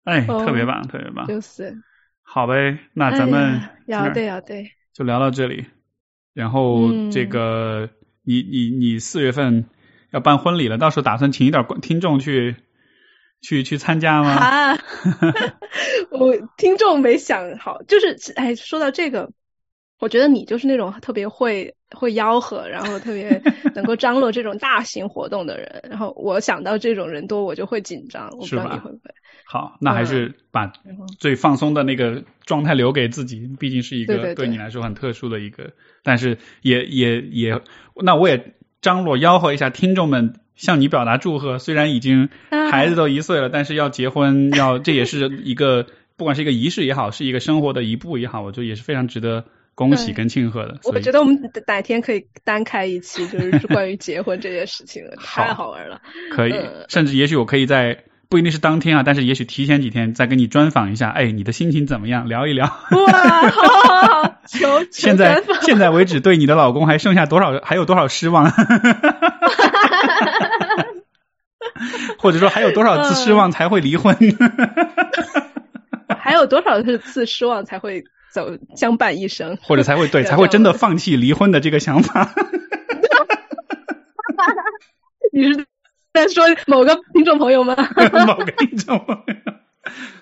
[0.04, 1.28] 哎，特别棒，特别棒。
[1.28, 1.78] 就是。
[2.22, 5.66] 好呗，那咱们要对要对，就聊到这里。
[6.34, 7.90] 然后这个，
[8.24, 9.66] 你你你四月份
[10.12, 12.56] 要办婚礼了，到时候打算请一点听众去
[13.44, 14.32] 去去参加吗？
[14.32, 14.80] 啊，
[16.10, 19.32] 我听众没想好，就是哎，说到这个。
[20.00, 23.42] 我觉得你就是那种特别会会吆喝，然后特别
[23.74, 25.82] 能够张罗这种大型活动的人。
[25.90, 28.28] 然后我想到这种人多，我就会紧张。
[28.32, 29.14] 我不知道你会不会？
[29.46, 30.74] 好，那还是把
[31.20, 35.72] 最放松的那个状态留给自己，毕竟是一个对你来说很特殊的一个。
[36.04, 37.62] 但是也也也，
[38.04, 41.60] 那我也张罗吆喝一下听众们，向你表达祝贺。
[41.60, 42.30] 虽然已经
[42.72, 49.46] 孩子都一岁了，但是要结婚，要这也是一个不管是一个仪式也好，是一个生活的一步也好，我觉得也是非常值得。
[49.76, 56.00] 恭喜跟庆贺的，我觉得我们哪天可以单开一期，就是关于结婚这件事情的， 太好玩了。
[56.30, 56.54] 可以，
[56.90, 62.28] 甚至也许我可以在不一定是当天啊，但是也许提前几天再跟你专访一下，哎，你的心情怎么样？
[62.28, 62.66] 聊一聊。
[62.66, 62.72] 哇，
[63.52, 67.60] 好好好，求现在现在为止，对你的老公还剩下多少？
[67.64, 68.50] 还有多少失望？
[72.18, 74.18] 或者说还有多少次失望才会离婚？
[76.18, 78.04] 还有多少次失望才会？
[78.34, 82.34] 走相伴一生，或者才会对，才会真的放弃离婚的这个想法。
[85.32, 85.68] 你是
[86.14, 87.76] 在说某个听众朋友吗？
[88.28, 89.54] 某个听众朋友，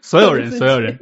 [0.01, 0.99] 所有人， 所有人。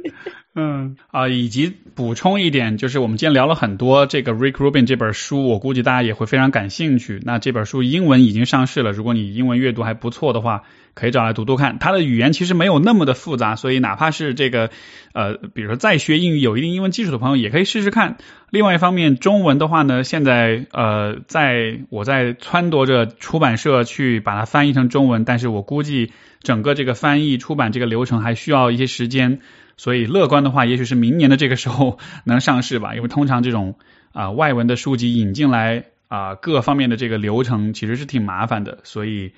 [0.52, 7.20] 嗯啊，以及补充一点，就是我们今天聊了很多这个 Rick Rubin 这本书，我估计大家也会非常感兴趣。
[7.24, 10.64] 那这本书英文已经上市了，如果你英文阅读还不错的话，
[10.94, 11.78] 可以找来读读看。
[11.78, 14.70] 它的语言其实没有那么的复杂，所以哪怕是这个
[15.12, 18.16] 呃，比如说在学英语有一定英文基础的朋友，也可以试试看。
[18.50, 26.12] 另外一方面，中文的话呢，现在呃，在我在撺掇着出版社去把它翻译成中文，但是我估计
[26.42, 29.40] 整个这个翻译出版这个流程还需要一些时间。
[29.76, 32.94] 所以乐观的话，也许是明年的这个时候能上市吧。
[32.94, 33.76] 因为通常这种
[34.12, 39.32] 啊外文的书籍引进来啊各方面的这个流程其实是挺麻烦的，所以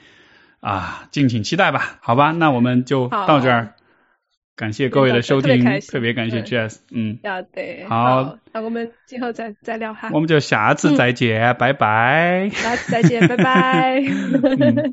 [0.63, 1.99] 啊敬请期待吧。
[2.01, 3.75] 好吧，那我们就到这儿，
[4.57, 14.03] 感谢各位的收听，特别感谢 Jess，嗯，要得，好，那我们今后再再聊哈，我们就下次再见，拜拜，下次再见，拜拜。